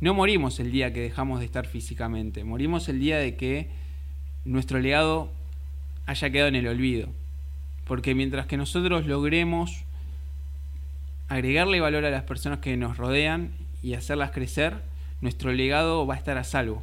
no 0.00 0.14
morimos 0.14 0.58
el 0.58 0.72
día 0.72 0.92
que 0.92 1.00
dejamos 1.00 1.38
de 1.38 1.46
estar 1.46 1.66
físicamente, 1.66 2.42
morimos 2.42 2.88
el 2.88 2.98
día 2.98 3.18
de 3.18 3.36
que 3.36 3.68
nuestro 4.44 4.80
legado 4.80 5.30
haya 6.06 6.30
quedado 6.30 6.48
en 6.48 6.56
el 6.56 6.66
olvido. 6.66 7.08
Porque 7.92 8.14
mientras 8.14 8.46
que 8.46 8.56
nosotros 8.56 9.06
logremos 9.06 9.84
agregarle 11.28 11.78
valor 11.78 12.06
a 12.06 12.10
las 12.10 12.22
personas 12.22 12.60
que 12.60 12.74
nos 12.78 12.96
rodean 12.96 13.50
y 13.82 13.92
hacerlas 13.92 14.30
crecer, 14.30 14.80
nuestro 15.20 15.52
legado 15.52 16.06
va 16.06 16.14
a 16.14 16.16
estar 16.16 16.38
a 16.38 16.44
salvo. 16.44 16.82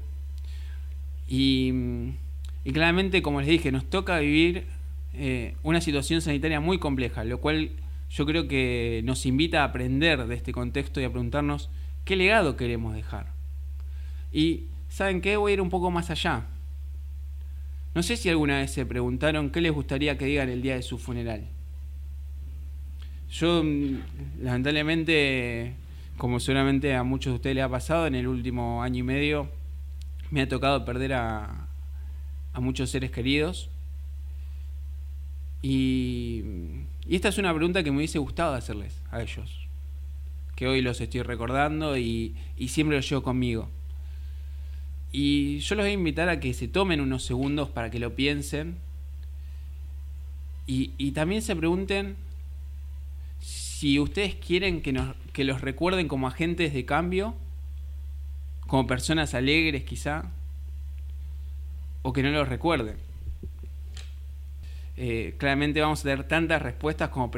Y, 1.28 1.74
claramente, 2.72 3.24
como 3.24 3.42
les 3.42 3.50
dije, 3.50 3.72
nos 3.72 3.90
toca 3.90 4.20
vivir 4.20 4.68
eh, 5.16 5.56
una 5.64 5.82
situación 5.82 6.22
sanitaria 6.22 6.60
muy 6.60 6.78
compleja, 6.78 7.24
lo 7.24 7.40
cual 7.40 7.72
yo 8.12 8.28
creo 8.28 8.48
que 8.48 9.02
nos 9.04 9.26
invita 9.26 9.62
a 9.62 9.64
aprender 9.64 10.28
de 10.28 10.36
este 10.36 10.52
contexto 10.52 11.02
y 11.02 11.06
a 11.06 11.10
preguntarnos 11.10 11.72
qué 12.06 12.18
legado 12.18 12.56
queremos 12.56 12.94
dejar. 12.94 13.34
Y, 14.32 14.66
¿saben 14.90 15.22
qué? 15.22 15.38
Voy 15.38 15.54
a 15.54 15.56
ir 15.56 15.62
un 15.62 15.72
poco 15.72 15.90
más 15.90 16.12
allá. 16.12 16.46
No 17.96 18.04
sé 18.04 18.18
si 18.18 18.30
alguna 18.30 18.58
vez 18.58 18.72
se 18.72 18.86
preguntaron 18.86 19.50
qué 19.50 19.62
les 19.62 19.72
gustaría 19.72 20.18
que 20.18 20.26
digan 20.26 20.50
el 20.50 20.62
día 20.62 20.76
de 20.76 20.84
su 20.84 20.98
funeral. 20.98 21.48
Yo, 23.32 23.64
mm, 23.64 24.42
lamentablemente, 24.42 25.74
como 26.18 26.40
seguramente 26.40 26.96
a 26.96 27.04
muchos 27.04 27.32
de 27.32 27.36
ustedes 27.36 27.56
les 27.56 27.66
ha 27.66 27.70
pasado, 27.70 28.08
en 28.08 28.16
el 28.16 28.28
último 28.28 28.84
año 28.84 29.00
y 29.00 29.04
medio 29.04 29.50
me 30.32 30.42
ha 30.42 30.48
tocado 30.48 30.86
perder 30.86 31.14
a, 31.14 31.66
muchos 32.56 32.90
seres 32.90 33.10
queridos. 33.12 33.70
Y, 35.62 36.44
y, 37.08 37.16
esta 37.16 37.30
es 37.30 37.38
una 37.38 37.54
pregunta 37.54 37.84
que 37.84 37.92
me 37.92 37.98
hubiese 37.98 38.20
gustado 38.20 38.54
hacerles 38.54 39.02
a 39.12 39.22
ellos, 39.22 39.68
que 40.58 40.68
hoy 40.68 40.82
los 40.82 41.00
estoy 41.00 41.22
recordando 41.22 41.98
y, 41.98 42.36
y 42.58 42.68
siempre 42.68 42.98
los 42.98 43.10
llevo 43.10 43.24
conmigo. 43.24 43.70
Y 45.12 45.60
yo 45.60 45.76
los 45.76 45.84
voy 45.84 45.92
a 45.92 45.94
invitar 45.94 46.30
a 46.30 46.40
que 46.40 46.54
se 46.54 46.68
tomen 46.68 47.02
unos 47.02 47.24
segundos 47.24 47.70
para 47.70 47.90
que 47.90 48.00
lo 48.00 48.16
piensen 48.16 48.78
y, 50.72 51.14
también 51.14 51.42
se 51.42 51.56
pregunten 51.56 52.16
si 53.40 54.00
ustedes 54.00 54.36
quieren 54.36 54.84
que, 54.84 55.44
los 55.44 55.62
recuerden 55.62 56.08
como 56.08 56.28
agentes 56.28 56.76
de 56.76 56.86
cambio, 56.86 57.34
como 58.68 58.86
personas 58.86 59.34
alegres 59.34 59.84
quizá, 59.84 60.26
o 62.04 62.14
que 62.14 62.22
no 62.22 62.30
los 62.30 62.48
recuerden. 62.48 62.98
Eh, 64.96 65.34
claramente 65.40 65.82
vamos 65.82 66.02
a 66.02 66.04
tener 66.04 66.28
tantas 66.28 66.62
respuestas 66.62 67.10
como, 67.10 67.32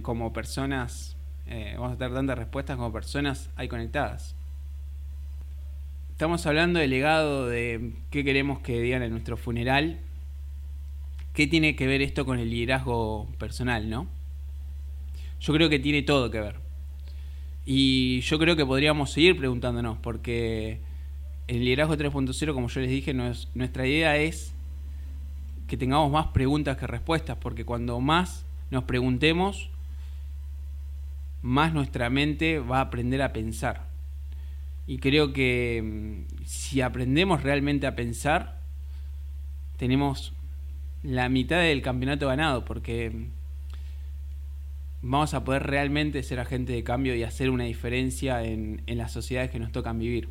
como 0.00 0.32
personas, 0.32 1.14
eh, 1.46 1.74
vamos 1.76 1.92
a 1.92 1.98
tener 1.98 2.14
tantas 2.14 2.38
respuestas 2.38 2.76
como 2.76 2.90
personas 2.90 3.50
ahí 3.56 3.68
conectadas. 3.68 4.34
Estamos 6.18 6.44
hablando 6.46 6.80
del 6.80 6.90
legado 6.90 7.46
de 7.46 7.92
qué 8.10 8.24
queremos 8.24 8.58
que 8.58 8.80
digan 8.80 9.04
en 9.04 9.12
nuestro 9.12 9.36
funeral. 9.36 10.00
¿Qué 11.32 11.46
tiene 11.46 11.76
que 11.76 11.86
ver 11.86 12.02
esto 12.02 12.26
con 12.26 12.40
el 12.40 12.50
liderazgo 12.50 13.28
personal, 13.38 13.88
no? 13.88 14.08
Yo 15.38 15.52
creo 15.52 15.68
que 15.68 15.78
tiene 15.78 16.02
todo 16.02 16.28
que 16.32 16.40
ver. 16.40 16.56
Y 17.64 18.18
yo 18.22 18.36
creo 18.40 18.56
que 18.56 18.66
podríamos 18.66 19.12
seguir 19.12 19.38
preguntándonos, 19.38 19.98
porque 19.98 20.80
el 21.46 21.64
liderazgo 21.64 21.94
3.0, 21.94 22.52
como 22.52 22.66
yo 22.66 22.80
les 22.80 22.90
dije, 22.90 23.14
nuestra 23.14 23.86
idea 23.86 24.16
es 24.16 24.52
que 25.68 25.76
tengamos 25.76 26.10
más 26.10 26.26
preguntas 26.32 26.76
que 26.78 26.88
respuestas, 26.88 27.36
porque 27.40 27.64
cuando 27.64 28.00
más 28.00 28.44
nos 28.72 28.82
preguntemos, 28.82 29.70
más 31.42 31.72
nuestra 31.72 32.10
mente 32.10 32.58
va 32.58 32.78
a 32.78 32.80
aprender 32.80 33.22
a 33.22 33.32
pensar. 33.32 33.87
Y 34.88 34.98
creo 34.98 35.34
que 35.34 35.82
mm, 35.84 36.44
si 36.46 36.80
aprendemos 36.80 37.42
realmente 37.42 37.86
a 37.86 37.94
pensar, 37.94 38.58
tenemos 39.76 40.32
la 41.02 41.28
mitad 41.28 41.60
del 41.60 41.82
campeonato 41.82 42.26
ganado, 42.26 42.64
porque 42.64 43.10
mm, 43.10 43.26
vamos 45.02 45.34
a 45.34 45.44
poder 45.44 45.64
realmente 45.64 46.22
ser 46.22 46.40
agentes 46.40 46.74
de 46.74 46.82
cambio 46.84 47.14
y 47.14 47.22
hacer 47.22 47.50
una 47.50 47.64
diferencia 47.64 48.42
en, 48.42 48.80
en 48.86 48.96
las 48.96 49.12
sociedades 49.12 49.50
que 49.50 49.58
nos 49.58 49.72
tocan 49.72 49.98
vivir. 49.98 50.30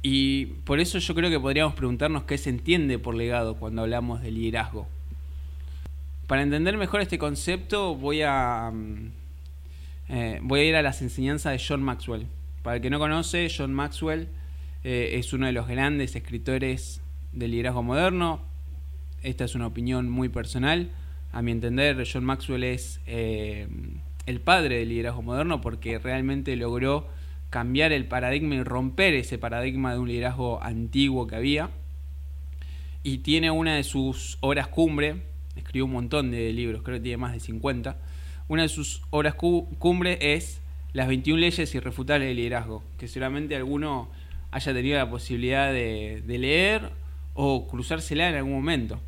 Y 0.00 0.46
por 0.64 0.78
eso 0.78 1.00
yo 1.00 1.16
creo 1.16 1.30
que 1.30 1.40
podríamos 1.40 1.74
preguntarnos 1.74 2.22
qué 2.22 2.38
se 2.38 2.50
entiende 2.50 3.00
por 3.00 3.16
legado 3.16 3.56
cuando 3.56 3.82
hablamos 3.82 4.22
de 4.22 4.30
liderazgo. 4.30 4.86
Para 6.28 6.42
entender 6.42 6.76
mejor 6.76 7.00
este 7.00 7.18
concepto 7.18 7.96
voy 7.96 8.22
a, 8.22 8.70
mm, 8.72 9.10
eh, 10.10 10.38
voy 10.42 10.60
a 10.60 10.64
ir 10.64 10.76
a 10.76 10.82
las 10.82 11.02
enseñanzas 11.02 11.54
de 11.54 11.66
John 11.66 11.82
Maxwell. 11.82 12.28
Para 12.64 12.76
el 12.76 12.82
que 12.82 12.88
no 12.88 12.98
conoce, 12.98 13.52
John 13.54 13.74
Maxwell 13.74 14.26
eh, 14.84 15.18
es 15.18 15.34
uno 15.34 15.44
de 15.44 15.52
los 15.52 15.68
grandes 15.68 16.16
escritores 16.16 17.02
del 17.30 17.50
liderazgo 17.50 17.82
moderno. 17.82 18.40
Esta 19.22 19.44
es 19.44 19.54
una 19.54 19.66
opinión 19.66 20.08
muy 20.08 20.30
personal. 20.30 20.90
A 21.30 21.42
mi 21.42 21.52
entender, 21.52 22.08
John 22.10 22.24
Maxwell 22.24 22.64
es 22.64 23.02
eh, 23.06 23.68
el 24.24 24.40
padre 24.40 24.78
del 24.78 24.88
liderazgo 24.88 25.20
moderno 25.20 25.60
porque 25.60 25.98
realmente 25.98 26.56
logró 26.56 27.06
cambiar 27.50 27.92
el 27.92 28.06
paradigma 28.06 28.54
y 28.54 28.62
romper 28.62 29.12
ese 29.12 29.36
paradigma 29.36 29.92
de 29.92 29.98
un 29.98 30.08
liderazgo 30.08 30.62
antiguo 30.62 31.26
que 31.26 31.36
había. 31.36 31.68
Y 33.02 33.18
tiene 33.18 33.50
una 33.50 33.76
de 33.76 33.84
sus 33.84 34.38
obras 34.40 34.68
cumbre, 34.68 35.24
escribió 35.54 35.84
un 35.84 35.92
montón 35.92 36.30
de 36.30 36.50
libros, 36.54 36.80
creo 36.82 36.96
que 36.96 37.02
tiene 37.02 37.18
más 37.18 37.34
de 37.34 37.40
50. 37.40 37.98
Una 38.48 38.62
de 38.62 38.70
sus 38.70 39.02
obras 39.10 39.34
cumbre 39.34 40.16
es 40.34 40.62
las 40.94 41.08
21 41.08 41.40
leyes 41.40 41.74
irrefutables 41.74 42.28
del 42.28 42.36
liderazgo, 42.36 42.84
que 42.98 43.08
seguramente 43.08 43.56
alguno 43.56 44.08
haya 44.52 44.72
tenido 44.72 44.96
la 44.96 45.10
posibilidad 45.10 45.72
de, 45.72 46.22
leer 46.26 46.88
o 47.34 47.66
cruzársela 47.66 48.28
en 48.28 48.36
algún 48.36 48.52
momento. 48.52 49.00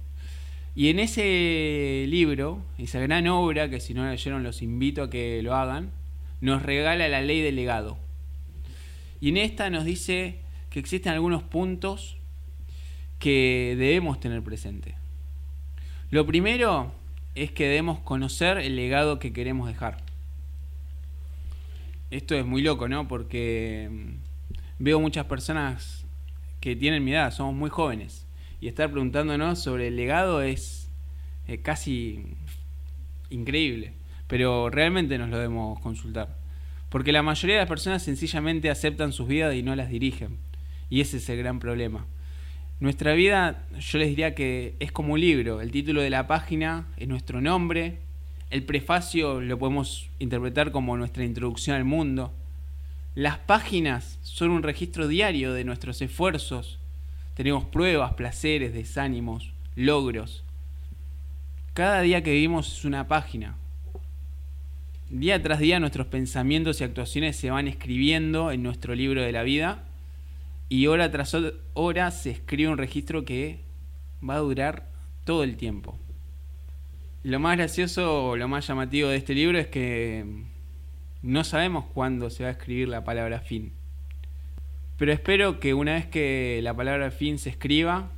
Y 0.75 0.91
en 0.91 0.99
ese 0.99 2.05
libro, 2.09 2.61
esa 2.77 2.99
gran 2.99 3.29
obra, 3.29 3.71
que 3.71 3.79
si 3.79 3.95
no 3.95 4.05
la 4.05 4.11
leyeron 4.11 4.43
los 4.43 4.63
invito 4.63 5.05
a 5.05 5.11
que 5.11 5.41
lo 5.43 5.55
hagan, 5.55 5.93
nos 6.41 6.65
regala 6.65 7.07
la 7.09 7.23
ley 7.23 7.41
del 7.41 7.55
legado. 7.55 7.99
Y 9.21 9.29
en 9.29 9.37
esta 9.37 9.71
nos 9.71 9.85
dice 9.85 10.41
que 10.71 10.81
existen 10.81 11.13
algunos 11.13 11.45
puntos 11.45 12.17
que 13.21 13.77
debemos 13.79 14.19
tener 14.19 14.43
presente. 14.43 14.97
Lo 16.11 16.27
primero 16.27 16.93
es 17.37 17.53
que 17.53 17.69
debemos 17.69 18.01
conocer 18.01 18.59
el 18.59 18.75
legado 18.75 19.21
que 19.21 19.33
queremos 19.33 19.69
dejar 19.69 20.06
esto 22.11 22.35
es 22.35 22.45
muy 22.45 22.63
loco, 22.63 22.89
¿no? 22.89 23.09
Porque 23.09 23.89
mm, 23.91 24.83
veo 24.85 25.01
muchas 25.01 25.27
personas 25.27 26.07
que 26.61 26.77
tienen 26.77 27.05
mi 27.05 27.13
edad, 27.13 27.33
somos 27.33 27.55
muy 27.55 27.71
jóvenes, 27.71 28.27
y 28.61 28.69
estar 28.69 28.91
preguntándonos 28.91 29.63
sobre 29.63 29.89
el 29.89 29.97
legado 29.97 30.43
es 30.43 30.91
eh, 31.47 31.61
casi 31.63 32.37
increíble, 33.31 33.93
pero 34.27 34.71
realmente 34.71 35.19
nos 35.19 35.29
lo 35.29 35.39
debemos 35.39 35.81
consultar. 35.81 36.37
Porque 36.89 37.13
la 37.13 37.23
mayoría 37.23 37.57
de 37.57 37.63
las 37.63 37.69
personas 37.69 38.03
sencillamente 38.03 38.71
aceptan 38.71 39.13
sus 39.13 39.29
vidas 39.29 39.55
y 39.55 39.63
no 39.63 39.75
las 39.77 39.91
dirigen. 39.91 40.39
Y 40.89 41.01
ese 41.01 41.19
es 41.19 41.29
el 41.29 41.39
gran 41.39 41.59
problema. 41.59 42.07
Nuestra 42.79 43.13
vida, 43.15 43.67
yo 43.79 43.99
les 43.99 44.09
diría 44.09 44.35
que 44.35 44.77
es 44.81 44.93
como 44.93 45.15
un 45.15 45.21
libro. 45.21 45.61
El 45.61 45.71
título 45.71 46.01
de 46.01 46.11
la 46.11 46.27
página 46.27 46.87
es 46.97 47.09
nuestro 47.09 47.41
nombre, 47.41 48.01
el 48.51 48.63
prefacio 48.65 49.41
lo 49.41 49.59
podemos 49.59 50.09
interpretar 50.19 50.71
como 50.71 50.97
nuestra 50.97 51.25
introducción 51.25 51.77
al 51.77 51.85
mundo. 51.85 52.33
Las 53.15 53.39
páginas 53.39 54.19
son 54.23 54.51
un 54.51 54.63
registro 54.63 55.09
diario 55.09 55.53
de 55.53 55.65
nuestros 55.65 56.01
esfuerzos. 56.01 56.79
Tenemos 57.35 57.65
pruebas, 57.65 58.15
placeres, 58.15 58.73
desánimos, 58.73 59.53
logros. 59.75 60.45
Cada 61.75 62.01
día 62.03 62.23
que 62.23 62.33
vivimos 62.33 62.79
es 62.79 62.85
una 62.85 63.09
página. 63.09 63.57
Día 65.11 65.43
tras 65.43 65.59
día 65.59 65.81
nuestros 65.81 66.07
pensamientos 66.07 66.81
y 66.81 66.85
actuaciones 66.85 67.37
se 67.37 67.51
van 67.51 67.69
escribiendo 67.69 68.53
en 68.53 68.63
nuestro 68.63 68.95
libro 68.95 69.23
de 69.23 69.33
la 69.33 69.43
vida 69.43 69.85
y 70.69 70.87
hora 70.87 71.11
tras 71.11 71.37
hora 71.75 72.11
se 72.11 72.31
escribe 72.31 72.71
un 72.71 72.79
registro 72.79 73.25
que 73.25 73.61
va 74.29 74.35
a 74.35 74.41
durar 74.41 74.89
todo 75.25 75.45
el 75.45 75.57
tiempo. 75.57 75.99
Lo 77.27 77.41
más 77.41 77.57
gracioso 77.57 78.37
lo 78.37 78.47
más 78.47 78.69
llamativo 78.69 79.09
de 79.09 79.17
este 79.17 79.35
libro 79.35 79.59
es 79.59 79.67
que 79.67 80.25
no 81.23 81.43
sabemos 81.43 81.87
cuándo 81.93 82.31
se 82.31 82.45
va 82.45 82.51
a 82.51 82.53
escribir 82.53 82.87
la 82.87 83.03
palabra 83.03 83.41
fin. 83.41 83.73
Pero 84.97 85.13
espero 85.13 85.59
que 85.59 85.75
una 85.75 85.95
vez 85.95 86.07
que 86.07 86.61
la 86.63 86.73
palabra 86.73 87.11
fin 87.11 87.41
se 87.41 87.51
escriba, 87.51 88.13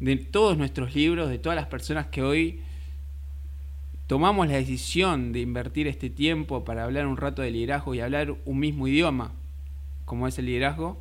de 0.00 0.16
todos 0.16 0.58
nuestros 0.58 0.96
libros, 0.96 1.30
de 1.30 1.38
todas 1.38 1.54
las 1.54 1.66
personas 1.66 2.06
que 2.06 2.22
hoy 2.22 2.58
tomamos 4.08 4.48
la 4.48 4.54
decisión 4.54 5.30
de 5.32 5.38
invertir 5.38 5.86
este 5.86 6.10
tiempo 6.10 6.64
para 6.64 6.82
hablar 6.82 7.06
un 7.06 7.18
rato 7.18 7.42
de 7.42 7.52
liderazgo 7.52 7.94
y 7.94 8.00
hablar 8.00 8.34
un 8.44 8.58
mismo 8.58 8.88
idioma, 8.88 9.30
como 10.04 10.26
es 10.26 10.40
el 10.40 10.46
liderazgo, 10.46 11.00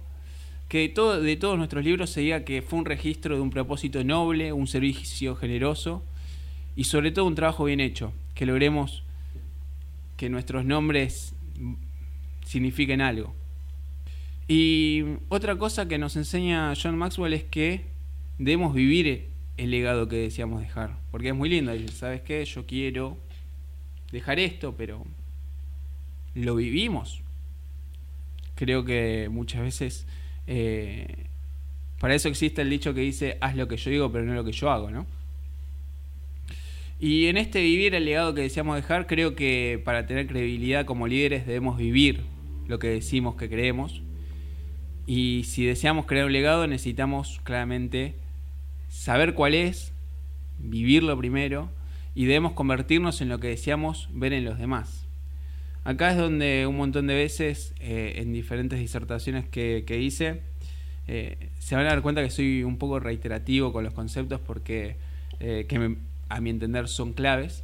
que 0.67 0.81
de, 0.81 0.89
todo, 0.89 1.19
de 1.19 1.35
todos 1.35 1.57
nuestros 1.57 1.83
libros 1.83 2.11
se 2.11 2.21
diga 2.21 2.45
que 2.45 2.61
fue 2.61 2.77
un 2.77 2.85
registro 2.85 3.33
de 3.33 3.41
un 3.41 3.49
propósito 3.49 4.03
noble, 4.03 4.53
un 4.53 4.67
servicio 4.67 5.35
generoso 5.35 6.03
y 6.75 6.85
sobre 6.85 7.11
todo 7.11 7.25
un 7.25 7.35
trabajo 7.35 7.65
bien 7.65 7.79
hecho, 7.79 8.13
que 8.35 8.45
logremos 8.45 9.03
que 10.17 10.29
nuestros 10.29 10.65
nombres 10.65 11.33
signifiquen 12.45 13.01
algo. 13.01 13.33
Y 14.47 15.03
otra 15.29 15.57
cosa 15.57 15.87
que 15.87 15.97
nos 15.97 16.15
enseña 16.15 16.73
John 16.81 16.97
Maxwell 16.97 17.33
es 17.33 17.43
que 17.43 17.85
debemos 18.37 18.73
vivir 18.73 19.27
el 19.57 19.71
legado 19.71 20.07
que 20.07 20.15
deseamos 20.15 20.61
dejar, 20.61 20.97
porque 21.11 21.29
es 21.29 21.35
muy 21.35 21.49
lindo, 21.49 21.71
¿sabes 21.93 22.21
qué? 22.21 22.43
Yo 22.45 22.65
quiero 22.65 23.17
dejar 24.11 24.39
esto, 24.39 24.73
pero 24.75 25.05
lo 26.33 26.55
vivimos. 26.55 27.21
Creo 28.55 28.83
que 28.83 29.27
muchas 29.31 29.61
veces 29.61 30.07
eh, 30.47 31.27
para 31.99 32.15
eso 32.15 32.29
existe 32.29 32.61
el 32.61 32.69
dicho 32.69 32.93
que 32.93 33.01
dice, 33.01 33.37
haz 33.41 33.55
lo 33.55 33.67
que 33.67 33.77
yo 33.77 33.91
digo, 33.91 34.11
pero 34.11 34.25
no 34.25 34.33
lo 34.33 34.43
que 34.43 34.51
yo 34.51 34.71
hago, 34.71 34.89
¿no? 34.89 35.05
Y 36.99 37.27
en 37.27 37.37
este 37.37 37.61
vivir 37.61 37.95
el 37.95 38.03
legado 38.03 38.33
que 38.33 38.41
deseamos 38.41 38.75
dejar, 38.75 39.07
creo 39.07 39.33
que 39.33 39.81
para 39.85 40.05
tener 40.05 40.27
credibilidad 40.27 40.85
como 40.85 41.07
líderes 41.07 41.47
debemos 41.47 41.77
vivir 41.77 42.23
lo 42.67 42.77
que 42.77 42.89
decimos 42.89 43.35
que 43.35 43.49
creemos. 43.49 44.01
Y 45.07 45.43
si 45.45 45.65
deseamos 45.65 46.05
crear 46.05 46.25
un 46.25 46.33
legado, 46.33 46.67
necesitamos 46.67 47.39
claramente 47.43 48.15
saber 48.89 49.33
cuál 49.33 49.53
es, 49.53 49.93
vivirlo 50.59 51.17
primero, 51.17 51.69
y 52.15 52.25
debemos 52.25 52.51
convertirnos 52.51 53.21
en 53.21 53.29
lo 53.29 53.39
que 53.39 53.47
deseamos 53.47 54.09
ver 54.11 54.33
en 54.33 54.43
los 54.43 54.59
demás. 54.59 55.07
Acá 55.85 56.11
es 56.11 56.17
donde 56.17 56.67
un 56.67 56.75
montón 56.75 57.07
de 57.07 57.15
veces, 57.15 57.73
eh, 57.79 58.15
en 58.17 58.33
diferentes 58.33 58.77
disertaciones 58.77 59.47
que, 59.47 59.99
hice, 60.01 60.41
eh, 61.07 61.49
se 61.59 61.75
van 61.75 61.85
a 61.85 61.89
dar 61.89 62.01
cuenta 62.01 62.21
que 62.21 62.29
soy 62.29 62.63
un 62.63 62.77
poco 62.77 62.99
reiterativo 62.99 63.71
con 63.71 63.85
los 63.85 63.93
conceptos 63.93 64.41
porque 64.41 64.97
eh, 65.39 65.65
que 65.67 65.79
me, 65.79 65.95
a 66.29 66.39
mi 66.41 66.51
entender, 66.51 66.87
son 66.87 67.13
claves. 67.13 67.63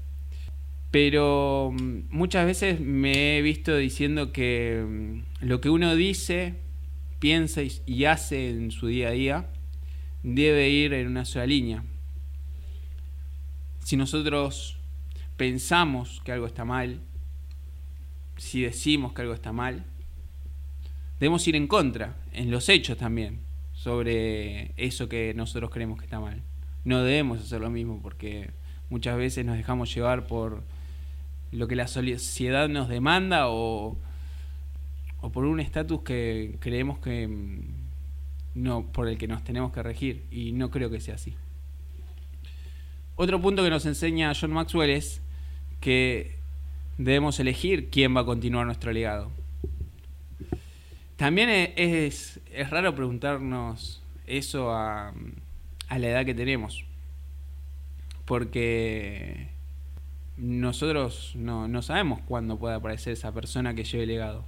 Pero 0.91 1.72
mm, 1.74 2.07
muchas 2.09 2.45
veces 2.45 2.80
me 2.80 3.38
he 3.38 3.41
visto 3.41 3.76
diciendo 3.76 4.32
que 4.32 4.84
mm, 4.86 5.45
lo 5.45 5.61
que 5.61 5.70
uno 5.70 5.95
dice, 5.95 6.55
piensa 7.20 7.61
y 7.86 8.05
hace 8.05 8.49
en 8.49 8.72
su 8.72 8.88
día 8.88 9.09
a 9.09 9.11
día 9.11 9.49
debe 10.24 10.70
ir 10.70 10.93
en 10.93 11.07
una 11.07 11.26
sola 11.26 11.45
línea. 11.45 11.84
Si 13.84 13.95
nosotros 13.95 14.78
pensamos 15.38 16.22
que 16.26 16.32
algo 16.32 16.47
está 16.47 16.66
mal, 16.66 17.01
si 18.38 18.61
decimos 18.61 19.13
que 19.13 19.22
algo 19.22 19.34
está 19.34 19.51
mal, 19.51 19.86
debemos 21.20 21.47
ir 21.47 21.55
en 21.55 21.68
contra, 21.68 22.18
en 22.32 22.49
los 22.49 22.68
hechos 22.70 22.97
también, 22.97 23.41
sobre 23.74 24.74
eso 24.78 25.07
que 25.07 25.34
nosotros 25.36 25.70
creemos 25.70 25.99
que 25.99 26.05
está 26.05 26.20
mal 26.20 26.41
no 26.86 27.04
debemos 27.04 27.42
hacer 27.42 27.60
lo 27.60 27.70
mismo 27.70 28.00
porque 28.02 28.52
muchas 28.90 29.18
veces 29.18 29.46
nos 29.46 29.58
dejamos 29.58 29.94
llevar 29.94 30.28
por 30.28 30.64
lo 31.52 31.68
que 31.68 31.76
la 31.76 31.88
sociedad 31.88 32.70
nos 32.70 32.88
demanda 32.88 33.50
o, 33.50 33.98
o 35.22 35.32
por 35.32 35.46
un 35.46 35.60
estatus 35.60 36.02
que 36.02 36.58
creemos 36.60 37.00
que 37.00 37.28
mm, 37.28 37.60
no 38.56 38.92
por 38.92 39.08
el 39.08 39.18
que 39.18 39.28
nos 39.28 39.44
tenemos 39.44 39.74
que 39.74 39.84
regir 39.84 40.24
y 40.32 40.52
no 40.52 40.70
creo 40.70 40.90
que 40.90 41.02
sea 41.02 41.16
así. 41.16 41.34
Otro 43.16 43.42
punto 43.42 43.64
que 43.64 43.70
nos 43.70 43.86
enseña 43.86 44.34
John 44.40 44.52
Maxwell 44.52 44.90
es 44.92 45.22
que 45.82 46.36
debemos 46.98 47.40
elegir 47.40 47.90
quién 47.90 48.16
va 48.16 48.22
a 48.22 48.26
continuar 48.26 48.66
nuestro 48.66 48.92
legado. 48.92 49.32
También 51.16 51.50
es, 51.50 52.40
es 52.52 52.70
raro 52.70 52.94
preguntarnos 52.94 54.02
eso 54.28 54.72
a, 54.72 55.14
a 55.90 56.00
la 56.00 56.08
edad 56.08 56.26
que 56.26 56.34
tenemos. 56.34 56.86
Porque 58.26 59.50
nosotros 60.38 61.34
no, 61.36 61.82
sabemos 61.82 62.20
cuándo 62.26 62.58
puede 62.58 62.76
aparecer 62.76 63.14
esa 63.14 63.34
persona 63.34 63.74
que 63.74 63.84
lleve 63.84 64.06
legado. 64.06 64.46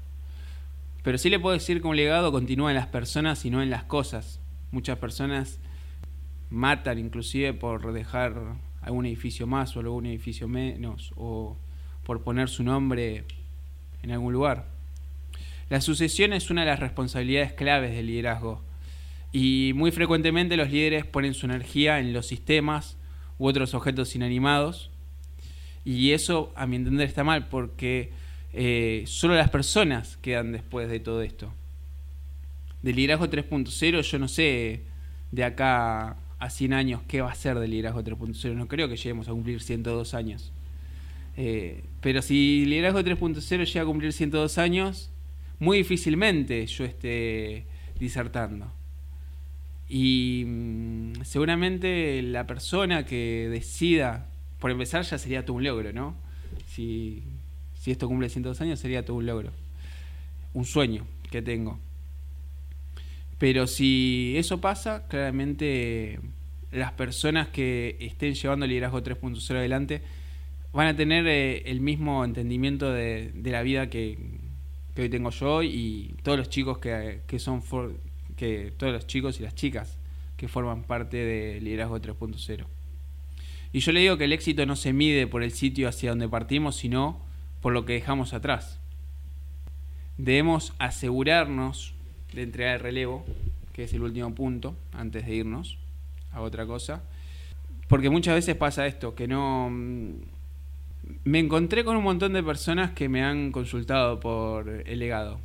Pero 1.04 1.18
sí 1.18 1.30
le 1.30 1.40
puedo 1.40 1.54
decir 1.54 1.82
que 1.82 1.88
un 1.88 1.96
legado 1.96 2.32
continúa 2.32 2.72
en 2.72 2.76
las 2.76 2.88
personas 2.88 3.46
y 3.46 3.50
no 3.50 3.62
en 3.62 3.70
las 3.70 3.84
cosas. 3.84 4.42
Muchas 4.72 4.98
personas 4.98 5.60
matan 6.50 7.00
inclusive 7.00 7.54
por 7.54 7.94
dejar 7.94 8.58
algún 8.82 9.06
edificio 9.06 9.48
más 9.48 9.76
o 9.76 9.80
algún 9.80 10.06
edificio 10.06 10.48
menos 10.48 11.14
o 11.16 11.58
por 12.04 12.24
poner 12.24 12.50
su 12.50 12.64
nombre 12.64 13.26
en 14.02 14.12
algún 14.12 14.34
lugar. 14.34 14.66
La 15.70 15.82
sucesión 15.82 16.34
es 16.34 16.50
una 16.50 16.62
de 16.62 16.68
las 16.68 16.80
responsabilidades 16.80 17.54
claves 17.54 17.92
del 17.92 18.08
liderazgo 18.08 18.62
y 19.32 19.72
muy 19.76 19.92
frecuentemente 19.92 20.58
los 20.58 20.72
líderes 20.72 21.06
ponen 21.06 21.34
su 21.34 21.46
energía 21.46 22.00
en 22.00 22.14
los 22.14 22.28
sistemas 22.28 22.98
u 23.38 23.48
otros 23.48 23.74
objetos 23.74 24.16
inanimados. 24.16 24.90
Y 25.86 26.12
eso, 26.12 26.52
a 26.56 26.68
mi 26.68 26.76
entender, 26.76 27.08
está 27.08 27.24
mal 27.24 27.48
porque 27.48 28.12
eh, 28.54 29.04
solo 29.06 29.36
las 29.36 29.50
personas 29.50 30.18
quedan 30.22 30.52
después 30.52 30.90
de 30.90 31.00
todo 31.00 31.22
esto. 31.22 31.54
Del 32.82 32.96
liderazgo 32.96 33.28
3.0 33.28 34.02
yo 34.02 34.20
no 34.20 34.28
sé 34.28 34.82
de 35.32 35.44
acá 35.44 36.18
a 36.40 36.50
100 36.50 36.74
años 36.74 37.02
qué 37.08 37.22
va 37.22 37.32
a 37.32 37.36
ser 37.36 37.60
del 37.60 37.72
liderazgo 37.72 38.04
3.0. 38.04 38.54
No 38.54 38.68
creo 38.68 38.88
que 38.88 38.96
lleguemos 38.96 39.28
a 39.28 39.32
cumplir 39.32 39.62
102 39.62 40.14
años. 40.14 40.52
Eh, 41.36 41.84
pero 42.02 42.22
si 42.22 42.66
liderazgo 42.66 43.02
3.0 43.02 43.66
llega 43.66 43.82
a 43.82 43.86
cumplir 43.86 44.14
102 44.14 44.58
años, 44.58 45.12
muy 45.60 45.80
difícilmente 45.80 46.66
yo 46.66 46.86
esté 46.86 47.66
disertando. 48.00 48.72
Y 49.90 50.44
mm, 50.46 51.24
seguramente 51.24 52.22
la 52.22 52.46
persona 52.46 53.06
que 53.06 53.48
decida, 53.50 54.28
por 54.60 54.72
empezar 54.72 55.04
ya 55.04 55.18
sería 55.18 55.46
todo 55.46 55.58
un 55.58 55.64
logro, 55.64 55.94
¿no? 55.94 56.16
Si, 56.68 57.24
si 57.80 57.92
esto 57.92 58.08
cumple 58.08 58.30
102 58.30 58.60
años 58.62 58.80
sería 58.80 59.06
todo 59.06 59.18
un 59.18 59.26
logro. 59.26 59.52
Un 60.54 60.66
sueño 60.66 61.06
que 61.32 61.42
tengo. 61.42 61.80
Pero 63.38 63.68
si 63.68 64.34
eso 64.36 64.60
pasa, 64.60 65.08
claramente 65.08 66.20
las 66.72 66.92
personas 66.94 67.48
que 67.48 67.96
estén 68.00 68.34
llevando 68.34 68.66
el 68.66 68.72
liderazgo 68.72 69.02
3.0 69.04 69.56
adelante 69.56 70.02
van 70.74 70.88
a 70.88 70.96
tener 70.96 71.26
eh, 71.28 71.64
el 71.66 71.80
mismo 71.82 72.26
entendimiento 72.26 72.92
de, 72.92 73.32
la 73.44 73.62
vida 73.62 73.90
que, 73.90 74.18
hoy 74.98 75.10
tengo 75.10 75.30
yo 75.30 75.62
y 75.62 76.16
todos 76.24 76.38
los 76.40 76.50
chicos 76.50 76.80
que, 76.80 77.22
que 77.28 77.40
son 77.40 77.62
que 78.38 78.72
todos 78.78 78.94
los 78.94 79.08
chicos 79.08 79.40
y 79.40 79.44
las 79.44 79.56
chicas 79.56 79.98
que 80.38 80.48
forman 80.48 80.84
parte 80.84 81.18
de 81.18 81.60
Liderazgo 81.60 82.00
3.0. 82.00 82.66
Y 83.74 83.80
yo 83.80 83.92
le 83.92 84.00
digo 84.00 84.18
que 84.18 84.26
el 84.26 84.34
éxito 84.34 84.66
no 84.66 84.76
se 84.76 84.94
mide 84.94 85.28
por 85.28 85.44
el 85.44 85.52
sitio 85.52 85.90
hacia 85.90 86.12
donde 86.12 86.30
partimos, 86.30 86.78
sino 86.78 87.20
por 87.62 87.74
lo 87.74 87.86
que 87.86 87.94
dejamos 87.94 88.34
atrás. 88.34 88.80
Debemos 90.18 90.74
asegurarnos 90.80 91.94
de 92.34 92.44
entregar 92.44 92.76
el 92.76 92.82
relevo, 92.82 93.26
que 93.74 93.84
es 93.84 93.94
el 93.94 94.04
último 94.04 94.34
punto, 94.34 94.76
antes 94.94 95.26
de 95.26 95.36
irnos 95.36 95.78
a 96.32 96.42
otra 96.42 96.66
cosa. 96.66 97.04
Porque 97.88 98.10
muchas 98.10 98.36
veces 98.36 98.56
pasa 98.56 98.88
esto, 98.88 99.16
que 99.16 99.28
no... 99.28 99.70
Mm, 99.70 100.14
me 101.24 101.40
encontré 101.40 101.86
con 101.86 101.96
un 101.96 102.04
montón 102.04 102.34
de 102.34 102.44
personas 102.44 102.92
que 102.92 103.08
me 103.08 103.24
han 103.24 103.52
consultado 103.52 104.20
por 104.20 104.70
el 104.70 105.00
legado. 105.00 105.40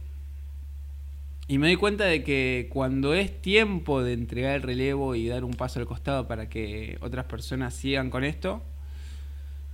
Y 1.49 1.59
me 1.59 1.66
doy 1.66 1.76
cuenta 1.76 2.05
de 2.05 2.22
que 2.22 2.68
cuando 2.70 3.14
es 3.14 3.43
tiempo 3.43 4.03
de 4.03 4.12
entregar 4.12 4.57
el 4.57 4.62
relevo 4.62 5.14
y 5.14 5.26
dar 5.26 5.45
un 5.45 5.55
paso 5.55 5.80
al 5.80 5.86
costado 5.86 6.28
para 6.28 6.49
que 6.49 6.97
otras 7.01 7.26
personas 7.26 7.74
sigan 7.74 8.11
con 8.11 8.24
esto, 8.24 8.62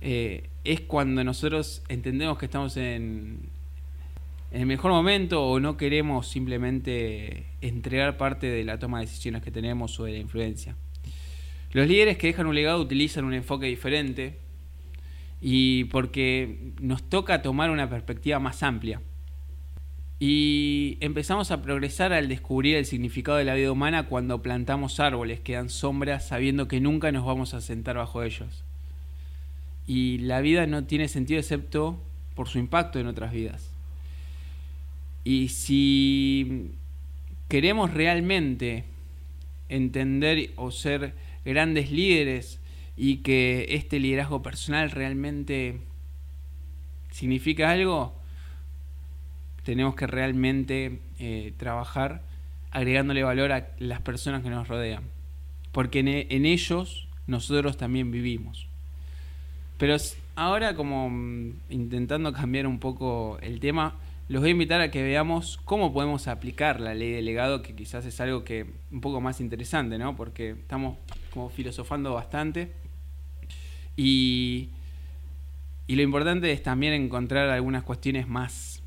eh, 0.01 0.49
es 0.63 0.81
cuando 0.81 1.23
nosotros 1.23 1.83
entendemos 1.87 2.37
que 2.37 2.45
estamos 2.45 2.75
en, 2.77 3.49
en 4.51 4.61
el 4.61 4.65
mejor 4.65 4.91
momento 4.91 5.45
o 5.45 5.59
no 5.59 5.77
queremos 5.77 6.27
simplemente 6.27 7.45
entregar 7.61 8.17
parte 8.17 8.47
de 8.47 8.63
la 8.63 8.79
toma 8.79 8.99
de 8.99 9.05
decisiones 9.05 9.43
que 9.43 9.51
tenemos 9.51 9.99
o 9.99 10.05
de 10.05 10.13
la 10.13 10.17
influencia. 10.17 10.75
Los 11.71 11.87
líderes 11.87 12.17
que 12.17 12.27
dejan 12.27 12.47
un 12.47 12.55
legado 12.55 12.81
utilizan 12.81 13.25
un 13.25 13.33
enfoque 13.35 13.67
diferente 13.67 14.37
y 15.39 15.83
porque 15.85 16.73
nos 16.81 17.03
toca 17.03 17.43
tomar 17.43 17.69
una 17.69 17.89
perspectiva 17.89 18.39
más 18.39 18.63
amplia. 18.63 19.01
Y 20.19 20.97
empezamos 20.99 21.49
a 21.49 21.61
progresar 21.61 22.11
al 22.11 22.27
descubrir 22.27 22.75
el 22.75 22.85
significado 22.85 23.37
de 23.37 23.45
la 23.45 23.55
vida 23.55 23.71
humana 23.71 24.07
cuando 24.07 24.41
plantamos 24.41 24.99
árboles 24.99 25.39
que 25.39 25.53
dan 25.53 25.69
sombra 25.69 26.19
sabiendo 26.19 26.67
que 26.67 26.81
nunca 26.81 27.11
nos 27.13 27.25
vamos 27.25 27.53
a 27.53 27.61
sentar 27.61 27.95
bajo 27.95 28.21
ellos. 28.21 28.65
Y 29.87 30.17
la 30.19 30.41
vida 30.41 30.67
no 30.67 30.83
tiene 30.83 31.07
sentido 31.07 31.39
excepto 31.39 31.97
por 32.35 32.49
su 32.49 32.59
impacto 32.59 32.99
en 32.99 33.07
otras 33.07 33.31
vidas. 33.31 33.71
Y 35.23 35.49
si 35.49 36.71
queremos 37.47 37.93
realmente 37.93 38.83
entender 39.69 40.51
o 40.57 40.71
ser 40.71 41.13
grandes 41.45 41.91
líderes 41.91 42.59
y 42.97 43.17
que 43.17 43.67
este 43.69 43.99
liderazgo 43.99 44.41
personal 44.41 44.91
realmente 44.91 45.79
significa 47.11 47.71
algo, 47.71 48.18
tenemos 49.69 49.93
que 49.93 50.07
realmente 50.07 50.97
eh, 51.19 51.53
trabajar 51.57 52.23
agregándole 52.71 53.21
valor 53.21 53.51
a 53.51 53.67
las 53.77 54.01
personas 54.01 54.41
que 54.41 54.49
nos 54.49 54.67
rodean. 54.67 55.03
Porque 55.71 55.99
e, 55.99 56.35
en, 56.35 56.47
ellos 56.47 57.07
nosotros 57.27 57.77
también 57.77 58.09
vivimos. 58.09 58.67
Pero 59.77 59.95
ahora 60.35 60.73
como 60.73 61.11
mm, 61.11 61.53
intentando 61.69 62.33
cambiar 62.33 62.65
un 62.65 62.79
poco 62.79 63.37
el 63.43 63.59
tema, 63.59 63.93
los 64.27 64.41
voy 64.41 64.49
a 64.49 64.51
invitar 64.53 64.81
a 64.81 64.89
que 64.89 65.03
veamos 65.03 65.59
cómo 65.65 65.93
podemos 65.93 66.27
aplicar 66.27 66.79
la 66.79 66.95
ley 66.95 67.11
del 67.11 67.25
legado, 67.25 67.61
que 67.61 67.75
quizás 67.75 68.07
es 68.07 68.19
algo 68.19 68.43
que 68.43 68.65
un 68.91 69.01
poco 69.01 69.21
más 69.21 69.39
interesante, 69.39 69.99
¿no? 69.99 70.15
Porque 70.15 70.49
estamos 70.49 70.97
como 71.31 71.51
filosofando 71.51 72.15
bastante. 72.15 72.71
Y, 73.95 74.69
y 75.85 75.95
lo 75.95 76.01
importante 76.01 76.51
es 76.51 76.63
también 76.63 76.93
encontrar 76.93 77.49
algunas 77.49 77.83
cuestiones 77.83 78.27
más 78.27 78.78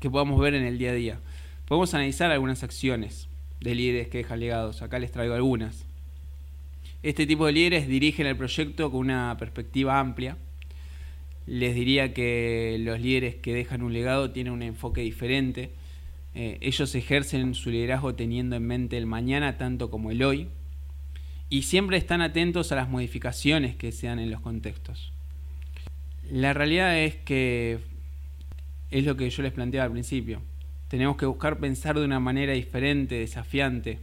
que 0.00 0.10
podamos 0.10 0.40
ver 0.40 0.54
en 0.54 0.64
el 0.64 0.78
día 0.78 0.90
a 0.90 0.94
día. 0.94 1.20
Podemos 1.66 1.94
analizar 1.94 2.30
algunas 2.30 2.64
acciones 2.64 3.28
de 3.60 3.74
líderes 3.74 4.08
que 4.08 4.18
dejan 4.18 4.40
legados. 4.40 4.82
Acá 4.82 4.98
les 4.98 5.12
traigo 5.12 5.34
algunas. 5.34 5.86
Este 7.02 7.26
tipo 7.26 7.46
de 7.46 7.52
líderes 7.52 7.86
dirigen 7.86 8.26
el 8.26 8.36
proyecto 8.36 8.90
con 8.90 9.00
una 9.00 9.36
perspectiva 9.38 10.00
amplia. 10.00 10.36
Les 11.46 11.74
diría 11.74 12.12
que 12.12 12.76
los 12.80 13.00
líderes 13.00 13.36
que 13.36 13.54
dejan 13.54 13.82
un 13.82 13.92
legado 13.92 14.30
tienen 14.30 14.52
un 14.52 14.62
enfoque 14.62 15.02
diferente. 15.02 15.70
Eh, 16.34 16.58
ellos 16.60 16.94
ejercen 16.94 17.54
su 17.54 17.70
liderazgo 17.70 18.14
teniendo 18.14 18.56
en 18.56 18.66
mente 18.66 18.96
el 18.96 19.06
mañana 19.06 19.58
tanto 19.58 19.90
como 19.90 20.10
el 20.10 20.22
hoy 20.22 20.48
y 21.48 21.62
siempre 21.62 21.96
están 21.96 22.22
atentos 22.22 22.70
a 22.70 22.76
las 22.76 22.88
modificaciones 22.88 23.74
que 23.74 23.90
se 23.90 24.06
dan 24.06 24.20
en 24.20 24.30
los 24.30 24.40
contextos. 24.40 25.12
La 26.30 26.54
realidad 26.54 26.96
es 26.96 27.16
que 27.16 27.80
es 28.90 29.04
lo 29.04 29.16
que 29.16 29.30
yo 29.30 29.42
les 29.42 29.52
planteaba 29.52 29.86
al 29.86 29.92
principio. 29.92 30.42
Tenemos 30.88 31.16
que 31.16 31.26
buscar 31.26 31.58
pensar 31.58 31.98
de 31.98 32.04
una 32.04 32.20
manera 32.20 32.52
diferente, 32.52 33.14
desafiante. 33.16 34.00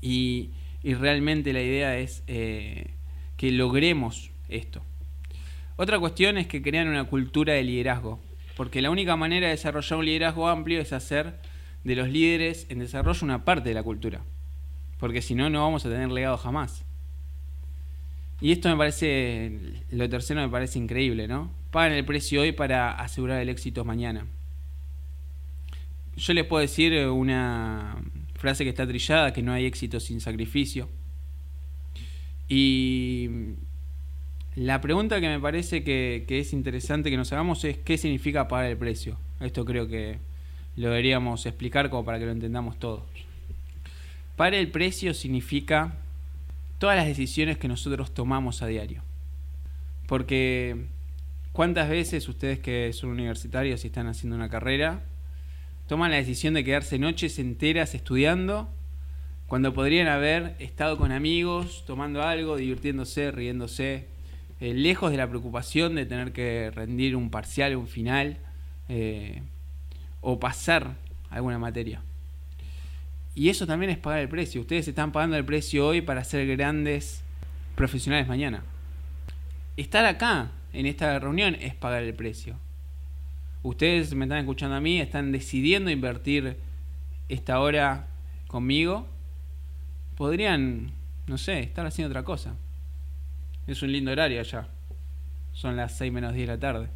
Y, 0.00 0.50
realmente 0.84 1.52
la 1.52 1.62
idea 1.62 1.98
es 1.98 2.22
eh, 2.28 2.90
que 3.36 3.50
logremos 3.50 4.30
esto. 4.48 4.82
Otra 5.74 5.98
cuestión 5.98 6.38
es 6.38 6.46
que 6.46 6.62
crean 6.62 6.86
una 6.86 7.04
cultura 7.04 7.54
de 7.54 7.64
liderazgo. 7.64 8.20
Porque 8.56 8.80
la 8.80 8.90
única 8.90 9.16
manera 9.16 9.48
de 9.48 9.52
desarrollar 9.52 9.98
un 9.98 10.06
liderazgo 10.06 10.48
amplio 10.48 10.80
es 10.80 10.92
hacer 10.92 11.34
de 11.84 11.94
los 11.94 12.08
líderes 12.08 12.66
en 12.70 12.78
desarrollo 12.78 13.20
una 13.22 13.44
parte 13.44 13.68
de 13.68 13.74
la 13.74 13.82
cultura. 13.82 14.22
Porque 14.98 15.20
si 15.20 15.34
no, 15.34 15.50
no 15.50 15.60
vamos 15.60 15.84
a 15.84 15.90
tener 15.90 16.10
legado 16.10 16.38
jamás. 16.38 16.85
Y 18.40 18.52
esto 18.52 18.68
me 18.68 18.76
parece, 18.76 19.52
lo 19.90 20.08
tercero 20.08 20.40
me 20.40 20.48
parece 20.48 20.78
increíble, 20.78 21.26
¿no? 21.26 21.50
Pagan 21.70 21.92
el 21.92 22.04
precio 22.04 22.42
hoy 22.42 22.52
para 22.52 22.92
asegurar 22.92 23.40
el 23.40 23.48
éxito 23.48 23.84
mañana. 23.84 24.26
Yo 26.16 26.32
les 26.34 26.44
puedo 26.44 26.60
decir 26.60 26.94
una 27.08 27.96
frase 28.34 28.64
que 28.64 28.70
está 28.70 28.86
trillada, 28.86 29.32
que 29.32 29.42
no 29.42 29.52
hay 29.52 29.64
éxito 29.64 30.00
sin 30.00 30.20
sacrificio. 30.20 30.88
Y 32.48 33.28
la 34.54 34.80
pregunta 34.80 35.20
que 35.20 35.28
me 35.28 35.40
parece 35.40 35.82
que, 35.82 36.24
que, 36.28 36.40
es 36.40 36.52
interesante 36.52 37.10
que 37.10 37.16
nos 37.16 37.32
hagamos 37.32 37.64
es 37.64 37.78
qué 37.78 37.96
significa 37.96 38.48
pagar 38.48 38.70
el 38.70 38.76
precio. 38.76 39.18
Esto 39.40 39.64
creo 39.64 39.88
que 39.88 40.18
lo 40.76 40.88
deberíamos 40.88 41.46
explicar 41.46 41.88
como 41.88 42.04
para 42.04 42.18
que 42.18 42.26
lo 42.26 42.32
entendamos 42.32 42.78
todos. 42.78 43.02
Pagar 44.36 44.54
el 44.54 44.70
precio 44.70 45.14
significa 45.14 45.96
todas 46.78 46.96
las 46.96 47.06
decisiones 47.06 47.58
que 47.58 47.68
nosotros 47.68 48.12
tomamos 48.12 48.62
a 48.62 48.66
diario. 48.66 49.02
Porque 50.06 50.86
¿cuántas 51.52 51.88
veces 51.88 52.28
ustedes 52.28 52.58
que 52.58 52.92
son 52.92 53.10
universitarios 53.10 53.84
y 53.84 53.88
están 53.88 54.06
haciendo 54.06 54.36
una 54.36 54.48
carrera 54.48 55.02
toman 55.86 56.10
la 56.10 56.16
decisión 56.16 56.54
de 56.54 56.64
quedarse 56.64 56.98
noches 56.98 57.38
enteras 57.38 57.94
estudiando 57.94 58.68
cuando 59.46 59.72
podrían 59.72 60.08
haber 60.08 60.56
estado 60.58 60.98
con 60.98 61.12
amigos, 61.12 61.84
tomando 61.86 62.22
algo, 62.22 62.56
divirtiéndose, 62.56 63.30
riéndose, 63.30 64.08
eh, 64.60 64.74
lejos 64.74 65.12
de 65.12 65.18
la 65.18 65.28
preocupación 65.28 65.94
de 65.94 66.04
tener 66.04 66.32
que 66.32 66.72
rendir 66.74 67.14
un 67.14 67.30
parcial, 67.30 67.76
un 67.76 67.86
final, 67.86 68.38
eh, 68.88 69.42
o 70.20 70.40
pasar 70.40 70.96
alguna 71.30 71.60
materia? 71.60 72.02
Y 73.36 73.50
eso 73.50 73.66
también 73.66 73.90
es 73.90 73.98
pagar 73.98 74.20
el 74.20 74.30
precio. 74.30 74.62
Ustedes 74.62 74.88
están 74.88 75.12
pagando 75.12 75.36
el 75.36 75.44
precio 75.44 75.86
hoy 75.86 76.00
para 76.00 76.24
ser 76.24 76.46
grandes 76.56 77.22
profesionales 77.74 78.26
mañana. 78.26 78.64
Estar 79.76 80.06
acá, 80.06 80.52
en 80.72 80.86
esta 80.86 81.18
reunión, 81.18 81.54
es 81.60 81.74
pagar 81.74 82.02
el 82.02 82.14
precio. 82.14 82.56
Ustedes 83.62 84.14
me 84.14 84.24
están 84.24 84.38
escuchando 84.38 84.74
a 84.74 84.80
mí, 84.80 84.98
están 84.98 85.32
decidiendo 85.32 85.90
invertir 85.90 86.56
esta 87.28 87.60
hora 87.60 88.06
conmigo. 88.46 89.06
Podrían, 90.16 90.92
no 91.26 91.36
sé, 91.36 91.60
estar 91.60 91.84
haciendo 91.84 92.08
otra 92.08 92.22
cosa. 92.22 92.54
Es 93.66 93.82
un 93.82 93.92
lindo 93.92 94.12
horario 94.12 94.40
allá. 94.40 94.66
Son 95.52 95.76
las 95.76 95.94
6 95.98 96.10
menos 96.10 96.32
10 96.32 96.48
de 96.48 96.54
la 96.54 96.58
tarde. 96.58 96.88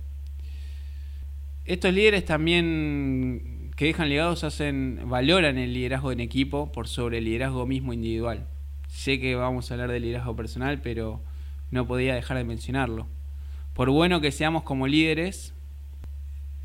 Estos 1.66 1.92
líderes 1.92 2.24
también 2.24 3.49
que 3.80 3.86
dejan 3.86 4.10
legados 4.10 4.44
hacen, 4.44 5.00
valoran 5.06 5.56
el 5.56 5.72
liderazgo 5.72 6.12
en 6.12 6.20
equipo 6.20 6.70
por 6.70 6.86
sobre 6.86 7.16
el 7.16 7.24
liderazgo 7.24 7.66
mismo 7.66 7.94
individual. 7.94 8.46
Sé 8.88 9.18
que 9.18 9.34
vamos 9.36 9.70
a 9.70 9.74
hablar 9.74 9.90
del 9.90 10.02
liderazgo 10.02 10.36
personal, 10.36 10.82
pero 10.82 11.22
no 11.70 11.86
podía 11.86 12.14
dejar 12.14 12.36
de 12.36 12.44
mencionarlo. 12.44 13.06
Por 13.72 13.88
bueno 13.88 14.20
que 14.20 14.32
seamos 14.32 14.64
como 14.64 14.86
líderes, 14.86 15.54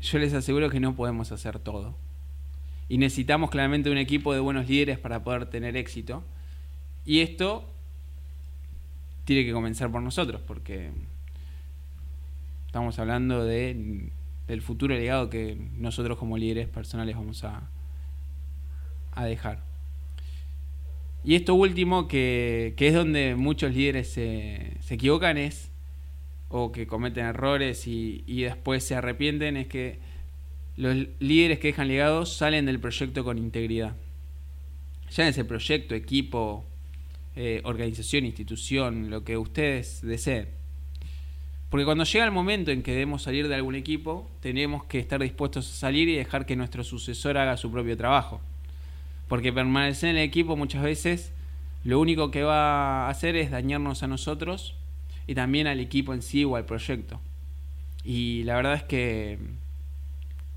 yo 0.02 0.18
les 0.18 0.34
aseguro 0.34 0.68
que 0.68 0.78
no 0.78 0.94
podemos 0.94 1.32
hacer 1.32 1.58
todo. 1.58 1.96
Y 2.86 2.98
necesitamos 2.98 3.48
claramente 3.48 3.90
un 3.90 3.96
equipo 3.96 4.34
de 4.34 4.40
buenos 4.40 4.68
líderes 4.68 4.98
para 4.98 5.24
poder 5.24 5.46
tener 5.46 5.74
éxito. 5.74 6.22
Y 7.06 7.20
esto 7.20 7.64
tiene 9.24 9.46
que 9.46 9.54
comenzar 9.54 9.90
por 9.90 10.02
nosotros, 10.02 10.42
porque 10.46 10.90
estamos 12.66 12.98
hablando 12.98 13.42
de 13.42 14.10
del 14.46 14.62
futuro 14.62 14.94
legado 14.94 15.30
que 15.30 15.56
nosotros 15.76 16.18
como 16.18 16.38
líderes 16.38 16.68
personales 16.68 17.16
vamos 17.16 17.44
a, 17.44 17.68
a 19.12 19.24
dejar. 19.24 19.64
Y 21.24 21.34
esto 21.34 21.54
último, 21.54 22.06
que, 22.06 22.74
que 22.76 22.88
es 22.88 22.94
donde 22.94 23.34
muchos 23.34 23.74
líderes 23.74 24.08
se, 24.08 24.74
se, 24.80 24.94
equivocan, 24.94 25.38
es, 25.38 25.72
o 26.48 26.70
que 26.70 26.86
cometen 26.86 27.26
errores 27.26 27.88
y, 27.88 28.22
y 28.26 28.42
después 28.42 28.84
se 28.84 28.94
arrepienten, 28.94 29.56
es 29.56 29.66
que 29.66 29.98
los 30.76 31.08
líderes 31.18 31.58
que 31.58 31.68
dejan 31.68 31.88
legados 31.88 32.32
salen 32.32 32.66
del 32.66 32.78
proyecto 32.78 33.24
con 33.24 33.38
integridad. 33.38 33.96
Ya 35.10 35.24
en 35.24 35.30
ese 35.30 35.44
proyecto, 35.44 35.94
equipo, 35.94 36.64
eh, 37.34 37.60
organización, 37.64 38.24
institución, 38.24 39.10
lo 39.10 39.24
que 39.24 39.36
ustedes 39.36 40.00
deseen. 40.02 40.48
Porque 41.70 41.84
cuando 41.84 42.04
llega 42.04 42.24
el 42.24 42.30
momento 42.30 42.70
en 42.70 42.82
que 42.82 42.92
debemos 42.92 43.22
salir 43.22 43.48
de 43.48 43.54
algún 43.54 43.74
equipo, 43.74 44.30
tenemos 44.40 44.84
que 44.84 44.98
estar 44.98 45.20
dispuestos 45.20 45.68
a 45.70 45.74
salir 45.74 46.08
y 46.08 46.16
dejar 46.16 46.46
que 46.46 46.56
nuestro 46.56 46.84
sucesor 46.84 47.38
haga 47.38 47.56
su 47.56 47.70
propio 47.72 47.96
trabajo. 47.96 48.40
Porque 49.28 49.52
permanecer 49.52 50.10
en 50.10 50.16
el 50.16 50.22
equipo 50.22 50.56
muchas 50.56 50.82
veces 50.82 51.32
lo 51.84 52.00
único 52.00 52.30
que 52.30 52.42
va 52.42 53.06
a 53.06 53.10
hacer 53.10 53.36
es 53.36 53.50
dañarnos 53.50 54.02
a 54.02 54.06
nosotros 54.06 54.74
y 55.26 55.34
también 55.34 55.66
al 55.66 55.80
equipo 55.80 56.14
en 56.14 56.22
sí 56.22 56.44
o 56.44 56.56
al 56.56 56.64
proyecto. 56.64 57.20
Y 58.04 58.44
la 58.44 58.54
verdad 58.54 58.74
es 58.74 58.82
que 58.84 59.38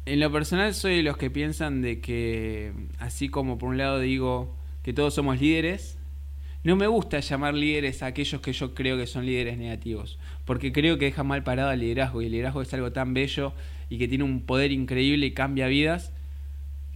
en 0.06 0.20
lo 0.20 0.32
personal 0.32 0.74
soy 0.74 0.98
de 0.98 1.04
los 1.04 1.18
que 1.18 1.30
piensan 1.30 1.82
de 1.82 2.00
que 2.02 2.74
así 3.00 3.30
como 3.30 3.58
por 3.58 3.70
un 3.70 3.78
lado 3.78 4.00
digo 4.00 4.56
que 4.84 4.94
todos 4.94 5.14
somos 5.16 5.40
líderes, 5.40 5.98
no 6.64 6.76
me 6.76 6.88
gusta 6.88 7.20
llamar 7.20 7.54
líderes 7.54 8.04
a 8.04 8.08
aquellos 8.08 8.42
que 8.42 8.54
yo 8.54 8.74
creo 8.74 8.98
que 8.98 9.08
son 9.08 9.26
líderes 9.26 9.58
negativos, 9.58 10.20
porque 10.46 10.72
creo 10.72 10.98
que 10.98 11.06
deja 11.06 11.24
mal 11.24 11.44
parado 11.44 11.72
el 11.72 11.80
liderazgo 11.80 12.22
y 12.22 12.26
el 12.26 12.32
liderazgo 12.32 12.62
es 12.62 12.74
algo 12.74 12.92
tan 12.92 13.14
bello 13.14 13.54
y 13.90 13.98
que 13.98 14.08
tiene 14.08 14.24
un 14.24 14.42
poder 14.42 14.72
increíble 14.72 15.26
y 15.28 15.32
cambia 15.32 15.68
vidas 15.68 16.12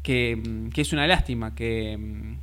que, 0.01 0.35
mm, 0.35 0.69
es 0.75 0.93
una 0.93 1.07
lástima 1.07 1.55
que, 1.55 1.97
mm, 1.97 2.37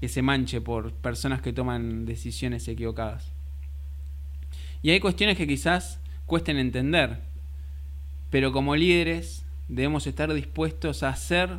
que 0.00 0.08
se 0.08 0.22
manche 0.22 0.60
por 0.60 0.92
personas 0.92 1.42
que 1.42 1.52
toman 1.52 2.06
decisiones 2.06 2.66
equivocadas. 2.68 3.32
Y 4.82 4.90
hay 4.90 5.00
cuestiones 5.00 5.36
que 5.36 5.46
quizás 5.46 6.00
cuesten 6.26 6.58
entender, 6.58 7.20
pero 8.30 8.52
como 8.52 8.76
líderes 8.76 9.44
debemos 9.68 10.06
estar 10.06 10.32
dispuestos 10.32 11.02
a 11.02 11.08
hacer 11.08 11.58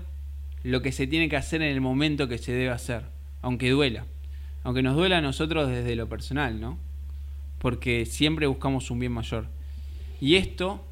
lo 0.63 0.81
que 0.81 0.91
se 0.91 1.07
tiene 1.07 1.29
que 1.29 1.37
hacer 1.37 1.61
en 1.61 1.71
el 1.71 1.81
momento 1.81 2.27
que 2.27 2.37
se 2.37 2.51
debe 2.51 2.69
hacer, 2.69 3.03
aunque 3.41 3.69
duela 3.69 4.05
aunque 4.65 4.81
nos 4.81 4.95
duela 4.95 5.19
a 5.19 5.21
nosotros 5.21 5.69
desde 5.69 5.95
lo 5.95 6.09
personal, 6.09 6.59
¿no? 6.59 6.79
Porque 7.65 8.05
siempre 8.05 8.45
buscamos 8.45 8.91
un 8.91 8.99
bien 8.99 9.11
mayor. 9.11 9.47
Y 10.21 10.35
esto 10.35 10.85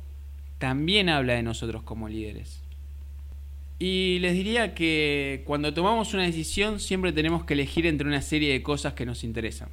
también 0.58 1.08
habla 1.08 1.34
de 1.34 1.44
nosotros 1.44 1.84
como 1.84 2.10
líderes. 2.10 2.64
Y 3.78 4.18
les 4.22 4.34
diría 4.34 4.74
que 4.74 5.44
cuando 5.46 5.72
tomamos 5.76 6.16
una 6.16 6.24
decisión 6.24 6.80
siempre 6.80 7.14
tenemos 7.14 7.44
que 7.44 7.54
elegir 7.54 7.86
entre 7.86 8.08
una 8.08 8.24
serie 8.24 8.52
de 8.54 8.64
cosas 8.64 8.94
que 8.94 9.06
nos 9.06 9.24
interesan. 9.24 9.70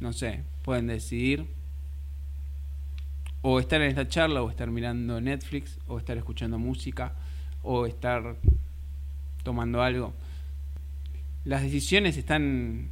No 0.00 0.14
sé, 0.14 0.40
pueden 0.62 0.86
decidir 0.86 1.44
o 3.42 3.60
estar 3.60 3.82
en 3.82 3.90
esta 3.90 4.08
charla 4.08 4.40
o 4.40 4.48
estar 4.48 4.70
mirando 4.70 5.20
Netflix 5.20 5.78
o 5.86 5.98
estar 5.98 6.16
escuchando 6.16 6.58
música 6.58 7.14
o 7.62 7.84
estar 7.84 8.36
tomando 9.42 9.82
algo 9.82 10.14
las 11.44 11.62
decisiones 11.62 12.16
están 12.16 12.88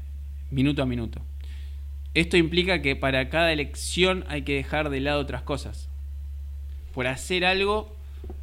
minuto 0.51 0.83
a 0.83 0.85
minuto. 0.85 1.23
Esto 2.15 2.37
implica 2.37 2.83
que 2.83 2.97
para 2.97 3.29
cada 3.29 3.53
elección 3.53 4.25
hay 4.29 4.43
que 4.43 4.55
dejar 4.55 4.91
de 4.91 5.01
lado 5.01 5.21
otras 5.21 5.43
cosas. 5.43 5.89
Por 6.93 7.07
hacer 7.07 7.45
algo 7.45 7.97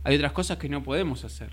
hay 0.04 0.16
otras 0.16 0.32
cosas 0.32 0.58
que 0.58 0.70
no 0.70 0.84
podemos 0.84 1.24
hacer. 1.24 1.52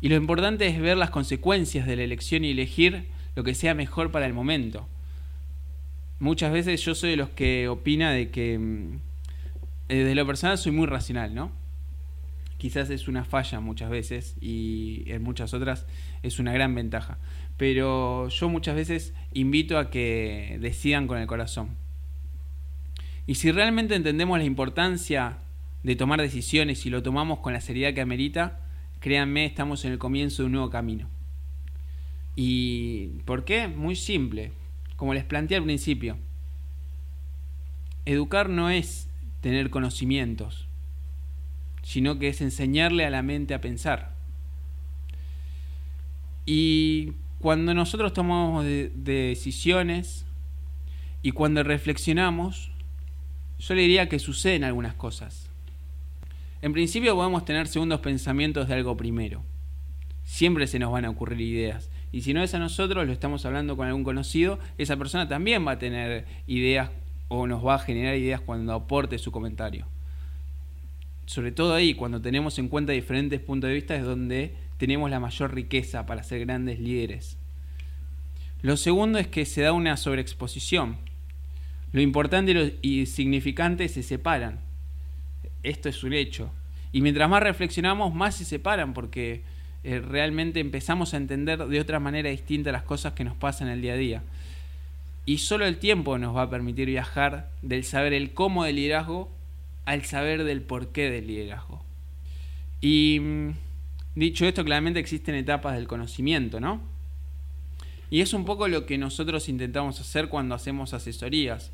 Y 0.00 0.08
lo 0.08 0.16
importante 0.16 0.66
es 0.66 0.80
ver 0.80 0.96
las 0.96 1.10
consecuencias 1.10 1.86
de 1.86 1.96
la 1.96 2.02
elección 2.02 2.44
y 2.44 2.50
elegir 2.50 3.06
lo 3.34 3.42
que 3.42 3.54
sea 3.54 3.74
mejor 3.74 4.10
para 4.10 4.26
el 4.26 4.34
momento. 4.34 4.86
Muchas 6.20 6.52
veces 6.52 6.80
yo 6.82 6.94
soy 6.94 7.10
de 7.10 7.16
los 7.16 7.30
que 7.30 7.68
opina 7.68 8.12
de 8.12 8.30
que 8.30 8.58
mm, 8.58 8.94
eh, 9.88 9.96
desde 9.96 10.14
lo 10.14 10.26
personal 10.26 10.58
soy 10.58 10.72
muy 10.72 10.86
racional, 10.86 11.34
¿no? 11.34 11.50
quizás 12.64 12.88
es 12.88 13.08
una 13.08 13.26
falla 13.26 13.60
muchas 13.60 13.90
veces 13.90 14.36
y 14.40 15.04
en 15.08 15.22
muchas 15.22 15.52
otras 15.52 15.84
es 16.22 16.38
una 16.38 16.50
gran 16.54 16.74
ventaja. 16.74 17.18
Pero 17.56 18.28
yo 18.28 18.48
muchas 18.48 18.74
veces 18.74 19.14
invito 19.32 19.78
a 19.78 19.90
que 19.90 20.58
decidan 20.60 21.06
con 21.06 21.18
el 21.18 21.26
corazón. 21.26 21.76
Y 23.26 23.36
si 23.36 23.52
realmente 23.52 23.94
entendemos 23.94 24.38
la 24.38 24.44
importancia 24.44 25.38
de 25.82 25.96
tomar 25.96 26.20
decisiones 26.20 26.84
y 26.86 26.90
lo 26.90 27.02
tomamos 27.02 27.38
con 27.38 27.52
la 27.52 27.60
seriedad 27.60 27.94
que 27.94 28.00
amerita, 28.00 28.60
créanme, 29.00 29.44
estamos 29.44 29.84
en 29.84 29.92
el 29.92 29.98
comienzo 29.98 30.42
de 30.42 30.46
un 30.46 30.52
nuevo 30.52 30.70
camino. 30.70 31.08
¿Y 32.36 33.08
por 33.24 33.44
qué? 33.44 33.68
Muy 33.68 33.96
simple. 33.96 34.52
Como 34.96 35.14
les 35.14 35.24
planteé 35.24 35.56
al 35.56 35.64
principio, 35.64 36.16
educar 38.04 38.48
no 38.48 38.70
es 38.70 39.08
tener 39.40 39.70
conocimientos, 39.70 40.66
sino 41.82 42.18
que 42.18 42.28
es 42.28 42.40
enseñarle 42.40 43.04
a 43.04 43.10
la 43.10 43.22
mente 43.22 43.54
a 43.54 43.60
pensar. 43.60 44.14
Y 46.46 47.12
cuando 47.44 47.74
nosotros 47.74 48.14
tomamos 48.14 48.64
decisiones 48.64 50.24
y 51.20 51.32
cuando 51.32 51.62
reflexionamos, 51.62 52.70
yo 53.58 53.74
le 53.74 53.82
diría 53.82 54.08
que 54.08 54.18
suceden 54.18 54.64
algunas 54.64 54.94
cosas. 54.94 55.50
En 56.62 56.72
principio 56.72 57.14
podemos 57.14 57.44
tener 57.44 57.68
segundos 57.68 58.00
pensamientos 58.00 58.66
de 58.66 58.72
algo 58.72 58.96
primero. 58.96 59.42
Siempre 60.22 60.66
se 60.66 60.78
nos 60.78 60.90
van 60.90 61.04
a 61.04 61.10
ocurrir 61.10 61.38
ideas. 61.42 61.90
Y 62.12 62.22
si 62.22 62.32
no 62.32 62.42
es 62.42 62.54
a 62.54 62.58
nosotros, 62.58 63.06
lo 63.06 63.12
estamos 63.12 63.44
hablando 63.44 63.76
con 63.76 63.88
algún 63.88 64.04
conocido, 64.04 64.58
esa 64.78 64.96
persona 64.96 65.28
también 65.28 65.66
va 65.66 65.72
a 65.72 65.78
tener 65.78 66.24
ideas 66.46 66.92
o 67.28 67.46
nos 67.46 67.62
va 67.62 67.74
a 67.74 67.78
generar 67.78 68.16
ideas 68.16 68.40
cuando 68.40 68.72
aporte 68.72 69.18
su 69.18 69.30
comentario. 69.30 69.86
Sobre 71.26 71.52
todo 71.52 71.74
ahí, 71.74 71.92
cuando 71.92 72.22
tenemos 72.22 72.58
en 72.58 72.70
cuenta 72.70 72.92
diferentes 72.92 73.38
puntos 73.38 73.68
de 73.68 73.74
vista, 73.74 73.94
es 73.96 74.04
donde 74.04 74.63
tenemos 74.76 75.10
la 75.10 75.20
mayor 75.20 75.54
riqueza 75.54 76.06
para 76.06 76.22
ser 76.22 76.40
grandes 76.40 76.80
líderes. 76.80 77.38
Lo 78.62 78.76
segundo 78.76 79.18
es 79.18 79.26
que 79.26 79.44
se 79.44 79.62
da 79.62 79.72
una 79.72 79.96
sobreexposición. 79.96 80.96
Lo 81.92 82.00
importante 82.00 82.78
y 82.82 83.00
lo 83.00 83.06
significante 83.06 83.88
se 83.88 84.02
separan. 84.02 84.60
Esto 85.62 85.88
es 85.88 86.02
un 86.02 86.12
hecho. 86.12 86.50
Y 86.92 87.02
mientras 87.02 87.28
más 87.28 87.42
reflexionamos, 87.42 88.14
más 88.14 88.36
se 88.36 88.44
separan 88.44 88.94
porque 88.94 89.42
eh, 89.84 90.00
realmente 90.00 90.60
empezamos 90.60 91.12
a 91.12 91.18
entender 91.18 91.66
de 91.66 91.80
otra 91.80 92.00
manera 92.00 92.30
distinta 92.30 92.72
las 92.72 92.84
cosas 92.84 93.12
que 93.12 93.24
nos 93.24 93.36
pasan 93.36 93.68
el 93.68 93.82
día 93.82 93.92
a 93.92 93.96
día. 93.96 94.22
Y 95.26 95.38
solo 95.38 95.66
el 95.66 95.78
tiempo 95.78 96.18
nos 96.18 96.34
va 96.34 96.42
a 96.42 96.50
permitir 96.50 96.86
viajar 96.86 97.50
del 97.62 97.84
saber 97.84 98.12
el 98.12 98.32
cómo 98.32 98.64
del 98.64 98.76
liderazgo 98.76 99.30
al 99.84 100.04
saber 100.04 100.44
del 100.44 100.62
porqué 100.62 101.10
del 101.10 101.26
liderazgo. 101.26 101.84
Y 102.80 103.20
mm, 103.20 103.50
dicho 104.14 104.46
esto, 104.46 104.64
claramente 104.64 105.00
existen 105.00 105.34
etapas 105.34 105.74
del 105.74 105.88
conocimiento, 105.88 106.60
¿no? 106.60 106.80
Y 108.10 108.20
es 108.20 108.32
un 108.32 108.44
poco 108.44 108.68
lo 108.68 108.86
que 108.86 108.98
nosotros 108.98 109.48
intentamos 109.48 110.00
hacer 110.00 110.28
cuando 110.28 110.54
hacemos 110.54 110.94
asesorías. 110.94 111.72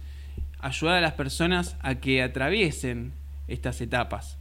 Ayudar 0.59 0.97
a 0.97 1.01
las 1.01 1.14
personas 1.14 1.76
a 1.80 1.97
que 1.97 2.22
atraviesen 2.22 3.12
estas 3.49 3.80
etapas. 3.80 4.38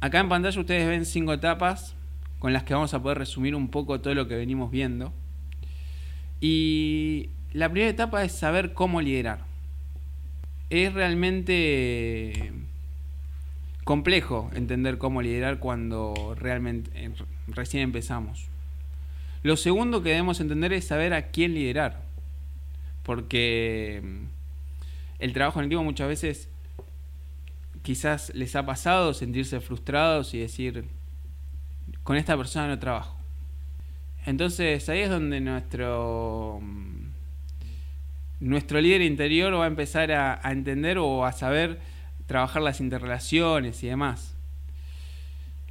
Acá 0.00 0.20
en 0.20 0.28
pantalla 0.28 0.60
ustedes 0.60 0.86
ven 0.86 1.06
cinco 1.06 1.32
etapas 1.32 1.94
con 2.38 2.52
las 2.52 2.64
que 2.64 2.74
vamos 2.74 2.92
a 2.94 3.02
poder 3.02 3.18
resumir 3.18 3.54
un 3.54 3.68
poco 3.68 4.00
todo 4.00 4.14
lo 4.14 4.28
que 4.28 4.36
venimos 4.36 4.70
viendo. 4.70 5.12
Y 6.40 7.30
la 7.52 7.70
primera 7.70 7.90
etapa 7.90 8.22
es 8.22 8.32
saber 8.32 8.74
cómo 8.74 9.00
liderar. 9.00 9.44
Es 10.68 10.92
realmente 10.92 12.52
complejo 13.84 14.50
entender 14.54 14.98
cómo 14.98 15.22
liderar 15.22 15.58
cuando 15.58 16.34
realmente 16.38 17.12
recién 17.46 17.82
empezamos. 17.82 18.48
Lo 19.42 19.56
segundo 19.56 20.02
que 20.02 20.10
debemos 20.10 20.40
entender 20.40 20.72
es 20.72 20.86
saber 20.86 21.12
a 21.12 21.28
quién 21.28 21.54
liderar. 21.54 22.02
Porque 23.02 24.02
el 25.18 25.32
trabajo 25.34 25.60
en 25.60 25.66
equipo 25.66 25.84
muchas 25.84 26.08
veces 26.08 26.48
quizás 27.82 28.34
les 28.34 28.56
ha 28.56 28.64
pasado 28.64 29.12
sentirse 29.12 29.60
frustrados 29.60 30.32
y 30.32 30.38
decir, 30.38 30.86
con 32.02 32.16
esta 32.16 32.36
persona 32.36 32.68
no 32.68 32.78
trabajo. 32.78 33.16
Entonces 34.24 34.88
ahí 34.88 35.00
es 35.00 35.10
donde 35.10 35.40
nuestro 35.40 36.62
nuestro 38.40 38.80
líder 38.80 39.02
interior 39.02 39.54
va 39.54 39.64
a 39.64 39.68
empezar 39.68 40.12
a, 40.12 40.40
entender 40.50 40.98
o 40.98 41.24
a 41.24 41.32
saber 41.32 41.78
trabajar 42.26 42.62
las 42.62 42.80
interrelaciones 42.80 43.82
y 43.82 43.88
demás. 43.88 44.34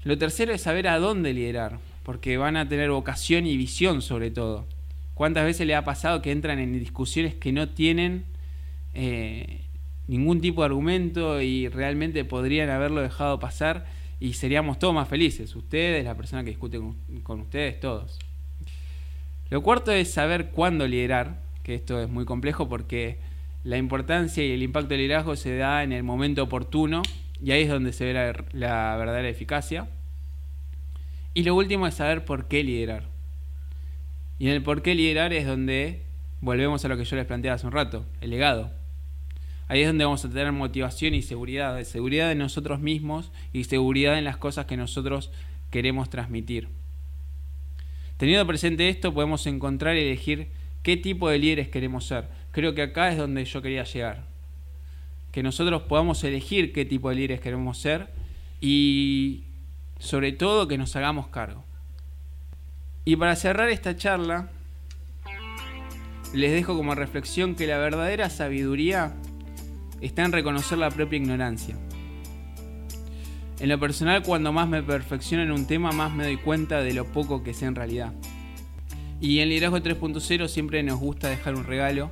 Lo 0.03 0.17
tercero 0.17 0.53
es 0.53 0.61
saber 0.61 0.87
a 0.87 0.99
dónde 0.99 1.33
liderar, 1.33 1.79
porque 2.03 2.37
van 2.37 2.57
a 2.57 2.67
tener 2.67 2.91
vocación 2.91 3.47
y 3.47 3.55
visión 3.55 4.01
sobre 4.01 4.31
todo. 4.31 4.67
¿Cuántas 5.13 5.45
veces 5.45 5.67
le 5.67 5.75
ha 5.75 5.83
pasado 5.83 6.21
que 6.21 6.31
entran 6.31 6.59
en 6.59 6.77
discusiones 6.77 7.35
que 7.35 7.51
no 7.51 7.69
tienen 7.69 8.25
eh, 8.93 9.61
ningún 10.07 10.41
tipo 10.41 10.61
de 10.61 10.65
argumento 10.65 11.41
y 11.41 11.69
realmente 11.69 12.25
podrían 12.25 12.69
haberlo 12.69 13.01
dejado 13.01 13.39
pasar 13.39 13.85
y 14.19 14.33
seríamos 14.33 14.79
todos 14.79 14.93
más 14.93 15.07
felices? 15.07 15.55
Ustedes, 15.55 16.03
la 16.03 16.15
persona 16.15 16.43
que 16.43 16.49
discute 16.49 16.79
con 17.23 17.41
ustedes, 17.41 17.79
todos. 17.79 18.19
Lo 19.49 19.61
cuarto 19.61 19.91
es 19.91 20.11
saber 20.11 20.49
cuándo 20.49 20.87
liderar, 20.87 21.41
que 21.63 21.75
esto 21.75 22.01
es 22.01 22.09
muy 22.09 22.25
complejo 22.25 22.67
porque 22.67 23.19
la 23.63 23.77
importancia 23.77 24.43
y 24.43 24.51
el 24.51 24.63
impacto 24.63 24.89
del 24.89 24.99
liderazgo 24.99 25.35
se 25.35 25.55
da 25.55 25.83
en 25.83 25.93
el 25.93 26.03
momento 26.03 26.43
oportuno 26.43 27.01
y 27.41 27.51
ahí 27.51 27.63
es 27.63 27.69
donde 27.69 27.93
se 27.93 28.05
ve 28.05 28.13
la, 28.53 28.95
verdadera 28.97 29.27
eficacia. 29.29 29.87
Y 31.33 31.43
lo 31.43 31.55
último 31.55 31.87
es 31.87 31.95
saber 31.95 32.25
por 32.25 32.47
qué 32.47 32.63
liderar. 32.63 33.09
Y 34.37 34.47
en 34.47 34.53
el 34.53 34.63
por 34.63 34.81
qué 34.81 34.95
liderar 34.95 35.33
es 35.33 35.47
donde 35.47 36.03
volvemos 36.41 36.83
a 36.83 36.87
lo 36.87 36.97
que 36.97 37.05
yo 37.05 37.15
les 37.15 37.25
planteaba 37.25 37.55
hace 37.55 37.65
un 37.65 37.71
rato, 37.71 38.05
el 38.21 38.29
legado. 38.29 38.71
Ahí 39.67 39.81
es 39.81 39.87
donde 39.87 40.03
vamos 40.03 40.23
a 40.25 40.29
tener 40.29 40.51
motivación 40.51 41.13
y 41.13 41.21
seguridad, 41.21 41.81
seguridad 41.83 42.31
en 42.31 42.37
nosotros 42.37 42.79
mismos 42.81 43.31
y 43.53 43.63
seguridad 43.63 44.17
en 44.17 44.25
las 44.25 44.37
cosas 44.37 44.65
que 44.65 44.77
nosotros 44.77 45.31
queremos 45.71 46.09
transmitir. 46.09 46.67
Teniendo 48.17 48.45
presente 48.45 48.89
esto, 48.89 49.13
podemos 49.13 49.47
encontrar 49.47 49.95
y 49.95 50.01
elegir 50.01 50.49
qué 50.83 50.97
tipo 50.97 51.29
de 51.29 51.39
líderes 51.39 51.69
queremos 51.69 52.05
ser. 52.05 52.27
Creo 52.53 52.73
que 52.75 52.83
acá 52.83 53.11
es 53.11 53.17
donde 53.17 53.43
yo 53.43 53.61
quería 53.61 53.83
llegar. 53.83 54.23
Que 55.33 55.43
nosotros 55.43 55.81
podamos 55.81 56.23
elegir 56.23 56.71
qué 56.71 56.85
tipo 56.85 57.09
de 57.09 57.15
líderes 57.15 57.41
queremos 57.41 57.79
ser 57.79 58.07
y 58.61 59.43
sobre 59.99 60.31
todo 60.31 60.67
que 60.67 60.77
nos 60.77 60.95
hagamos 60.95 61.27
cargo. 61.27 61.65
Y 63.05 63.15
para 63.15 63.35
cerrar 63.35 63.69
esta 63.69 63.97
charla, 63.97 64.49
les 66.33 66.51
dejo 66.51 66.77
como 66.77 66.95
reflexión 66.95 67.55
que 67.55 67.67
la 67.67 67.79
verdadera 67.79 68.29
sabiduría 68.29 69.15
está 69.99 70.23
en 70.23 70.31
reconocer 70.31 70.77
la 70.77 70.91
propia 70.91 71.17
ignorancia. 71.17 71.75
En 73.59 73.69
lo 73.69 73.79
personal, 73.79 74.21
cuando 74.23 74.51
más 74.51 74.67
me 74.67 74.83
perfecciono 74.83 75.43
en 75.43 75.51
un 75.51 75.65
tema, 75.65 75.91
más 75.91 76.13
me 76.13 76.25
doy 76.25 76.37
cuenta 76.37 76.81
de 76.83 76.93
lo 76.93 77.05
poco 77.05 77.43
que 77.43 77.53
sé 77.53 77.65
en 77.65 77.75
realidad. 77.75 78.13
Y 79.19 79.39
en 79.39 79.49
Liderazgo 79.49 79.79
3.0 79.79 80.47
siempre 80.47 80.83
nos 80.83 80.99
gusta 80.99 81.29
dejar 81.29 81.55
un 81.55 81.63
regalo, 81.63 82.11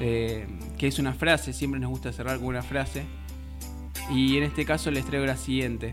eh, 0.00 0.46
que 0.78 0.86
es 0.86 0.98
una 0.98 1.12
frase, 1.12 1.52
siempre 1.52 1.80
nos 1.80 1.90
gusta 1.90 2.12
cerrar 2.12 2.38
con 2.38 2.48
una 2.48 2.62
frase. 2.62 3.04
Y 4.10 4.36
en 4.36 4.44
este 4.44 4.64
caso 4.64 4.90
les 4.90 5.04
traigo 5.04 5.26
la 5.26 5.36
siguiente. 5.36 5.92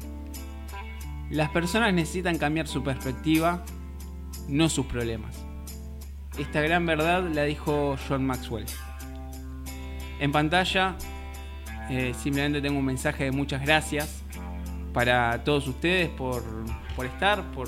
Las 1.30 1.50
personas 1.50 1.94
necesitan 1.94 2.38
cambiar 2.38 2.68
su 2.68 2.84
perspectiva, 2.84 3.64
no 4.48 4.68
sus 4.68 4.86
problemas. 4.88 5.36
Esta 6.38 6.62
gran 6.62 6.86
verdad 6.86 7.30
la 7.32 7.44
dijo 7.44 7.98
John 8.08 8.26
Maxwell. 8.26 8.66
En 10.20 10.32
pantalla 10.32 10.96
eh, 11.90 12.14
simplemente 12.18 12.62
tengo 12.62 12.80
un 12.80 12.86
mensaje 12.86 13.26
de 13.26 13.32
muchas 13.32 13.62
gracias 13.62 14.24
para 14.94 15.44
todos 15.44 15.68
ustedes 15.68 16.10
por, 16.10 16.44
estar, 17.06 17.44
por, 17.52 17.68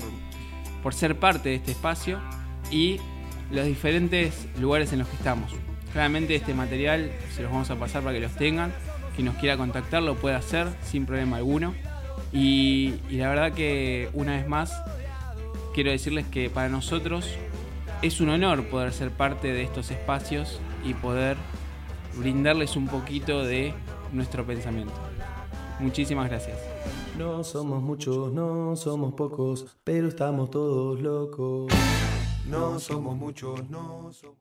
por 0.82 0.94
ser 0.94 1.18
parte 1.18 1.50
de 1.50 1.54
este 1.56 1.72
espacio 1.72 2.20
y 2.70 2.98
los 3.50 3.66
diferentes 3.66 4.48
lugares 4.58 4.92
en 4.92 5.00
los 5.00 5.08
que 5.08 5.16
estamos. 5.16 5.52
Claramente 5.92 6.34
este 6.34 6.54
material 6.54 7.10
se 7.34 7.42
los 7.42 7.52
vamos 7.52 7.70
a 7.70 7.76
pasar 7.76 8.02
para 8.02 8.14
que 8.14 8.20
los 8.20 8.32
tengan. 8.32 8.72
Quien 9.14 9.26
nos 9.26 9.36
quiera 9.36 9.56
contactar 9.56 10.02
lo 10.02 10.14
puede 10.16 10.34
hacer 10.34 10.68
sin 10.82 11.04
problema 11.04 11.36
alguno. 11.36 11.74
Y, 12.32 12.94
la 13.10 13.28
verdad 13.28 13.52
que 13.52 14.08
una 14.14 14.36
vez 14.36 14.48
más 14.48 14.72
quiero 15.74 15.90
decirles 15.90 16.26
que 16.26 16.48
para 16.48 16.68
nosotros 16.70 17.28
es 18.00 18.20
un 18.20 18.30
honor 18.30 18.64
poder 18.68 18.92
ser 18.92 19.10
parte 19.10 19.52
de 19.52 19.62
estos 19.62 19.90
espacios 19.90 20.60
y 20.84 20.94
poder 20.94 21.36
brindarles 22.16 22.74
un 22.76 22.88
poquito 22.88 23.44
de 23.44 23.74
nuestro 24.12 24.46
pensamiento. 24.46 24.94
Muchísimas 25.78 26.28
gracias. 26.28 26.58
No 27.18 27.44
somos 27.44 27.82
muchos, 27.82 28.32
no 28.32 28.74
somos 28.76 29.12
pocos, 29.12 29.76
pero 29.84 30.08
estamos 30.08 30.50
todos 30.50 31.00
locos. 31.00 31.70
No 32.48 32.78
somos 32.78 33.16
muchos, 33.16 33.68
no 33.68 34.10
somos... 34.12 34.36